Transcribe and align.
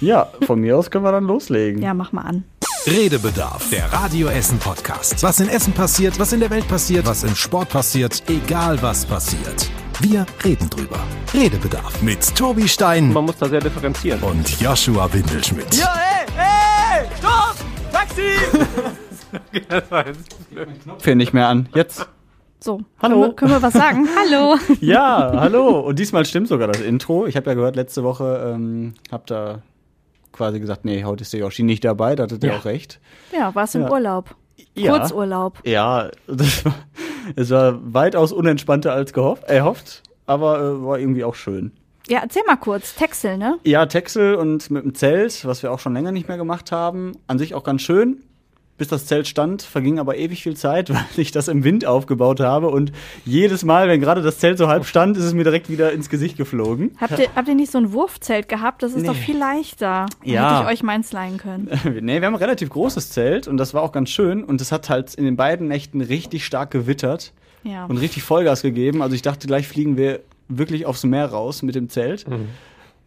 Ja, 0.00 0.28
von 0.46 0.60
mir 0.60 0.76
aus 0.78 0.90
können 0.90 1.04
wir 1.04 1.12
dann 1.12 1.24
loslegen. 1.24 1.82
Ja, 1.82 1.94
mach 1.94 2.12
mal 2.12 2.22
an. 2.22 2.44
Redebedarf, 2.86 3.68
der 3.70 3.92
Radio 3.92 4.28
Essen 4.28 4.58
Podcast. 4.58 5.22
Was 5.22 5.38
in 5.40 5.48
Essen 5.50 5.72
passiert, 5.74 6.18
was 6.18 6.32
in 6.32 6.40
der 6.40 6.48
Welt 6.50 6.66
passiert, 6.66 7.06
was 7.06 7.24
im 7.24 7.34
Sport 7.34 7.68
passiert, 7.68 8.22
egal 8.28 8.80
was 8.80 9.04
passiert. 9.04 9.68
Wir 10.00 10.24
reden 10.44 10.70
drüber. 10.70 10.98
Redebedarf 11.34 12.00
mit 12.00 12.34
Tobi 12.34 12.66
Stein 12.66 13.12
Man 13.12 13.26
muss 13.26 13.36
da 13.36 13.48
sehr 13.48 13.60
differenzieren. 13.60 14.22
und 14.22 14.58
Joshua 14.60 15.12
Windelschmidt. 15.12 15.74
Ja, 15.74 15.94
ey, 15.94 17.02
ey, 17.02 17.06
stopp! 17.18 17.56
Taxi! 17.92 18.22
Fängt 20.98 21.18
nicht 21.18 21.34
mehr 21.34 21.48
an. 21.48 21.68
Jetzt. 21.74 22.06
So, 22.62 22.80
Hallo. 23.02 23.14
Können 23.14 23.22
wir, 23.22 23.34
können 23.34 23.50
wir 23.52 23.62
was 23.62 23.72
sagen? 23.72 24.08
Hallo. 24.18 24.56
Ja, 24.80 25.32
hallo. 25.34 25.80
Und 25.80 25.98
diesmal 25.98 26.26
stimmt 26.26 26.48
sogar 26.48 26.68
das 26.68 26.80
Intro. 26.82 27.26
Ich 27.26 27.36
habe 27.36 27.46
ja 27.48 27.54
gehört, 27.54 27.74
letzte 27.74 28.02
Woche 28.04 28.52
ähm, 28.54 28.94
habt 29.10 29.30
ihr 29.32 29.62
quasi 30.40 30.58
gesagt, 30.58 30.86
nee, 30.86 31.04
heute 31.04 31.20
ist 31.22 31.32
der 31.34 31.40
Yoshi 31.40 31.62
nicht 31.62 31.84
dabei. 31.84 32.16
Da 32.16 32.22
hattet 32.22 32.42
ihr 32.42 32.50
Ja. 32.50 32.56
auch 32.58 32.64
recht. 32.64 32.98
Ja, 33.36 33.54
warst 33.54 33.74
im 33.74 33.82
Ja. 33.82 33.90
Urlaub. 33.90 34.34
Ja. 34.74 34.96
Kurzurlaub. 34.98 35.58
Ja, 35.66 36.10
das 36.26 36.64
war, 36.64 36.74
es 37.36 37.50
war 37.50 37.78
weitaus 37.94 38.32
unentspannter 38.32 38.92
als 38.94 39.12
gehofft, 39.12 39.44
erhofft, 39.44 40.02
aber 40.26 40.58
äh, 40.60 40.82
war 40.84 40.98
irgendwie 40.98 41.24
auch 41.24 41.34
schön. 41.34 41.72
Ja, 42.08 42.20
erzähl 42.22 42.42
mal 42.46 42.56
kurz. 42.56 42.94
Texel, 42.94 43.36
ne? 43.36 43.58
Ja, 43.64 43.84
Texel 43.86 44.34
und 44.34 44.70
mit 44.70 44.82
dem 44.84 44.94
Zelt, 44.94 45.44
was 45.44 45.62
wir 45.62 45.70
auch 45.72 45.78
schon 45.78 45.92
länger 45.92 46.10
nicht 46.12 46.26
mehr 46.28 46.38
gemacht 46.38 46.72
haben, 46.72 47.12
an 47.26 47.38
sich 47.38 47.54
auch 47.54 47.62
ganz 47.64 47.82
schön. 47.82 48.22
Bis 48.80 48.88
das 48.88 49.04
Zelt 49.04 49.28
stand, 49.28 49.60
verging 49.60 49.98
aber 49.98 50.16
ewig 50.16 50.42
viel 50.42 50.56
Zeit, 50.56 50.88
weil 50.94 51.04
ich 51.18 51.32
das 51.32 51.48
im 51.48 51.64
Wind 51.64 51.84
aufgebaut 51.84 52.40
habe 52.40 52.68
und 52.68 52.92
jedes 53.26 53.62
Mal, 53.62 53.88
wenn 53.88 54.00
gerade 54.00 54.22
das 54.22 54.38
Zelt 54.38 54.56
so 54.56 54.68
halb 54.68 54.86
stand, 54.86 55.18
ist 55.18 55.24
es 55.24 55.34
mir 55.34 55.44
direkt 55.44 55.68
wieder 55.68 55.92
ins 55.92 56.08
Gesicht 56.08 56.38
geflogen. 56.38 56.92
Habt 56.98 57.18
ihr, 57.18 57.28
habt 57.36 57.46
ihr 57.46 57.54
nicht 57.54 57.70
so 57.70 57.76
ein 57.76 57.92
Wurfzelt 57.92 58.48
gehabt? 58.48 58.82
Das 58.82 58.92
ist 58.94 59.02
Nee. 59.02 59.08
doch 59.08 59.14
viel 59.14 59.36
leichter. 59.36 60.06
Dann 60.24 60.32
Ja. 60.32 60.60
Hätte 60.60 60.62
ich 60.70 60.78
euch 60.78 60.82
meins 60.82 61.12
leihen 61.12 61.36
können. 61.36 61.68
nee, 62.00 62.20
wir 62.20 62.26
haben 62.26 62.34
ein 62.34 62.40
relativ 62.42 62.70
großes 62.70 63.10
Zelt 63.10 63.46
und 63.48 63.58
das 63.58 63.74
war 63.74 63.82
auch 63.82 63.92
ganz 63.92 64.08
schön 64.08 64.42
und 64.42 64.62
es 64.62 64.72
hat 64.72 64.88
halt 64.88 65.14
in 65.14 65.26
den 65.26 65.36
beiden 65.36 65.68
Nächten 65.68 66.00
richtig 66.00 66.46
stark 66.46 66.70
gewittert 66.70 67.34
Ja. 67.64 67.84
und 67.84 67.98
richtig 67.98 68.22
Vollgas 68.22 68.62
gegeben. 68.62 69.02
Also 69.02 69.14
ich 69.14 69.20
dachte, 69.20 69.46
gleich 69.46 69.68
fliegen 69.68 69.98
wir 69.98 70.20
wirklich 70.48 70.86
aufs 70.86 71.04
Meer 71.04 71.26
raus 71.26 71.60
mit 71.62 71.74
dem 71.74 71.90
Zelt. 71.90 72.24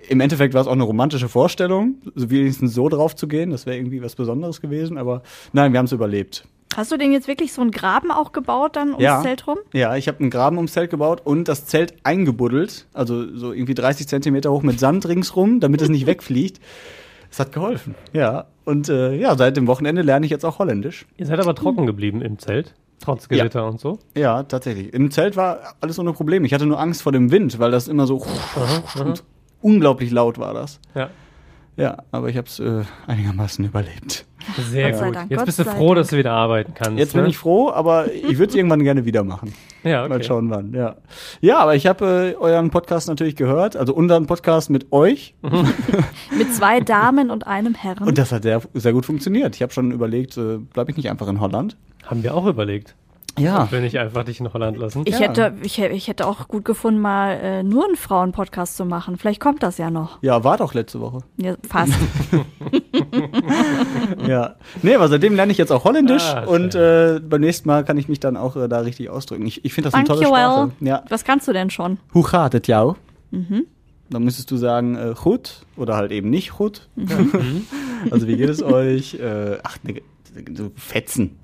Im 0.09 0.19
Endeffekt 0.21 0.53
war 0.53 0.61
es 0.61 0.67
auch 0.67 0.71
eine 0.73 0.83
romantische 0.83 1.29
Vorstellung, 1.29 1.95
so 2.15 2.29
wenigstens 2.29 2.73
so 2.73 2.89
drauf 2.89 3.15
zu 3.15 3.27
gehen. 3.27 3.51
Das 3.51 3.65
wäre 3.65 3.77
irgendwie 3.77 4.01
was 4.01 4.15
Besonderes 4.15 4.61
gewesen, 4.61 4.97
aber 4.97 5.21
nein, 5.53 5.71
wir 5.73 5.79
haben 5.79 5.85
es 5.85 5.91
überlebt. 5.91 6.45
Hast 6.75 6.91
du 6.91 6.97
denn 6.97 7.11
jetzt 7.11 7.27
wirklich 7.27 7.53
so 7.53 7.61
einen 7.61 7.69
Graben 7.71 8.11
auch 8.11 8.31
gebaut 8.31 8.75
dann 8.75 8.89
ums 8.89 9.03
Ja. 9.03 9.21
Zelt 9.21 9.45
rum? 9.45 9.57
Ja, 9.73 9.95
ich 9.95 10.07
habe 10.07 10.19
einen 10.21 10.31
Graben 10.31 10.57
ums 10.57 10.73
Zelt 10.73 10.89
gebaut 10.89 11.21
und 11.23 11.47
das 11.47 11.65
Zelt 11.65 11.93
eingebuddelt, 12.03 12.87
also 12.93 13.35
so 13.37 13.53
irgendwie 13.53 13.75
30 13.75 14.07
Zentimeter 14.07 14.51
hoch 14.51 14.63
mit 14.63 14.79
Sand 14.79 15.07
ringsrum, 15.07 15.59
damit 15.59 15.81
es 15.81 15.89
nicht 15.89 16.05
wegfliegt. 16.07 16.59
Es 17.29 17.39
hat 17.39 17.51
geholfen. 17.51 17.95
Ja, 18.11 18.45
und 18.65 18.89
äh, 18.89 19.15
ja, 19.15 19.35
seit 19.35 19.57
dem 19.57 19.67
Wochenende 19.67 20.01
lerne 20.01 20.25
ich 20.25 20.31
jetzt 20.31 20.45
auch 20.45 20.59
Holländisch. 20.59 21.05
Ihr 21.17 21.25
seid 21.25 21.39
aber 21.39 21.53
trocken 21.55 21.85
geblieben 21.85 22.21
im 22.21 22.39
Zelt, 22.39 22.73
trotz 22.99 23.27
Gewitter 23.27 23.67
und 23.67 23.79
so. 23.79 23.99
Ja, 24.15 24.43
tatsächlich. 24.43 24.93
Im 24.93 25.11
Zelt 25.11 25.35
war 25.35 25.75
alles 25.81 25.99
ohne 25.99 26.13
Probleme. 26.13 26.45
Ich 26.45 26.53
hatte 26.53 26.65
nur 26.65 26.79
Angst 26.79 27.01
vor 27.03 27.11
dem 27.11 27.31
Wind, 27.31 27.59
weil 27.59 27.69
das 27.71 27.87
immer 27.87 28.07
so 28.07 28.23
und 29.03 29.23
unglaublich 29.63 30.11
laut 30.11 30.37
war 30.37 30.53
das. 30.53 30.79
Ja. 30.93 31.09
Ja, 31.75 31.97
aber 32.11 32.29
ich 32.29 32.37
habe 32.37 32.47
es 32.47 32.59
äh, 32.59 32.83
einigermaßen 33.07 33.65
überlebt. 33.65 34.25
Sehr 34.69 34.91
Gott 34.91 35.05
gut. 35.05 35.15
Dank, 35.15 35.31
Jetzt 35.31 35.39
Gott 35.39 35.45
bist 35.47 35.59
du 35.59 35.63
froh, 35.63 35.87
Dank. 35.87 35.95
dass 35.95 36.07
du 36.09 36.17
wieder 36.17 36.31
arbeiten 36.31 36.73
kannst. 36.75 36.99
Jetzt 36.99 37.15
ne? 37.15 37.21
bin 37.21 37.31
ich 37.31 37.37
froh, 37.37 37.71
aber 37.71 38.13
ich 38.13 38.37
würde 38.37 38.51
es 38.51 38.55
irgendwann 38.55 38.83
gerne 38.83 39.05
wieder 39.05 39.23
machen. 39.23 39.53
Ja, 39.85 40.03
okay. 40.03 40.09
Mal 40.13 40.23
schauen 40.23 40.49
wann, 40.49 40.73
ja. 40.73 40.95
Ja, 41.41 41.57
aber 41.59 41.75
ich 41.75 41.87
habe 41.87 42.35
äh, 42.37 42.41
euren 42.41 42.69
Podcast 42.69 43.09
natürlich 43.09 43.35
gehört, 43.35 43.75
also 43.75 43.93
unseren 43.93 44.27
Podcast 44.27 44.69
mit 44.69 44.93
euch. 44.93 45.35
Mit 46.37 46.53
zwei 46.53 46.79
Damen 46.79 47.29
und 47.29 47.47
einem 47.47 47.75
Herrn. 47.75 47.97
Und 48.07 48.17
das 48.17 48.31
hat 48.31 48.43
sehr, 48.43 48.61
sehr 48.73 48.93
gut 48.93 49.05
funktioniert. 49.05 49.57
Ich 49.57 49.61
habe 49.61 49.73
schon 49.73 49.91
überlegt, 49.91 50.37
äh, 50.37 50.59
bleibe 50.59 50.91
ich 50.91 50.95
nicht 50.95 51.09
einfach 51.09 51.27
in 51.27 51.41
Holland? 51.41 51.75
Haben 52.05 52.23
wir 52.23 52.33
auch 52.33 52.45
überlegt. 52.45 52.95
Ja. 53.37 53.63
Ich 53.65 53.71
will 53.71 53.81
nicht 53.81 53.97
einfach 53.97 54.23
dich 54.23 54.39
in 54.39 54.53
Holland 54.53 54.77
lassen. 54.77 55.03
ich, 55.05 55.13
ja. 55.19 55.21
hätte, 55.21 55.53
ich, 55.63 55.79
ich 55.79 56.07
hätte 56.07 56.27
auch 56.27 56.47
gut 56.47 56.65
gefunden, 56.65 56.99
mal 57.01 57.31
äh, 57.31 57.63
nur 57.63 57.85
einen 57.85 57.95
Frauenpodcast 57.95 58.77
zu 58.77 58.85
machen. 58.85 59.17
Vielleicht 59.17 59.39
kommt 59.39 59.63
das 59.63 59.77
ja 59.79 59.89
noch. 59.89 60.21
Ja, 60.21 60.43
war 60.43 60.57
doch 60.57 60.73
letzte 60.73 60.99
Woche. 61.01 61.19
Ja, 61.37 61.55
fast. 61.67 61.93
Ja. 64.27 64.55
Nee, 64.81 64.95
aber 64.95 65.07
seitdem 65.07 65.35
lerne 65.35 65.51
ich 65.51 65.57
jetzt 65.57 65.71
auch 65.71 65.83
Holländisch 65.83 66.23
Ah, 66.23 66.43
und 66.45 66.75
äh, 66.75 67.19
beim 67.19 67.41
nächsten 67.41 67.67
Mal 67.67 67.83
kann 67.83 67.97
ich 67.97 68.07
mich 68.07 68.19
dann 68.19 68.37
auch 68.37 68.55
äh, 68.55 68.67
da 68.67 68.79
richtig 68.79 69.09
ausdrücken. 69.09 69.45
Ich, 69.45 69.65
ich 69.65 69.73
finde 69.73 69.87
das 69.89 69.93
eine 69.95 70.05
tolle 70.07 70.21
Dankjewel. 70.21 70.67
Sprache. 70.67 70.71
Ja. 70.79 71.03
Was 71.09 71.23
kannst 71.23 71.47
du 71.47 71.53
denn 71.53 71.69
schon? 71.69 71.97
Hoe 72.13 72.23
gaat 72.23 72.53
het 72.53 72.67
jou? 72.67 72.95
Dann 73.31 74.23
müsstest 74.23 74.51
du 74.51 74.57
sagen, 74.57 74.95
äh, 74.95 75.13
gut 75.21 75.65
oder 75.75 75.95
halt 75.95 76.11
eben 76.11 76.29
nicht 76.29 76.51
gut. 76.57 76.87
also 78.11 78.27
wie 78.27 78.37
geht 78.37 78.49
es 78.49 78.61
euch? 78.61 79.15
Äh, 79.15 79.57
ach, 79.63 79.77
ne, 79.83 80.01
so 80.55 80.71
Fetzen. 80.75 81.37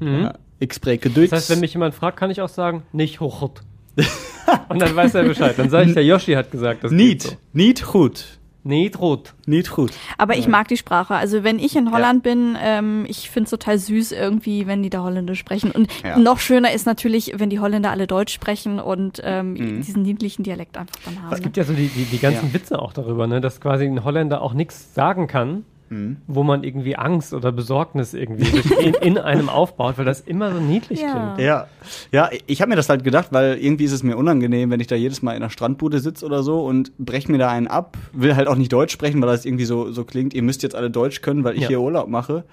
Mhm. 0.00 0.22
Ja. 0.22 0.34
Ich 0.58 0.72
spreche 0.72 1.10
Deutsch. 1.10 1.30
Das 1.30 1.40
heißt, 1.40 1.50
wenn 1.50 1.60
mich 1.60 1.72
jemand 1.74 1.94
fragt, 1.94 2.16
kann 2.18 2.30
ich 2.30 2.40
auch 2.40 2.48
sagen, 2.48 2.82
nicht 2.92 3.20
hochhut. 3.20 3.60
Und 4.68 4.80
dann 4.80 4.94
weiß 4.94 5.14
er 5.14 5.24
Bescheid. 5.24 5.54
Dann 5.58 5.70
sage 5.70 5.88
ich, 5.88 5.94
der 5.94 6.04
Yoshi 6.04 6.32
hat 6.34 6.50
gesagt, 6.50 6.84
das 6.84 6.92
Niet, 6.92 7.22
so. 7.22 7.30
niet 7.52 7.82
gut. 7.84 8.38
Niet 8.62 8.96
rot. 8.96 9.32
Niet 9.46 9.68
gut. 9.70 9.92
Aber 10.18 10.36
ich 10.36 10.48
mag 10.48 10.66
die 10.66 10.76
Sprache. 10.76 11.14
Also 11.14 11.44
wenn 11.44 11.60
ich 11.60 11.76
in 11.76 11.92
Holland 11.92 12.24
bin, 12.24 12.56
ähm, 12.60 13.04
ich 13.06 13.30
finde 13.30 13.44
es 13.44 13.50
total 13.50 13.78
süß 13.78 14.10
irgendwie, 14.10 14.66
wenn 14.66 14.82
die 14.82 14.90
da 14.90 15.04
Holländisch 15.04 15.38
sprechen. 15.38 15.70
Und 15.70 15.88
Ja. 16.02 16.18
noch 16.18 16.40
schöner 16.40 16.72
ist 16.72 16.84
natürlich, 16.84 17.32
wenn 17.36 17.48
die 17.48 17.60
Holländer 17.60 17.92
alle 17.92 18.08
Deutsch 18.08 18.32
sprechen 18.34 18.80
und 18.80 19.20
ähm, 19.22 19.52
Mhm. 19.52 19.82
diesen 19.82 20.02
niedlichen 20.02 20.42
Dialekt 20.42 20.76
einfach 20.76 20.96
dann 21.04 21.22
haben. 21.22 21.32
Es 21.32 21.42
gibt 21.42 21.56
ja 21.56 21.62
so 21.62 21.74
die, 21.74 21.86
die, 21.86 22.04
die 22.06 22.18
ganzen 22.18 22.48
Ja. 22.48 22.54
Witze 22.54 22.80
auch 22.82 22.92
darüber, 22.92 23.28
ne, 23.28 23.40
dass 23.40 23.60
quasi 23.60 23.84
ein 23.84 24.02
Holländer 24.02 24.42
auch 24.42 24.52
nichts 24.52 24.92
sagen 24.94 25.28
kann, 25.28 25.64
Mhm. 25.88 26.16
wo 26.26 26.42
man 26.42 26.64
irgendwie 26.64 26.96
Angst 26.96 27.32
oder 27.32 27.52
Besorgnis 27.52 28.12
irgendwie 28.14 28.46
in, 28.80 28.94
in 28.94 29.18
einem 29.18 29.48
aufbaut, 29.48 29.98
weil 29.98 30.04
das 30.04 30.20
immer 30.20 30.52
so 30.52 30.60
niedlich 30.60 31.00
Ja. 31.00 31.12
klingt. 31.34 31.46
Ja, 31.46 31.66
ja, 32.12 32.28
ich 32.46 32.60
habe 32.60 32.70
mir 32.70 32.76
das 32.76 32.88
halt 32.88 33.04
gedacht, 33.04 33.28
weil 33.30 33.56
irgendwie 33.58 33.84
ist 33.84 33.92
es 33.92 34.02
mir 34.02 34.16
unangenehm, 34.16 34.70
wenn 34.70 34.80
ich 34.80 34.88
da 34.88 34.96
jedes 34.96 35.22
Mal 35.22 35.32
in 35.32 35.42
einer 35.42 35.50
Strandbude 35.50 36.00
sitze 36.00 36.24
oder 36.26 36.42
so 36.42 36.64
und 36.64 36.90
brech 36.98 37.28
mir 37.28 37.38
da 37.38 37.50
einen 37.50 37.68
ab, 37.68 37.96
will 38.12 38.34
halt 38.34 38.48
auch 38.48 38.56
nicht 38.56 38.72
Deutsch 38.72 38.92
sprechen, 38.92 39.20
weil 39.22 39.28
das 39.28 39.44
irgendwie 39.44 39.64
so, 39.64 39.92
so 39.92 40.04
klingt, 40.04 40.34
ihr 40.34 40.42
müsst 40.42 40.62
jetzt 40.62 40.74
alle 40.74 40.90
Deutsch 40.90 41.22
können, 41.22 41.44
weil 41.44 41.54
ich 41.54 41.62
Ja. 41.62 41.68
hier 41.68 41.80
Urlaub 41.80 42.08
mache. 42.08 42.44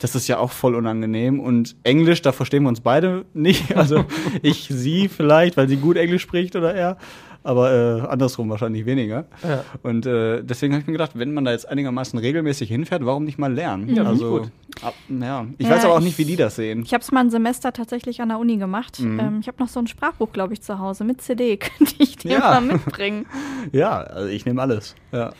Das 0.00 0.14
ist 0.14 0.28
ja 0.28 0.38
auch 0.38 0.50
voll 0.50 0.74
unangenehm. 0.74 1.40
Und 1.40 1.76
Englisch, 1.82 2.22
da 2.22 2.32
verstehen 2.32 2.62
wir 2.62 2.70
uns 2.70 2.80
beide 2.80 3.26
nicht. 3.34 3.70
Also 3.76 4.04
ich 4.42 4.66
sie 4.70 5.08
vielleicht, 5.08 5.58
weil 5.58 5.68
sie 5.68 5.76
gut 5.76 5.96
Englisch 5.98 6.22
spricht 6.22 6.56
oder 6.56 6.74
er. 6.74 6.96
Aber 7.42 7.72
äh, 7.72 8.00
andersrum 8.08 8.50
wahrscheinlich 8.50 8.84
weniger. 8.84 9.24
Ja. 9.42 9.64
Und 9.82 10.04
äh, 10.04 10.42
deswegen 10.42 10.74
habe 10.74 10.82
ich 10.82 10.86
mir 10.86 10.92
gedacht, 10.92 11.12
wenn 11.14 11.32
man 11.32 11.44
da 11.46 11.52
jetzt 11.52 11.66
einigermaßen 11.68 12.18
regelmäßig 12.18 12.68
hinfährt, 12.68 13.04
warum 13.06 13.24
nicht 13.24 13.38
mal 13.38 13.52
lernen? 13.52 13.88
Ja, 13.94 14.04
also, 14.04 14.40
gut. 14.40 14.50
ab, 14.82 14.92
ja. 15.08 15.46
Ich 15.56 15.66
Ja, 15.66 15.72
weiß 15.74 15.84
aber 15.86 15.94
auch 15.94 15.98
ich- 16.00 16.04
nicht, 16.04 16.18
wie 16.18 16.26
die 16.26 16.36
das 16.36 16.56
sehen. 16.56 16.82
Ich 16.84 16.92
habe 16.92 17.00
es 17.02 17.10
mal 17.12 17.20
ein 17.20 17.30
Semester 17.30 17.72
tatsächlich 17.72 18.20
an 18.20 18.28
der 18.28 18.38
Uni 18.38 18.58
gemacht. 18.58 19.00
Mhm. 19.00 19.18
Ähm, 19.20 19.38
ich 19.40 19.48
habe 19.48 19.56
noch 19.58 19.68
so 19.68 19.80
ein 19.80 19.86
Sprachbuch, 19.86 20.32
glaube 20.32 20.52
ich, 20.52 20.60
zu 20.60 20.78
Hause 20.78 21.04
mit 21.04 21.22
CD. 21.22 21.56
Könnte 21.58 21.94
ich 21.98 22.16
dir 22.16 22.32
Ja. 22.32 22.40
mal 22.40 22.60
mitbringen. 22.60 23.26
Ja, 23.72 24.00
also 24.00 24.28
ich 24.28 24.46
nehme 24.46 24.60
alles. 24.62 24.94
Ja. 25.12 25.32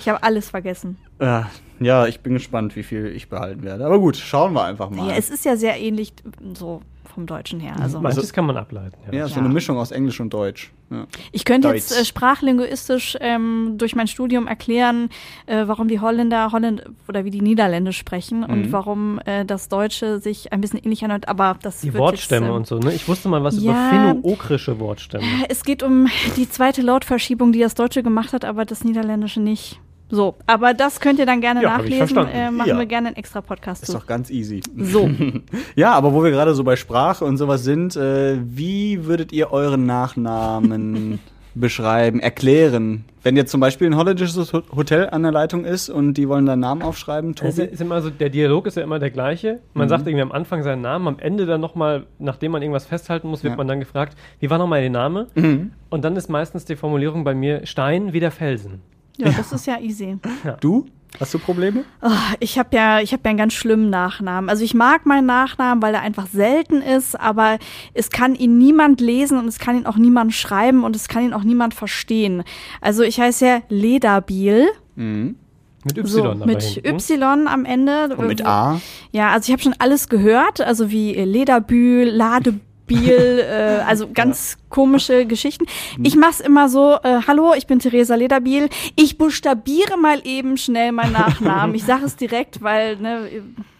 Ich 0.00 0.08
habe 0.08 0.22
alles 0.22 0.50
vergessen. 0.50 0.98
Ja, 1.20 1.50
ja, 1.80 2.06
ich 2.06 2.20
bin 2.20 2.34
gespannt, 2.34 2.76
wie 2.76 2.82
viel 2.82 3.06
ich 3.06 3.28
behalten 3.30 3.62
werde. 3.62 3.84
Aber 3.86 3.98
gut, 3.98 4.16
schauen 4.16 4.52
wir 4.52 4.64
einfach 4.64 4.90
mal. 4.90 5.08
Ja, 5.08 5.16
es 5.16 5.30
ist 5.30 5.44
ja 5.46 5.56
sehr 5.56 5.80
ähnlich 5.80 6.12
so 6.54 6.82
vom 7.14 7.26
Deutschen 7.26 7.60
her. 7.60 7.74
Also 7.80 8.00
Manches 8.00 8.32
kann 8.32 8.46
man 8.46 8.56
ableiten. 8.56 8.96
Ja. 9.10 9.18
ja, 9.20 9.28
so 9.28 9.34
Ja. 9.36 9.40
eine 9.44 9.48
Mischung 9.52 9.76
aus 9.78 9.90
Englisch 9.90 10.20
und 10.20 10.32
Deutsch. 10.32 10.72
Ja. 10.90 11.06
ich 11.32 11.44
könnte 11.46 11.68
jetzt 11.68 11.90
Deutsch. 11.90 12.00
äh, 12.00 12.04
sprachlinguistisch 12.04 13.16
ähm, 13.20 13.74
durch 13.78 13.94
mein 13.96 14.06
Studium 14.08 14.46
erklären, 14.46 15.08
äh, 15.46 15.64
warum 15.66 15.88
die 15.88 16.00
Holländer 16.00 16.52
Holländ 16.52 16.84
oder 17.08 17.24
wie 17.24 17.30
die 17.30 17.40
Niederländisch 17.40 17.96
sprechen 17.98 18.40
Mhm. 18.40 18.44
und 18.50 18.72
warum 18.72 19.18
äh, 19.24 19.44
das 19.46 19.68
Deutsche 19.68 20.18
sich 20.18 20.52
ein 20.52 20.60
bisschen 20.60 20.80
ähnlich 20.80 21.02
anhört. 21.04 21.28
Aber 21.28 21.56
das 21.62 21.80
Die 21.80 21.92
wird 21.94 22.02
Wortstämme 22.02 22.46
jetzt, 22.46 22.50
ähm, 22.50 22.56
und 22.56 22.66
so, 22.66 22.78
ne? 22.78 22.92
Ich 22.92 23.08
wusste 23.08 23.28
mal 23.30 23.42
was 23.42 23.62
Ja. 23.62 23.70
über 23.72 23.90
finno-okrische 23.90 24.78
Wortstämme. 24.80 25.24
Es 25.48 25.64
geht 25.64 25.82
um 25.82 26.08
die 26.36 26.48
zweite 26.48 26.82
Lautverschiebung, 26.82 27.52
die 27.52 27.60
das 27.60 27.74
Deutsche 27.74 28.02
gemacht 28.02 28.32
hat, 28.34 28.44
aber 28.44 28.64
das 28.66 28.84
Niederländische 28.84 29.40
nicht. 29.40 29.80
So, 30.14 30.34
aber 30.46 30.74
das 30.74 31.00
könnt 31.00 31.18
ihr 31.18 31.24
dann 31.24 31.40
gerne 31.40 31.62
Ja, 31.62 31.70
hab 31.72 31.84
ich 31.86 31.90
nachlesen. 31.98 32.14
verstanden. 32.16 32.32
Äh, 32.36 32.50
machen 32.50 32.68
Ja. 32.68 32.78
wir 32.78 32.84
gerne 32.84 33.06
einen 33.08 33.16
extra 33.16 33.40
Podcast 33.40 33.82
Ist 33.82 33.92
zu. 33.92 33.96
doch 33.98 34.06
ganz 34.06 34.28
easy. 34.30 34.60
So, 34.76 35.08
Ja, 35.74 35.92
aber 35.94 36.12
wo 36.12 36.22
wir 36.22 36.30
gerade 36.30 36.52
so 36.54 36.64
bei 36.64 36.76
Sprache 36.76 37.24
und 37.24 37.38
sowas 37.38 37.64
sind, 37.64 37.96
äh, 37.96 38.36
wie 38.44 39.06
würdet 39.06 39.32
ihr 39.32 39.52
euren 39.52 39.86
Nachnamen 39.86 41.18
beschreiben, 41.54 42.20
erklären? 42.20 43.04
Wenn 43.22 43.36
jetzt 43.36 43.50
zum 43.52 43.60
Beispiel 43.60 43.86
ein 43.86 43.96
holländisches 43.96 44.52
Ho- 44.52 44.62
Hotel 44.76 45.08
an 45.10 45.22
der 45.22 45.32
Leitung 45.32 45.64
ist 45.64 45.88
und 45.88 46.14
die 46.14 46.28
wollen 46.28 46.44
deinen 46.44 46.60
Namen 46.60 46.82
aufschreiben, 46.82 47.30
Es 47.30 47.36
Tobi? 47.56 47.68
ist 47.70 47.80
immer 47.80 48.02
so, 48.02 48.10
der 48.10 48.28
Dialog 48.28 48.66
ist 48.66 48.76
ja 48.76 48.82
immer 48.82 48.98
der 48.98 49.10
gleiche. 49.10 49.60
Man 49.72 49.86
Mhm. 49.86 49.88
sagt 49.90 50.06
irgendwie 50.06 50.22
am 50.22 50.32
Anfang 50.32 50.62
seinen 50.62 50.82
Namen, 50.82 51.08
am 51.08 51.18
Ende 51.20 51.46
dann 51.46 51.60
nochmal, 51.62 52.04
nachdem 52.18 52.52
man 52.52 52.60
irgendwas 52.62 52.84
festhalten 52.84 53.28
muss, 53.28 53.44
wird 53.44 53.52
Ja. 53.52 53.56
man 53.56 53.66
dann 53.68 53.80
gefragt, 53.80 54.16
wie 54.40 54.50
war 54.50 54.58
nochmal 54.58 54.80
der 54.82 54.90
Name? 54.90 55.28
Mhm. 55.36 55.72
Und 55.88 56.04
dann 56.04 56.16
ist 56.16 56.28
meistens 56.28 56.64
die 56.66 56.76
Formulierung 56.76 57.24
bei 57.24 57.34
mir 57.34 57.64
Stein 57.64 58.12
wie 58.12 58.20
der 58.20 58.30
Felsen. 58.32 58.80
Ja, 59.16 59.30
das 59.30 59.52
ist 59.52 59.66
ja 59.66 59.78
easy. 59.78 60.18
Du? 60.60 60.86
Hast 61.20 61.34
du 61.34 61.38
Probleme? 61.38 61.84
Oh, 62.00 62.10
ich 62.40 62.58
habe 62.58 62.74
ja, 62.74 63.00
ich 63.00 63.12
habe 63.12 63.22
ja 63.24 63.30
einen 63.30 63.38
ganz 63.38 63.52
schlimmen 63.52 63.90
Nachnamen. 63.90 64.48
Also 64.48 64.64
ich 64.64 64.72
mag 64.72 65.04
meinen 65.04 65.26
Nachnamen, 65.26 65.82
weil 65.82 65.94
er 65.94 66.00
einfach 66.00 66.26
selten 66.26 66.80
ist, 66.80 67.20
aber 67.20 67.58
es 67.92 68.10
kann 68.10 68.34
ihn 68.34 68.56
niemand 68.56 69.00
lesen 69.00 69.38
und 69.38 69.46
es 69.46 69.58
kann 69.58 69.76
ihn 69.76 69.86
auch 69.86 69.96
niemand 69.96 70.32
schreiben 70.32 70.84
und 70.84 70.96
es 70.96 71.08
kann 71.08 71.24
ihn 71.24 71.34
auch 71.34 71.44
niemand 71.44 71.74
verstehen. 71.74 72.44
Also 72.80 73.02
ich 73.02 73.20
heiße 73.20 73.46
ja 73.46 73.60
Lederbiel. 73.68 74.68
Mhm. 74.96 75.36
Mit 75.84 75.98
Y 75.98 76.06
So, 76.08 76.46
mit 76.46 76.62
hinten. 76.62 76.88
Y 76.94 77.46
am 77.46 77.64
Ende. 77.64 78.16
Und 78.16 78.28
mit 78.28 78.46
A. 78.46 78.80
Ja, 79.10 79.30
also 79.30 79.48
ich 79.48 79.52
habe 79.52 79.62
schon 79.62 79.74
alles 79.78 80.08
gehört, 80.08 80.60
also 80.60 80.90
wie 80.90 81.12
Lederbühl, 81.12 82.08
Ladebiel, 82.08 83.44
äh, 83.48 83.82
also 83.86 84.08
ganz 84.12 84.58
komische 84.72 85.26
Geschichten. 85.26 85.66
Ich 86.02 86.16
mach's 86.16 86.40
immer 86.40 86.68
so, 86.68 86.96
äh, 87.04 87.20
hallo, 87.28 87.52
ich 87.56 87.68
bin 87.68 87.78
Theresa 87.78 88.16
Lederbiel. 88.16 88.68
Ich 88.96 89.18
buchstabiere 89.18 89.96
mal 89.96 90.20
eben 90.26 90.56
schnell 90.56 90.90
meinen 90.90 91.12
Nachnamen. 91.12 91.76
Ich 91.76 91.84
sage 91.84 92.06
es 92.06 92.16
direkt, 92.16 92.62
weil 92.62 92.96
ne, 92.96 93.28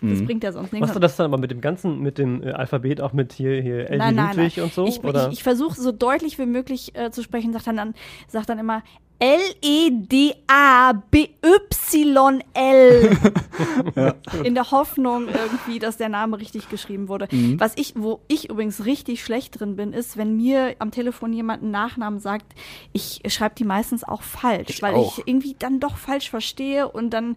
das 0.00 0.20
Mhm. 0.20 0.26
bringt 0.26 0.44
ja 0.44 0.52
sonst 0.52 0.72
nichts. 0.72 0.80
Machst 0.86 0.96
du 0.96 1.00
das 1.00 1.16
dann 1.16 1.26
aber 1.26 1.38
mit 1.38 1.50
dem 1.50 1.60
ganzen, 1.60 2.00
mit 2.00 2.18
dem 2.18 2.42
äh, 2.42 2.50
Alphabet 2.52 3.00
auch 3.00 3.12
mit 3.12 3.32
hier, 3.32 3.60
hier 3.62 3.88
L 3.88 3.94
wie 3.94 3.98
Nein, 3.98 4.14
nein, 4.14 4.36
nein. 4.36 4.36
Ludwig 4.36 4.60
und 4.62 4.74
so? 4.74 4.84
Ich, 4.86 5.02
oder? 5.02 5.28
ich, 5.28 5.34
ich 5.34 5.42
versuche 5.42 5.80
so 5.80 5.92
deutlich 5.92 6.38
wie 6.38 6.46
möglich 6.46 6.94
äh, 6.94 7.10
zu 7.10 7.22
sprechen, 7.22 7.52
sagt 7.52 7.66
dann, 7.68 7.76
dann, 7.76 7.94
sagt 8.28 8.48
dann 8.48 8.58
immer 8.58 8.82
L-E-D-A-B-Y-L. 12.02 13.16
In 14.44 14.54
der 14.54 14.70
Hoffnung 14.70 15.28
irgendwie, 15.28 15.78
dass 15.78 15.96
der 15.96 16.08
Name 16.08 16.38
richtig 16.40 16.68
geschrieben 16.68 17.06
wurde. 17.08 17.28
Mhm. 17.30 17.60
Was 17.60 17.72
ich, 17.76 17.94
wo 17.96 18.20
ich 18.26 18.50
übrigens 18.50 18.84
richtig 18.84 19.22
schlecht 19.22 19.60
drin 19.60 19.76
bin, 19.76 19.92
ist, 19.92 20.16
wenn 20.16 20.36
mir 20.36 20.74
am 20.82 20.90
Telefon 20.90 21.32
jemand 21.32 21.62
einen 21.62 21.70
Nachnamen 21.70 22.20
sagt, 22.20 22.46
ich 22.93 23.23
schreibe 23.29 23.55
die 23.55 23.64
meistens 23.64 24.05
auch 24.05 24.23
falsch, 24.23 24.69
Ich 24.69 24.82
weil 24.82 24.94
auch. 24.94 25.19
ich 25.19 25.26
irgendwie 25.26 25.56
dann 25.58 25.81
doch 25.81 25.96
falsch 25.96 26.29
verstehe 26.31 26.88
und 26.88 27.11
dann. 27.11 27.37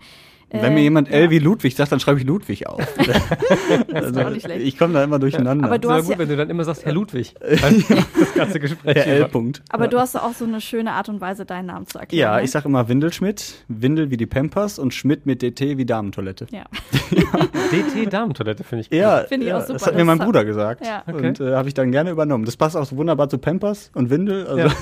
Wenn 0.51 0.63
äh, 0.63 0.69
mir 0.69 0.81
jemand 0.81 1.11
L 1.11 1.29
wie 1.31 1.39
Ludwig 1.39 1.75
sagt, 1.75 1.91
dann 1.91 1.99
schreibe 1.99 2.19
ich 2.19 2.25
Ludwig 2.25 2.67
auf. 2.67 2.79
also, 3.93 4.21
auch 4.21 4.29
nicht 4.29 4.45
schlecht. 4.45 4.65
ich 4.65 4.77
komme 4.77 4.93
da 4.93 5.03
immer 5.03 5.19
durcheinander. 5.19 5.65
Aber 5.65 5.79
du 5.79 5.87
das 5.87 5.97
hast 5.97 6.03
ist 6.03 6.09
ja 6.09 6.15
gut, 6.15 6.21
ja- 6.21 6.29
wenn 6.29 6.29
du 6.29 6.37
dann 6.37 6.49
immer 6.49 6.63
sagst, 6.63 6.85
Herr 6.85 6.93
Ludwig. 6.93 7.33
das 7.39 8.33
ganze 8.35 8.59
Gespräch. 8.59 8.95
über. 8.95 9.05
L-Punkt. 9.05 9.63
Aber 9.69 9.87
du 9.87 9.99
hast 9.99 10.15
auch 10.15 10.33
so 10.33 10.45
eine 10.45 10.61
schöne 10.61 10.91
Art 10.91 11.09
und 11.09 11.19
Weise, 11.19 11.45
deinen 11.45 11.65
Namen 11.65 11.87
zu 11.87 11.97
erklären. 11.97 12.19
Ja, 12.19 12.37
ne? 12.37 12.43
ich 12.43 12.51
sag 12.51 12.65
immer 12.65 12.87
Windelschmidt, 12.87 13.65
Windel 13.67 14.11
wie 14.11 14.17
die 14.17 14.27
Pampers 14.27 14.79
und 14.79 14.93
Schmidt 14.93 15.25
mit 15.25 15.41
DT 15.41 15.77
wie 15.77 15.85
Damentoilette. 15.85 16.47
Ja. 16.51 16.65
DT 17.71 18.13
Damentoilette 18.13 18.63
finde 18.63 18.81
ich 18.81 18.89
gut. 18.89 18.99
Ja, 18.99 19.23
Finde 19.27 19.45
ich 19.45 19.49
ja, 19.49 19.57
auch 19.57 19.61
super, 19.61 19.73
Das 19.73 19.87
hat 19.87 19.95
mir 19.95 20.05
mein 20.05 20.19
Bruder 20.19 20.45
gesagt. 20.45 20.85
Ja. 20.85 21.03
Okay. 21.07 21.27
Und 21.27 21.39
äh, 21.39 21.55
habe 21.55 21.67
ich 21.67 21.73
dann 21.73 21.91
gerne 21.91 22.11
übernommen. 22.11 22.45
Das 22.45 22.55
passt 22.55 22.77
auch 22.77 22.85
so 22.85 22.97
wunderbar 22.97 23.29
zu 23.29 23.37
Pampers 23.37 23.91
und 23.93 24.09
Windel. 24.09 24.45
Also, 24.47 24.75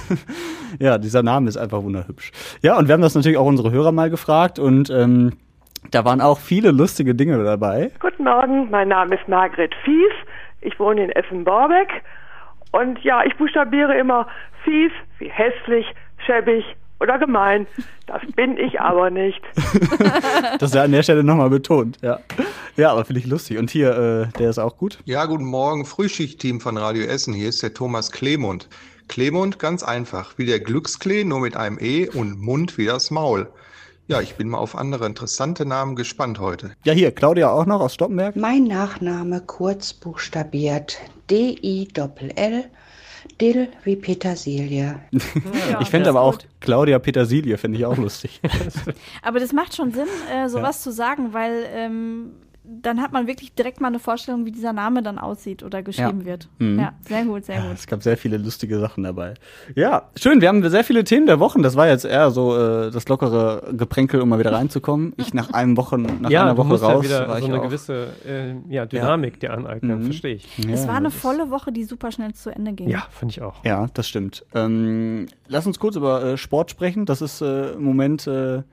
ja. 0.80 0.98
dieser 0.98 1.24
Name 1.24 1.50
ist 1.50 1.58
einfach 1.58 1.82
wunderhübsch. 1.84 2.32
Ja, 2.62 2.78
und 2.78 2.88
wir 2.88 2.94
haben 2.94 3.02
das 3.02 3.16
natürlich 3.16 3.38
auch 3.38 3.46
unsere 3.46 3.72
Hörer 3.72 3.92
mal 3.92 4.10
gefragt 4.10 4.60
und 4.60 4.90
ähm, 4.90 5.34
da 5.92 6.06
waren 6.06 6.22
auch 6.22 6.40
viele 6.40 6.72
lustige 6.72 7.16
Dinge 7.16 7.44
dabei. 7.44 7.92
Guten 8.00 8.24
Morgen, 8.24 8.70
mein 8.70 8.88
Name 8.88 9.16
ist 9.16 9.28
Margret 9.28 9.74
Fies. 9.84 10.14
Ich 10.62 10.80
wohne 10.80 11.04
in 11.04 11.10
Essen-Borbeck. 11.10 11.90
Und 12.72 13.00
ja, 13.04 13.24
ich 13.24 13.36
buchstabiere 13.38 13.96
immer 13.98 14.28
fies 14.64 14.92
wie 15.20 15.30
hässlich, 15.30 15.86
schäbig 16.26 16.66
oder 17.00 17.20
gemein. 17.20 17.68
Das 18.08 18.22
bin 18.36 18.58
ich 18.58 18.80
aber 18.80 19.10
nicht. 19.10 19.42
Das 20.60 20.70
ist 20.70 20.76
ja 20.76 20.84
an 20.84 20.92
der 20.92 21.04
Stelle 21.04 21.24
nochmal 21.24 21.50
betont. 21.50 21.98
Ja, 22.02 22.20
ja 22.76 22.92
aber 22.92 23.06
finde 23.06 23.20
ich 23.20 23.26
lustig. 23.26 23.58
Und 23.58 23.70
hier, 23.70 24.30
äh, 24.32 24.38
der 24.38 24.50
ist 24.50 24.60
auch 24.60 24.78
gut. 24.78 25.00
Ja, 25.06 25.26
guten 25.26 25.46
Morgen, 25.46 25.86
Frühschichtteam 25.86 26.62
von 26.62 26.78
Radio 26.78 27.06
Essen. 27.06 27.34
Hier 27.34 27.50
ist 27.50 27.64
der 27.64 27.74
Thomas 27.74 28.12
Klemund. 28.12 28.70
Klemund 29.10 29.60
ganz 29.60 29.84
einfach, 29.84 30.38
wie 30.38 30.46
der 30.46 30.60
Glücksklee, 30.60 31.24
nur 31.24 31.42
mit 31.42 31.58
einem 31.58 31.78
E 31.80 32.08
und 32.10 32.40
Mund 32.40 32.78
wie 32.78 32.86
das 32.86 33.12
Maul. 33.12 33.48
Ja, 34.08 34.20
ich 34.20 34.36
bin 34.36 34.50
mal 34.50 34.58
auf 34.58 34.76
andere 34.76 35.06
interessante 35.06 35.66
Namen 35.66 35.96
gespannt 35.96 36.38
heute. 36.40 36.76
Ja, 36.84 36.92
hier, 36.92 37.12
Claudia 37.12 37.52
auch 37.52 37.66
noch 37.66 37.80
aus 37.80 37.94
Stoppenberg. 37.94 38.36
Mein 38.36 38.66
Nachname 38.66 39.40
kurz 39.40 39.94
buchstabiert 39.94 40.98
D-I-L-L, 41.30 42.66
Dill 43.40 43.68
wie 43.84 43.96
Petersilie. 43.96 45.00
Ja, 45.72 45.80
ich 45.80 45.90
fände 45.90 46.10
aber 46.10 46.22
auch 46.22 46.34
gut. 46.34 46.48
Claudia 46.60 47.00
Petersilie, 47.00 47.58
finde 47.58 47.78
ich 47.78 47.86
auch 47.86 47.96
lustig. 47.98 48.42
Aber 49.22 49.40
das 49.40 49.54
macht 49.54 49.76
schon 49.76 49.92
Sinn, 49.94 50.08
äh, 50.32 50.50
sowas 50.50 50.82
zu 50.82 50.92
sagen, 50.92 51.34
weil 51.34 51.66
ähm, 51.72 52.32
dann 52.66 53.02
hat 53.02 53.12
man 53.12 53.28
wirklich 53.28 53.54
direkt 53.56 53.82
mal 53.82 53.88
eine 53.90 54.00
Vorstellung, 54.00 54.46
wie 54.46 54.52
dieser 54.52 54.72
Name 54.72 55.04
dann 55.04 55.20
aussieht 55.20 55.64
oder 55.64 55.84
geschrieben 55.84 56.22
Ja. 56.22 56.26
wird. 56.26 56.48
Mhm. 56.60 56.80
Ja, 56.80 56.94
sehr 57.08 57.26
gut, 57.26 57.44
sehr 57.46 57.56
Ja, 57.56 57.62
gut. 57.68 57.74
es 57.74 57.88
gab 57.88 58.02
sehr 58.04 58.16
viele 58.18 58.38
lustige 58.38 58.80
Sachen 58.80 59.04
dabei. 59.04 59.34
Ja, 59.76 60.10
schön. 60.18 60.40
Wir 60.40 60.48
haben 60.48 60.68
sehr 60.70 60.84
viele 60.86 61.04
Themen 61.04 61.26
der 61.26 61.40
Wochen. 61.40 61.62
Das 61.62 61.76
war 61.76 61.88
jetzt 61.88 62.06
eher 62.06 62.32
so 62.32 62.56
äh, 62.58 62.90
das 62.92 63.08
lockere 63.10 63.74
Gepränkel, 63.76 64.22
um 64.22 64.30
mal 64.30 64.40
wieder 64.40 64.54
reinzukommen. 64.54 65.14
Ich 65.18 65.34
nach 65.34 65.52
einem 65.52 65.76
Wochen, 65.76 66.04
nach 66.22 66.30
ja, 66.30 66.44
einer 66.44 66.56
Woche 66.58 66.80
raus, 66.82 66.82
ja 66.82 67.04
wieder 67.04 67.28
war 67.28 67.40
so 67.40 67.46
ich 67.46 67.52
eine 67.52 67.60
auch. 67.60 67.64
gewisse 67.66 68.08
äh, 68.26 68.54
ja, 68.74 68.86
Dynamik 68.86 69.40
dir 69.42 69.54
aneignen, 69.54 70.00
Mhm. 70.00 70.06
verstehe 70.06 70.36
ich. 70.36 70.58
Ja, 70.60 70.72
es 70.72 70.88
war 70.88 70.96
eine 70.96 71.12
volle 71.12 71.50
Woche, 71.52 71.72
die 71.74 71.84
super 71.84 72.12
schnell 72.12 72.34
zu 72.34 72.50
Ende 72.50 72.72
ging. 72.74 72.88
Ja, 72.90 73.06
finde 73.12 73.32
ich 73.34 73.42
auch. 73.42 73.64
Ja, 73.66 73.88
das 73.94 74.08
stimmt. 74.08 74.46
Ähm, 74.56 75.28
lass 75.48 75.68
uns 75.68 75.80
kurz 75.80 75.96
über 75.98 76.24
äh, 76.24 76.38
Sport 76.38 76.72
sprechen. 76.72 77.06
Das 77.06 77.22
ist 77.22 77.42
äh, 77.42 77.72
im 77.74 77.84
Moment 77.84 78.26
äh, 78.28 78.64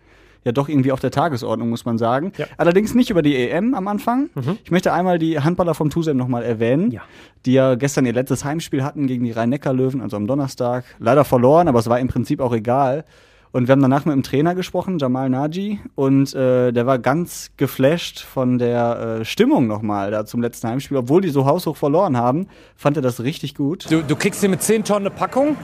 ja 0.45 0.53
doch 0.53 0.69
irgendwie 0.69 0.93
auf 0.93 1.01
der 1.01 1.11
Tagesordnung, 1.11 1.69
muss 1.71 1.85
man 1.85 1.99
sagen. 1.99 2.33
Ja. 2.39 2.47
Allerdings 2.57 2.95
nicht 2.95 3.11
über 3.11 3.23
die 3.23 3.37
EM 3.37 3.75
am 3.75 3.89
Anfang. 3.89 4.31
Ich 4.65 4.71
möchte 4.71 4.93
einmal 4.93 5.19
die 5.19 5.39
Handballer 5.41 5.75
vom 5.75 5.91
Tusem 5.91 6.17
nochmal 6.17 6.43
erwähnen, 6.43 6.91
Ja. 6.91 7.03
die 7.47 7.53
ja 7.53 7.75
gestern 7.75 8.07
ihr 8.07 8.13
letztes 8.13 8.45
Heimspiel 8.45 8.83
hatten 8.83 9.07
gegen 9.07 9.25
die 9.25 9.33
Rhein-Neckar-Löwen, 9.33 10.01
also 10.01 10.17
am 10.17 10.27
Donnerstag. 10.27 10.85
Leider 10.99 11.25
verloren, 11.25 11.69
aber 11.69 11.79
es 11.79 11.89
war 11.89 11.99
im 12.01 12.09
Prinzip 12.09 12.41
auch 12.41 12.55
egal. 12.55 13.05
Und 13.53 13.67
wir 13.67 13.73
haben 13.73 13.83
danach 13.83 14.05
mit 14.05 14.15
dem 14.15 14.23
Trainer 14.23 14.55
gesprochen, 14.55 14.99
Jamal 15.01 15.29
Naji, 15.29 15.81
und 15.97 16.33
äh, 16.37 16.71
der 16.71 16.87
war 16.87 17.01
ganz 17.01 17.51
geflasht 17.57 18.21
von 18.21 18.59
der 18.59 19.19
äh, 19.21 19.25
Stimmung 19.25 19.67
nochmal 19.67 20.13
da 20.13 20.25
zum 20.25 20.41
letzten 20.41 20.69
Heimspiel. 20.69 20.97
Obwohl 20.97 21.21
die 21.21 21.31
so 21.31 21.47
haushoch 21.47 21.77
verloren 21.77 22.17
haben, 22.17 22.47
fand 22.77 22.97
er 22.97 23.03
das 23.03 23.25
richtig 23.25 23.57
gut. 23.57 23.91
Du, 23.91 24.03
du 24.03 24.15
kriegst 24.15 24.39
hier 24.39 24.49
mit 24.49 24.63
10 24.63 24.85
Tonnen 24.85 25.07
eine 25.09 25.15
Packung 25.17 25.57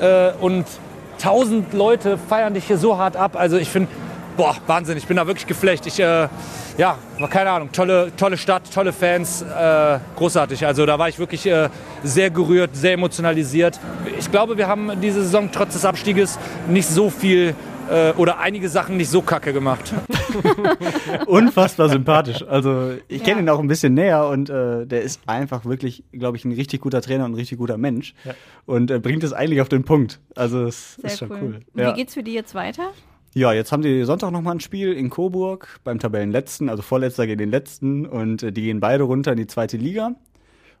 äh, 0.00 0.32
und 0.40 0.64
1000 1.18 1.74
Leute 1.74 2.16
feiern 2.16 2.54
dich 2.54 2.64
hier 2.66 2.78
so 2.78 2.96
hart 2.96 3.16
ab. 3.16 3.36
Also 3.38 3.58
ich 3.58 3.68
finde, 3.68 3.88
boah, 4.36 4.56
Wahnsinn, 4.66 4.96
ich 4.98 5.06
bin 5.06 5.16
da 5.16 5.26
wirklich 5.26 5.46
geflecht. 5.46 5.86
Ich, 5.86 5.98
äh, 6.00 6.28
ja, 6.78 6.98
war 7.18 7.28
keine 7.28 7.50
Ahnung, 7.50 7.70
tolle, 7.72 8.12
tolle 8.16 8.36
Stadt, 8.36 8.62
tolle 8.72 8.92
Fans, 8.92 9.42
äh, 9.42 9.98
großartig. 10.16 10.66
Also 10.66 10.84
da 10.86 10.98
war 10.98 11.08
ich 11.08 11.18
wirklich 11.18 11.46
äh, 11.46 11.68
sehr 12.02 12.30
gerührt, 12.30 12.76
sehr 12.76 12.92
emotionalisiert. 12.92 13.78
Ich 14.18 14.30
glaube, 14.30 14.56
wir 14.58 14.68
haben 14.68 15.00
diese 15.00 15.22
Saison 15.22 15.50
trotz 15.52 15.72
des 15.72 15.84
Abstieges 15.84 16.38
nicht 16.68 16.88
so 16.88 17.08
viel 17.10 17.54
äh, 17.90 18.10
oder 18.12 18.38
einige 18.38 18.68
Sachen 18.68 18.96
nicht 18.96 19.08
so 19.10 19.22
kacke 19.22 19.52
gemacht. 19.52 19.92
unfassbar 21.26 21.88
sympathisch. 21.88 22.42
Also 22.46 22.92
ich 23.08 23.22
kenne 23.22 23.36
Ja. 23.38 23.42
ihn 23.44 23.48
auch 23.48 23.60
ein 23.60 23.68
bisschen 23.68 23.94
näher 23.94 24.26
und 24.26 24.50
äh, 24.50 24.86
der 24.86 25.02
ist 25.02 25.20
einfach 25.26 25.64
wirklich, 25.64 26.04
glaube 26.12 26.36
ich, 26.36 26.44
ein 26.44 26.52
richtig 26.52 26.80
guter 26.80 27.00
Trainer 27.00 27.24
und 27.24 27.32
ein 27.32 27.36
richtig 27.36 27.58
guter 27.58 27.78
Mensch 27.78 28.14
Ja. 28.24 28.34
und 28.66 28.90
äh, 28.90 28.98
bringt 28.98 29.24
es 29.24 29.32
eigentlich 29.32 29.60
auf 29.60 29.68
den 29.68 29.84
Punkt. 29.84 30.20
Also 30.34 30.64
es 30.66 30.94
Sehr 30.96 31.04
ist 31.10 31.18
schon 31.18 31.30
cool. 31.30 31.38
cool. 31.42 31.60
Ja. 31.74 31.92
Wie 31.92 31.94
geht's 32.00 32.14
für 32.14 32.22
die 32.22 32.32
jetzt 32.34 32.54
weiter? 32.54 32.90
Ja, 33.38 33.52
jetzt 33.52 33.70
haben 33.70 33.82
die 33.82 34.02
Sonntag 34.04 34.30
noch 34.32 34.40
mal 34.40 34.52
ein 34.52 34.60
Spiel 34.60 34.92
in 34.92 35.10
Coburg 35.10 35.78
beim 35.84 35.98
Tabellenletzten, 35.98 36.68
also 36.70 36.82
Vorletzter 36.82 37.26
gegen 37.26 37.38
den 37.38 37.50
Letzten 37.50 38.06
und 38.06 38.42
äh, 38.42 38.50
die 38.52 38.62
gehen 38.62 38.80
beide 38.80 39.04
runter 39.04 39.32
in 39.32 39.36
die 39.36 39.46
zweite 39.46 39.76
Liga. 39.76 40.14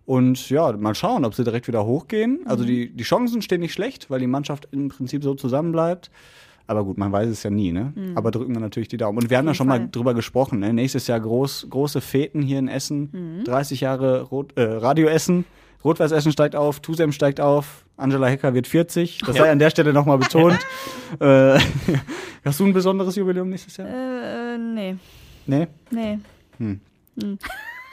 Und 0.06 0.48
ja, 0.50 0.72
mal 0.72 0.94
schauen, 0.94 1.24
ob 1.24 1.34
sie 1.34 1.42
direkt 1.44 1.66
wieder 1.68 1.84
hochgehen. 1.84 2.40
Also 2.46 2.62
Mhm. 2.62 2.68
die, 2.68 2.90
die 2.96 3.04
Chancen 3.04 3.42
stehen 3.42 3.60
nicht 3.60 3.72
schlecht, 3.72 4.08
weil 4.08 4.20
die 4.20 4.26
Mannschaft 4.28 4.68
im 4.70 4.88
Prinzip 4.88 5.22
so 5.24 5.34
zusammenbleibt. 5.34 6.10
Aber 6.68 6.84
gut, 6.84 6.96
man 6.98 7.12
weiß 7.12 7.28
es 7.28 7.42
ja 7.44 7.50
nie, 7.50 7.70
ne? 7.72 7.92
Aber 8.16 8.30
drücken 8.32 8.52
wir 8.52 8.60
natürlich 8.60 8.88
die 8.88 8.96
Daumen. 8.96 9.18
Und 9.18 9.30
wir 9.30 9.38
haben 9.38 9.46
ja 9.46 9.52
Mhm. 9.52 9.54
schon 9.56 9.66
mal 9.68 9.78
Fall. 9.78 9.88
drüber 9.92 10.14
gesprochen, 10.14 10.58
ne? 10.60 10.72
Nächstes 10.72 11.06
Jahr 11.06 11.20
groß, 11.20 11.68
große 11.70 12.00
Feten 12.00 12.42
hier 12.42 12.58
in 12.58 12.66
Essen. 12.68 13.42
30 13.44 13.80
Jahre 13.82 14.22
Rot, 14.22 14.56
äh, 14.56 14.62
Radio 14.62 15.06
Essen. 15.08 15.44
Rot-Weiß 15.84 16.10
Essen 16.10 16.32
steigt 16.32 16.56
auf, 16.56 16.80
Tusem 16.80 17.12
steigt 17.12 17.40
auf, 17.40 17.84
Angela 17.96 18.26
Hecker 18.28 18.52
wird 18.54 18.66
40. 18.66 19.20
Das 19.24 19.36
sei 19.36 19.50
an 19.50 19.58
der 19.58 19.70
Stelle 19.70 19.92
nochmal 19.92 20.18
betont. 20.18 20.58
äh, 21.20 21.58
hast 22.44 22.60
du 22.60 22.66
ein 22.66 22.72
besonderes 22.72 23.16
Jubiläum 23.16 23.48
nächstes 23.48 23.76
Jahr? 23.78 23.88
Äh, 23.88 24.58
nee, 24.58 24.96
Nee? 25.46 25.68
nee. 25.90 26.18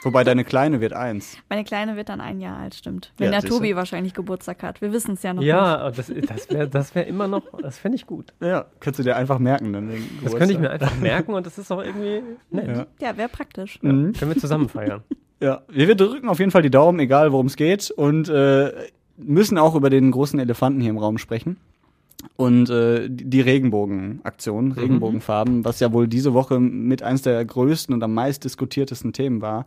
Wobei 0.02 0.22
deine 0.22 0.44
Kleine 0.44 0.82
wird 0.82 0.92
eins. 0.92 1.38
Meine 1.48 1.64
Kleine 1.64 1.96
wird 1.96 2.10
dann 2.10 2.20
ein 2.20 2.38
Jahr 2.38 2.58
alt, 2.58 2.74
stimmt. 2.74 3.12
Wenn 3.16 3.32
Ja, 3.32 3.40
der. 3.40 3.48
Tobi 3.48 3.74
wahrscheinlich 3.74 4.12
Geburtstag 4.12 4.62
hat. 4.62 4.82
Wir 4.82 4.92
wissen 4.92 5.14
es 5.14 5.22
ja 5.22 5.32
noch 5.32 5.40
nicht. 5.40 5.48
Ja, 5.48 5.90
das, 5.90 6.12
das 6.28 6.50
wäre 6.50 6.68
das 6.68 6.94
wär 6.94 7.06
immer 7.06 7.26
noch, 7.26 7.42
das 7.62 7.78
fände 7.78 7.96
ich 7.96 8.06
gut. 8.06 8.34
Ja, 8.40 8.66
kannst 8.80 8.98
du 8.98 9.02
dir 9.02 9.16
einfach 9.16 9.38
merken. 9.38 9.72
Dann 9.72 9.90
Das 10.22 10.34
könnte 10.36 10.52
ich 10.52 10.58
mir 10.58 10.70
einfach 10.70 10.94
merken 10.96 11.32
und 11.32 11.46
das 11.46 11.56
ist 11.56 11.70
auch 11.72 11.82
irgendwie 11.82 12.22
nett. 12.50 12.68
Ja. 12.68 12.86
Ja, 13.00 13.16
wäre 13.16 13.30
praktisch. 13.30 13.78
Mhm. 13.82 14.12
Können 14.12 14.34
wir 14.34 14.38
zusammen 14.40 14.68
feiern. 14.68 15.02
Ja, 15.40 15.62
wir 15.68 15.88
wir 15.88 15.94
drücken 15.94 16.28
auf 16.28 16.38
jeden 16.38 16.50
Fall 16.50 16.62
die 16.62 16.70
Daumen, 16.70 16.98
egal 17.00 17.32
worum 17.32 17.46
es 17.46 17.56
geht. 17.56 17.90
Und 17.90 18.28
äh, 18.28 18.72
müssen 19.16 19.58
auch 19.58 19.74
über 19.74 19.90
den 19.90 20.10
großen 20.10 20.38
Elefanten 20.38 20.80
hier 20.80 20.90
im 20.90 20.98
Raum 20.98 21.18
sprechen. 21.18 21.56
Und 22.36 22.70
äh, 22.70 23.08
die 23.10 23.40
Regenbogenaktion, 23.40 24.72
Regenbogenfarben, 24.72 25.64
was 25.64 25.80
ja 25.80 25.92
wohl 25.92 26.08
diese 26.08 26.32
Woche 26.32 26.58
mit 26.58 27.02
eins 27.02 27.22
der 27.22 27.44
größten 27.44 27.94
und 27.94 28.02
am 28.02 28.14
meist 28.14 28.44
diskutiertesten 28.44 29.12
Themen 29.12 29.42
war, 29.42 29.66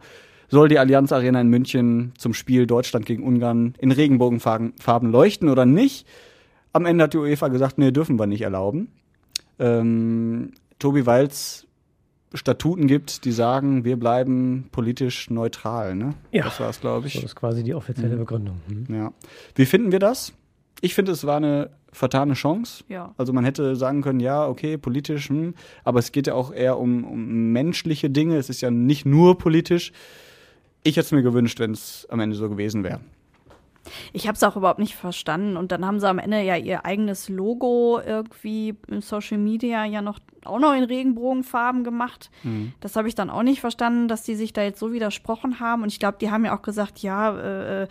soll 0.50 0.70
die 0.70 0.80
Allianz 0.80 1.12
Arena 1.12 1.42
in 1.42 1.50
München 1.50 2.14
zum 2.18 2.34
Spiel 2.34 2.66
Deutschland 2.66 3.06
gegen 3.06 3.24
Ungarn 3.24 3.76
in 3.80 3.92
Regenbogenfarben 3.92 4.74
Farben 4.80 5.12
leuchten 5.12 5.50
oder 5.50 5.66
nicht? 5.66 6.08
Am 6.74 6.86
Ende 6.86 7.04
hat 7.04 7.14
die 7.14 7.18
UEFA 7.18 7.50
gesagt, 7.50 7.78
nee, 7.78 7.92
dürfen 7.92 8.18
wir 8.18 8.28
nicht 8.28 8.42
erlauben. 8.42 8.90
Ähm, 9.60 10.52
Tobi 10.80 11.06
Walz 11.06 11.67
Statuten 12.34 12.88
gibt, 12.88 13.24
die 13.26 13.32
sagen, 13.32 13.86
wir 13.86 13.98
bleiben 13.98 14.68
politisch 14.72 15.30
neutral, 15.30 15.96
ne? 15.96 16.14
Ja. 16.32 16.44
Das 16.44 16.60
war 16.60 16.70
es, 16.70 16.82
glaube 16.82 17.08
So 17.08 17.20
ich. 17.20 17.24
ist 17.24 17.36
quasi 17.36 17.64
die 17.64 17.74
offizielle 17.74 18.18
Begründung. 18.18 18.60
Hm. 18.68 18.94
Ja. 18.94 19.14
Wie 19.56 19.66
finden 19.66 19.92
wir 19.92 20.00
das? 20.00 20.34
Ich 20.82 20.94
finde, 20.94 21.12
es 21.14 21.26
war 21.26 21.38
eine 21.38 21.70
vertane 21.92 22.34
Chance. 22.34 22.84
Ja. 22.90 23.14
Also 23.18 23.34
man 23.34 23.46
hätte 23.46 23.76
sagen 23.76 24.02
können, 24.02 24.20
ja, 24.20 24.46
okay, 24.48 24.78
politisch, 24.78 25.30
hm, 25.30 25.56
aber 25.84 26.00
es 26.00 26.12
geht 26.12 26.28
ja 26.28 26.34
auch 26.34 26.52
eher 26.54 26.78
um, 26.78 27.04
um 27.06 27.52
menschliche 27.54 28.10
Dinge. 28.10 28.38
Es 28.38 28.50
ist 28.50 28.62
ja 28.62 28.70
nicht 28.72 29.06
nur 29.06 29.38
politisch. 29.38 29.92
Ich 30.84 30.98
hätte 30.98 31.06
es 31.06 31.12
mir 31.12 31.24
gewünscht, 31.24 31.60
wenn 31.60 31.72
es 31.72 32.06
am 32.10 32.20
Ende 32.20 32.36
so 32.36 32.50
gewesen 32.50 32.84
wäre. 32.84 33.00
Ich 34.14 34.28
habe 34.28 34.36
es 34.36 34.44
auch 34.44 34.56
überhaupt 34.56 34.80
nicht 34.80 34.96
verstanden. 34.96 35.58
Und 35.58 35.72
dann 35.72 35.86
haben 35.86 36.00
sie 36.00 36.08
am 36.08 36.20
Ende 36.20 36.42
ja 36.42 36.56
ihr 36.56 36.86
eigenes 36.86 37.30
Logo 37.30 38.00
irgendwie 38.06 38.76
im 38.88 39.02
Social 39.02 39.38
Media 39.38 39.86
ja 39.86 40.02
noch 40.02 40.20
auch 40.46 40.60
noch 40.60 40.74
in 40.74 40.84
Regenbogenfarben 40.84 41.84
gemacht. 41.84 42.32
Mhm. 42.44 42.74
Das 42.80 42.96
habe 42.96 43.08
ich 43.08 43.16
dann 43.16 43.30
auch 43.30 43.44
nicht 43.44 43.60
verstanden, 43.60 44.08
dass 44.08 44.24
die 44.24 44.36
sich 44.36 44.54
da 44.54 44.64
jetzt 44.64 44.80
so 44.80 44.94
widersprochen 44.94 45.60
haben. 45.60 45.84
Und 45.84 45.92
ich 45.92 46.00
glaube, 46.00 46.18
die 46.20 46.32
haben 46.32 46.46
ja 46.46 46.58
auch 46.58 46.62
gesagt, 46.62 47.00
ja, 47.00 47.38
äh, 47.38 47.88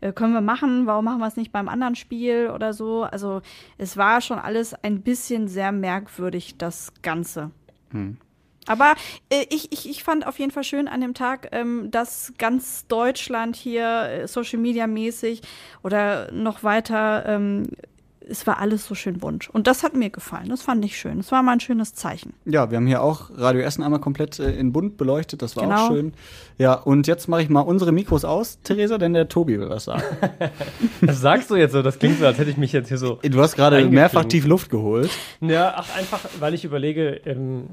äh, 0.00 0.12
können 0.12 0.32
wir 0.32 0.40
machen, 0.40 0.86
warum 0.86 1.04
machen 1.04 1.20
wir 1.20 1.26
es 1.26 1.36
nicht 1.36 1.52
beim 1.52 1.68
anderen 1.68 1.96
Spiel 1.96 2.50
oder 2.54 2.72
so. 2.72 3.02
Also 3.02 3.42
es 3.76 3.96
war 3.96 4.20
schon 4.20 4.38
alles 4.38 4.74
ein 4.74 5.02
bisschen 5.02 5.48
sehr 5.48 5.72
merkwürdig, 5.72 6.56
das 6.58 6.92
Ganze. 7.02 7.50
Hm. 7.90 8.16
Aber 8.68 8.94
äh, 9.30 9.46
ich, 9.50 9.72
ich, 9.72 9.88
ich 9.88 10.04
fand 10.04 10.26
auf 10.26 10.38
jeden 10.38 10.52
Fall 10.52 10.64
schön 10.64 10.88
an 10.88 11.00
dem 11.00 11.14
Tag, 11.14 11.48
ähm, 11.52 11.90
dass 11.90 12.32
ganz 12.38 12.86
Deutschland 12.86 13.56
hier 13.56 14.02
äh, 14.02 14.28
Social 14.28 14.58
Media 14.58 14.86
mäßig 14.86 15.42
oder 15.82 16.30
noch 16.32 16.62
weiter, 16.62 17.24
ähm, 17.26 17.68
es 18.28 18.46
war 18.46 18.58
alles 18.58 18.86
so 18.86 18.94
schön 18.94 19.18
bunt. 19.18 19.48
Und 19.50 19.66
das 19.66 19.82
hat 19.82 19.94
mir 19.94 20.10
gefallen. 20.10 20.48
Das 20.48 20.62
fand 20.62 20.84
ich 20.84 20.96
schön. 20.98 21.16
Das 21.18 21.32
war 21.32 21.42
mal 21.42 21.52
ein 21.52 21.60
schönes 21.60 21.94
Zeichen. 21.94 22.34
Ja, 22.44 22.70
wir 22.70 22.76
haben 22.76 22.86
hier 22.86 23.02
auch 23.02 23.30
Radio 23.36 23.62
Essen 23.62 23.82
einmal 23.82 24.00
komplett 24.00 24.38
äh, 24.38 24.52
in 24.52 24.72
bunt 24.72 24.96
beleuchtet. 24.96 25.42
Das 25.42 25.56
war 25.56 25.64
Genau. 25.64 25.76
auch 25.86 25.88
schön. 25.88 26.12
Ja, 26.58 26.74
und 26.74 27.06
jetzt 27.06 27.28
mache 27.28 27.42
ich 27.42 27.48
mal 27.48 27.60
unsere 27.60 27.92
Mikros 27.92 28.24
aus, 28.24 28.60
Theresa, 28.62 28.98
denn 28.98 29.14
der 29.14 29.28
Tobi 29.28 29.58
will 29.58 29.68
was 29.70 29.84
sagen. 29.84 30.02
Das 31.00 31.20
sagst 31.20 31.50
du 31.50 31.56
jetzt 31.56 31.72
so, 31.72 31.82
das 31.82 31.98
klingt 31.98 32.18
so, 32.18 32.26
als 32.26 32.38
hätte 32.38 32.50
ich 32.50 32.56
mich 32.56 32.72
jetzt 32.72 32.88
hier 32.88 32.98
so. 32.98 33.18
Du 33.22 33.40
hast 33.40 33.56
gerade 33.56 33.84
mehrfach 33.86 34.24
tief 34.24 34.46
Luft 34.46 34.70
geholt. 34.70 35.10
Ja, 35.40 35.74
ach, 35.76 35.96
einfach, 35.96 36.20
weil 36.40 36.54
ich 36.54 36.64
überlege, 36.64 37.20
ähm, 37.24 37.68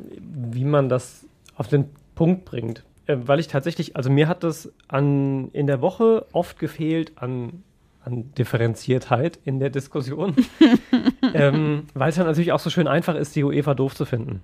wie 0.51 0.63
man 0.65 0.89
das 0.89 1.25
auf 1.55 1.67
den 1.67 1.85
Punkt 2.15 2.45
bringt. 2.45 2.83
Ähm, 3.07 3.27
weil 3.27 3.39
ich 3.39 3.47
tatsächlich, 3.47 3.95
also 3.95 4.09
mir 4.09 4.27
hat 4.27 4.43
das 4.43 4.71
an, 4.87 5.49
in 5.51 5.67
der 5.67 5.81
Woche 5.81 6.25
oft 6.31 6.59
gefehlt 6.59 7.13
an, 7.17 7.63
an 8.05 8.31
Differenziertheit 8.37 9.39
in 9.43 9.59
der 9.59 9.69
Diskussion. 9.69 10.35
ähm, 11.33 11.83
weil 11.93 12.09
es 12.09 12.15
dann 12.15 12.25
natürlich 12.27 12.51
auch 12.51 12.59
so 12.59 12.69
schön 12.69 12.87
einfach 12.87 13.15
ist, 13.15 13.35
die 13.35 13.43
UEFA 13.43 13.73
doof 13.73 13.95
zu 13.95 14.05
finden. 14.05 14.41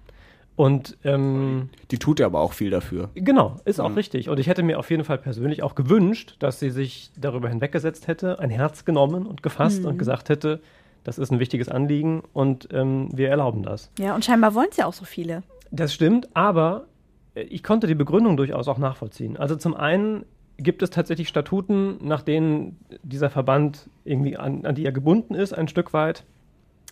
Und 0.58 0.98
ähm, 1.06 1.70
Die 1.92 1.98
tut 1.98 2.20
ja 2.20 2.26
aber 2.26 2.42
auch 2.42 2.54
viel 2.54 2.70
dafür. 2.70 3.10
Genau, 3.16 3.56
ist 3.66 3.80
auch 3.80 3.90
Ja. 3.90 3.96
richtig. 3.96 4.30
Und 4.30 4.40
ich 4.40 4.48
hätte 4.48 4.64
mir 4.64 4.80
auf 4.80 4.90
jeden 4.92 5.06
Fall 5.06 5.18
persönlich 5.18 5.64
auch 5.64 5.76
gewünscht, 5.76 6.36
dass 6.40 6.60
sie 6.60 6.70
sich 6.70 7.12
darüber 7.18 7.48
hinweggesetzt 7.50 8.08
hätte, 8.08 8.40
ein 8.40 8.50
Herz 8.50 8.84
genommen 8.84 9.26
und 9.26 9.44
gefasst 9.44 9.82
Mhm. 9.82 9.88
und 9.88 9.98
gesagt 9.98 10.30
hätte, 10.30 10.62
das 11.04 11.18
ist 11.18 11.32
ein 11.32 11.40
wichtiges 11.40 11.70
Anliegen 11.70 12.22
und 12.34 12.68
ähm, 12.74 13.08
wir 13.14 13.30
erlauben 13.30 13.64
das. 13.64 13.90
Ja, 13.98 14.14
und 14.14 14.26
scheinbar 14.26 14.54
wollen 14.54 14.68
es 14.70 14.78
ja 14.78 14.86
auch 14.86 14.94
so 14.94 15.06
viele. 15.06 15.42
Das 15.72 15.94
stimmt, 15.94 16.28
aber 16.36 16.86
äh, 17.34 17.42
ich 17.44 17.64
konnte 17.64 17.88
die 17.88 17.96
Begründung 17.96 18.38
durchaus 18.38 18.68
auch 18.68 18.78
nachvollziehen. 18.78 19.38
Also 19.38 19.56
zum 19.56 19.74
einen 19.74 20.26
gibt 20.64 20.84
es 20.84 20.90
tatsächlich 20.90 21.28
Statuten, 21.28 21.98
nach 22.02 22.22
denen 22.22 22.78
dieser 23.04 23.30
Verband 23.30 23.90
irgendwie 24.04 24.38
an, 24.38 24.66
an 24.66 24.76
die 24.76 24.86
er 24.86 24.92
gebunden 24.92 25.36
ist, 25.36 25.54
ein 25.54 25.68
Stück 25.68 25.94
weit. 25.94 26.24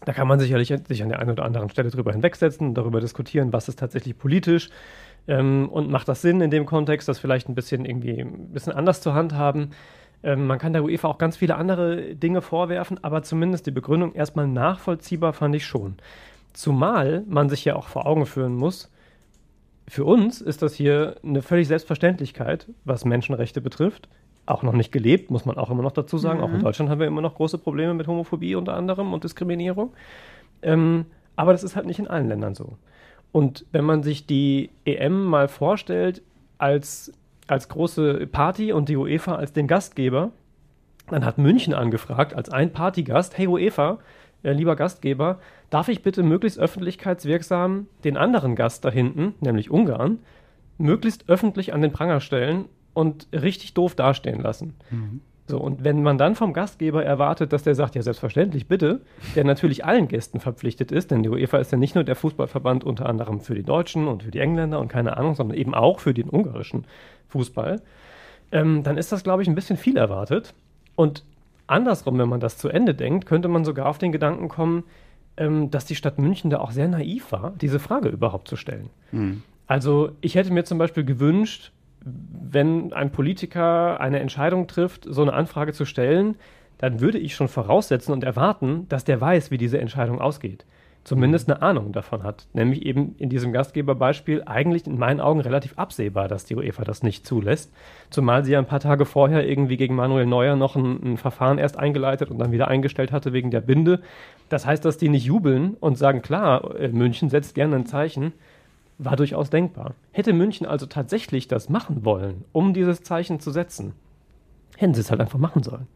Da 0.06 0.14
kann 0.14 0.28
man 0.28 0.40
sicherlich 0.40 0.74
sich 0.88 1.04
an 1.04 1.10
der 1.10 1.20
einen 1.20 1.32
oder 1.32 1.44
anderen 1.44 1.70
Stelle 1.70 1.90
drüber 1.90 2.12
hinwegsetzen 2.12 2.70
und 2.70 2.74
darüber 2.76 3.02
diskutieren, 3.02 3.52
was 3.52 3.68
ist 3.68 3.80
tatsächlich 3.80 4.18
politisch 4.18 4.70
ähm, 5.28 5.68
und 5.70 5.90
macht 5.90 6.08
das 6.08 6.22
Sinn 6.22 6.42
in 6.42 6.52
dem 6.52 6.66
Kontext, 6.66 7.08
das 7.08 7.20
vielleicht 7.20 7.50
ein 7.50 7.56
bisschen 7.56 7.86
irgendwie 7.86 8.20
ein 8.20 8.52
bisschen 8.54 8.74
anders 8.74 9.02
zu 9.02 9.14
handhaben. 9.14 9.72
Ähm, 10.24 10.48
man 10.48 10.58
kann 10.60 10.74
der 10.74 10.84
UEFA 10.84 11.08
auch 11.10 11.18
ganz 11.18 11.38
viele 11.38 11.56
andere 11.56 12.16
Dinge 12.16 12.42
vorwerfen, 12.42 13.04
aber 13.04 13.24
zumindest 13.24 13.66
die 13.68 13.72
Begründung 13.72 14.14
erstmal 14.14 14.48
nachvollziehbar 14.48 15.34
fand 15.34 15.56
ich 15.56 15.66
schon. 15.66 15.96
Zumal 16.54 17.24
man 17.28 17.50
sich 17.50 17.66
ja 17.66 17.76
auch 17.76 17.88
vor 17.88 18.06
Augen 18.06 18.26
führen 18.26 18.56
muss, 18.56 18.90
für 19.90 20.06
uns 20.06 20.42
ist 20.42 20.62
das 20.62 20.74
hier 20.74 21.16
eine 21.24 21.42
völlig 21.42 21.68
Selbstverständlichkeit, 21.68 22.68
was 22.86 23.06
Menschenrechte 23.06 23.62
betrifft. 23.62 24.08
Auch 24.46 24.64
noch 24.64 24.74
nicht 24.74 24.92
gelebt, 24.92 25.30
muss 25.32 25.46
man 25.46 25.58
auch 25.58 25.70
immer 25.70 25.84
noch 25.84 25.92
dazu 25.92 26.18
sagen. 26.18 26.42
Auch 26.42 26.50
in 26.50 26.58
Mhm. 26.58 26.64
Deutschland 26.64 26.90
haben 26.90 27.00
wir 27.00 27.08
immer 27.08 27.22
noch 27.22 27.36
große 27.36 27.58
Probleme 27.58 27.94
mit 27.94 28.08
Homophobie 28.08 28.56
unter 28.56 28.74
anderem 28.76 29.14
und 29.14 29.24
Diskriminierung. 29.24 29.94
Ähm, 30.62 31.06
aber 31.36 31.52
das 31.52 31.64
ist 31.64 31.76
halt 31.76 31.86
nicht 31.86 32.00
in 32.00 32.08
allen 32.08 32.28
Ländern 32.28 32.56
so. 32.56 32.78
Und 33.32 33.66
wenn 33.72 33.86
man 33.86 34.02
sich 34.04 34.26
die 34.26 34.72
EM 34.86 35.24
mal 35.26 35.48
vorstellt 35.48 36.22
als, 36.58 37.14
als 37.48 37.70
große 37.70 38.28
Party 38.28 38.74
und 38.74 38.90
die 38.90 38.98
UEFA 38.98 39.36
als 39.36 39.54
den 39.54 39.68
Gastgeber, 39.68 40.32
dann 41.10 41.26
hat 41.26 41.38
München 41.38 41.74
angefragt 41.74 42.34
als 42.34 42.50
ein 42.50 42.72
Partygast, 42.72 43.38
hey 43.38 43.48
UEFA, 43.48 44.00
äh, 44.44 44.52
lieber 44.52 44.76
Gastgeber, 44.76 45.40
darf 45.70 45.90
ich 45.90 46.02
bitte 46.02 46.24
möglichst 46.24 46.60
öffentlichkeitswirksam 46.60 47.88
den 48.04 48.18
anderen 48.18 48.56
Gast 48.56 48.86
da 48.86 48.92
hinten, 48.92 49.36
nämlich 49.40 49.72
Ungarn, 49.72 50.20
möglichst 50.78 51.30
öffentlich 51.30 51.74
an 51.74 51.82
den 51.82 51.92
Pranger 51.92 52.22
stellen 52.22 52.66
und 52.94 53.28
richtig 53.34 53.74
doof 53.74 53.96
dastehen 53.96 54.42
lassen. 54.42 54.76
So, 55.50 55.58
und 55.58 55.84
wenn 55.84 56.04
man 56.04 56.20
dann 56.20 56.36
vom 56.36 56.54
Gastgeber 56.54 57.04
erwartet, 57.04 57.54
dass 57.54 57.64
der 57.64 57.74
sagt, 57.74 57.96
ja, 57.96 58.04
selbstverständlich, 58.04 58.68
bitte, 58.68 59.02
der 59.36 59.44
natürlich 59.44 59.84
allen 59.84 60.08
Gästen 60.08 60.40
verpflichtet 60.40 60.92
ist, 60.92 61.10
denn 61.10 61.24
die 61.24 61.30
UEFA 61.30 61.58
ist 61.58 61.72
ja 61.72 61.78
nicht 61.78 61.96
nur 61.96 62.04
der 62.04 62.16
Fußballverband 62.16 62.84
unter 62.84 63.08
anderem 63.08 63.42
für 63.42 63.56
die 63.56 63.64
Deutschen 63.64 64.08
und 64.08 64.22
für 64.22 64.30
die 64.30 64.40
Engländer 64.40 64.80
und 64.80 64.90
keine 64.90 65.18
Ahnung, 65.18 65.34
sondern 65.34 65.58
eben 65.58 65.74
auch 65.74 66.00
für 66.00 66.14
den 66.14 66.30
ungarischen 66.30 66.86
Fußball, 67.30 67.82
ähm, 68.52 68.84
dann 68.84 68.98
ist 68.98 69.12
das, 69.12 69.24
glaube 69.24 69.42
ich, 69.42 69.48
ein 69.48 69.56
bisschen 69.56 69.78
viel 69.78 69.98
erwartet. 69.98 70.54
Und 70.96 71.24
andersrum, 71.70 72.18
wenn 72.18 72.30
man 72.30 72.40
das 72.40 72.58
zu 72.58 72.70
Ende 72.70 72.94
denkt, 72.94 73.26
könnte 73.26 73.48
man 73.48 73.66
sogar 73.66 73.88
auf 73.88 73.98
den 73.98 74.12
Gedanken 74.12 74.48
kommen, 74.50 74.84
ähm, 75.38 75.72
dass 75.72 75.86
die 75.86 75.96
Stadt 75.96 76.20
München 76.20 76.50
da 76.50 76.60
auch 76.60 76.72
sehr 76.72 76.88
naiv 76.88 77.32
war, 77.32 77.54
diese 77.62 77.80
Frage 77.80 78.10
überhaupt 78.10 78.48
zu 78.48 78.56
stellen. 78.56 78.90
Also 79.68 80.12
ich 80.22 80.36
hätte 80.36 80.52
mir 80.52 80.64
zum 80.64 80.78
Beispiel 80.78 81.04
gewünscht, 81.06 81.72
wenn 82.04 82.94
ein 82.94 83.12
Politiker 83.12 84.00
eine 84.00 84.20
Entscheidung 84.20 84.68
trifft, 84.68 85.06
so 85.08 85.22
eine 85.22 85.34
Anfrage 85.34 85.74
zu 85.74 85.86
stellen, 85.86 86.36
dann 86.78 87.02
würde 87.02 87.20
ich 87.20 87.36
schon 87.36 87.50
voraussetzen 87.50 88.14
und 88.14 88.24
erwarten, 88.24 88.88
dass 88.90 89.04
der 89.04 89.20
weiß, 89.20 89.52
wie 89.52 89.58
diese 89.58 89.80
Entscheidung 89.80 90.20
ausgeht. 90.22 90.66
Zumindest 91.10 91.50
eine 91.50 91.64
Ahnung 91.64 91.92
davon 91.92 92.22
hat. 92.22 92.46
Nämlich 92.54 92.86
eben 92.86 93.16
in 93.18 93.30
diesem 93.30 93.52
Gastgeberbeispiel 93.52 94.44
eigentlich 94.46 94.86
in 94.86 95.00
meinen 95.00 95.22
Augen 95.22 95.40
relativ 95.40 95.74
absehbar, 95.76 96.28
dass 96.28 96.46
die 96.46 96.56
UEFA 96.56 96.84
das 96.84 97.02
nicht 97.02 97.26
zulässt. 97.26 97.74
Zumal 98.12 98.46
sie 98.46 98.52
ja 98.52 98.60
ein 98.60 98.68
paar 98.68 98.80
Tage 98.80 99.06
vorher 99.06 99.50
irgendwie 99.50 99.76
gegen 99.76 99.96
Manuel 99.96 100.28
Neuer 100.28 100.56
noch 100.56 100.76
ein, 100.76 101.14
ein 101.14 101.18
Verfahren 101.18 101.58
erst 101.58 101.80
eingeleitet 101.80 102.30
und 102.30 102.38
dann 102.38 102.52
wieder 102.52 102.68
eingestellt 102.68 103.12
hatte 103.12 103.34
wegen 103.34 103.50
der 103.50 103.62
Binde. 103.62 104.02
Das 104.50 104.68
heißt, 104.68 104.86
dass 104.86 105.00
die 105.00 105.10
nicht 105.10 105.26
jubeln 105.26 105.78
und 105.80 105.98
sagen, 105.98 106.22
klar, 106.22 106.76
äh, 106.80 106.90
München 106.90 107.32
setzt 107.32 107.56
gerne 107.56 107.78
ein 107.78 107.88
Zeichen, 107.88 108.32
war 109.00 109.16
durchaus 109.16 109.50
denkbar. 109.50 109.96
Hätte 110.12 110.32
München 110.32 110.68
also 110.68 110.86
tatsächlich 110.86 111.48
das 111.48 111.70
machen 111.70 112.06
wollen, 112.06 112.46
um 112.52 112.76
dieses 112.76 113.02
Zeichen 113.02 113.40
zu 113.40 113.50
setzen, 113.50 113.94
hätten 114.78 114.94
sie 114.94 115.02
es 115.02 115.10
halt 115.10 115.22
einfach 115.22 115.40
machen 115.40 115.64
sollen. 115.64 115.88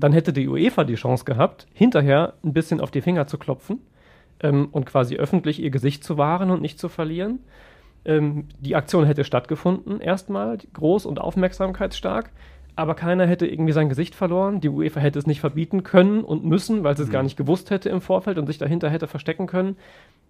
Dann 0.00 0.14
hätte 0.14 0.32
die 0.32 0.48
UEFA 0.48 0.84
die 0.84 0.94
Chance 0.94 1.26
gehabt, 1.26 1.66
hinterher 1.74 2.32
ein 2.42 2.54
bisschen 2.54 2.80
auf 2.80 2.90
die 2.90 3.02
Finger 3.02 3.26
zu 3.26 3.36
klopfen 3.36 3.80
ähm, 4.40 4.68
und 4.70 4.86
quasi 4.86 5.16
öffentlich 5.16 5.62
ihr 5.62 5.70
Gesicht 5.70 6.04
zu 6.04 6.18
wahren 6.18 6.50
und 6.50 6.62
nicht 6.62 6.78
zu 6.78 6.88
verlieren. 6.88 7.40
Ähm, 8.04 8.46
die 8.60 8.76
Aktion 8.76 9.04
hätte 9.04 9.24
stattgefunden, 9.24 10.00
erstmal, 10.00 10.58
groß 10.74 11.06
und 11.06 11.20
aufmerksamkeitsstark, 11.20 12.30
aber 12.76 12.94
keiner 12.94 13.26
hätte 13.26 13.46
irgendwie 13.46 13.72
sein 13.72 13.88
Gesicht 13.88 14.14
verloren. 14.14 14.60
Die 14.60 14.68
UEFA 14.68 15.00
hätte 15.00 15.18
es 15.18 15.26
nicht 15.26 15.40
verbieten 15.40 15.82
können 15.82 16.22
und 16.22 16.44
müssen, 16.44 16.84
weil 16.84 16.94
sie 16.94 17.04
es 17.04 17.10
gar 17.10 17.22
nicht 17.22 17.38
gewusst 17.38 17.70
hätte 17.70 17.88
im 17.88 18.02
Vorfeld 18.02 18.36
und 18.36 18.46
sich 18.46 18.58
dahinter 18.58 18.90
hätte 18.90 19.06
verstecken 19.06 19.46
können. 19.46 19.76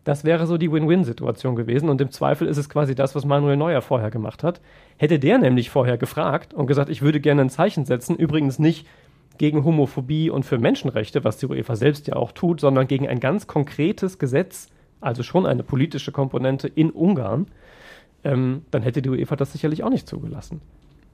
Das 0.05 0.25
wäre 0.25 0.47
so 0.47 0.57
die 0.57 0.71
Win-Win-Situation 0.71 1.57
gewesen. 1.57 1.89
Und 1.89 2.01
im 2.01 2.13
Zweifel 2.13 2.47
ist 2.47 2.57
es 2.57 2.69
quasi 2.69 2.95
das, 2.95 3.17
was 3.17 3.25
Manuel 3.25 3.57
Neuer 3.57 3.83
vorher 3.83 4.13
gemacht 4.13 4.45
hat. 4.45 4.61
Hätte 4.97 5.19
der 5.19 5.39
nämlich 5.39 5.71
vorher 5.71 5.99
gefragt 5.99 6.55
und 6.55 6.69
gesagt, 6.69 6.89
ich 6.89 7.03
würde 7.03 7.19
gerne 7.19 7.41
ein 7.41 7.51
Zeichen 7.51 7.85
setzen, 7.85 8.15
übrigens 8.15 8.61
nicht 8.61 8.87
gegen 9.39 9.65
Homophobie 9.65 10.31
und 10.31 10.45
für 10.45 10.59
Menschenrechte, 10.59 11.25
was 11.25 11.37
die 11.39 11.47
UEFA 11.47 11.77
selbst 11.77 12.07
ja 12.07 12.17
auch 12.17 12.33
tut, 12.33 12.61
sondern 12.61 12.87
gegen 12.87 13.09
ein 13.09 13.21
ganz 13.21 13.47
konkretes 13.47 14.19
Gesetz, 14.19 14.69
also 15.01 15.23
schon 15.23 15.47
eine 15.47 15.63
politische 15.63 16.13
Komponente 16.13 16.69
in 16.69 16.91
Ungarn, 16.91 17.47
ähm, 18.25 18.63
dann 18.71 18.83
hätte 18.83 19.03
die 19.03 19.09
UEFA 19.09 19.37
das 19.37 19.53
sicherlich 19.53 19.85
auch 19.85 19.91
nicht 19.91 20.09
zugelassen. 20.09 20.61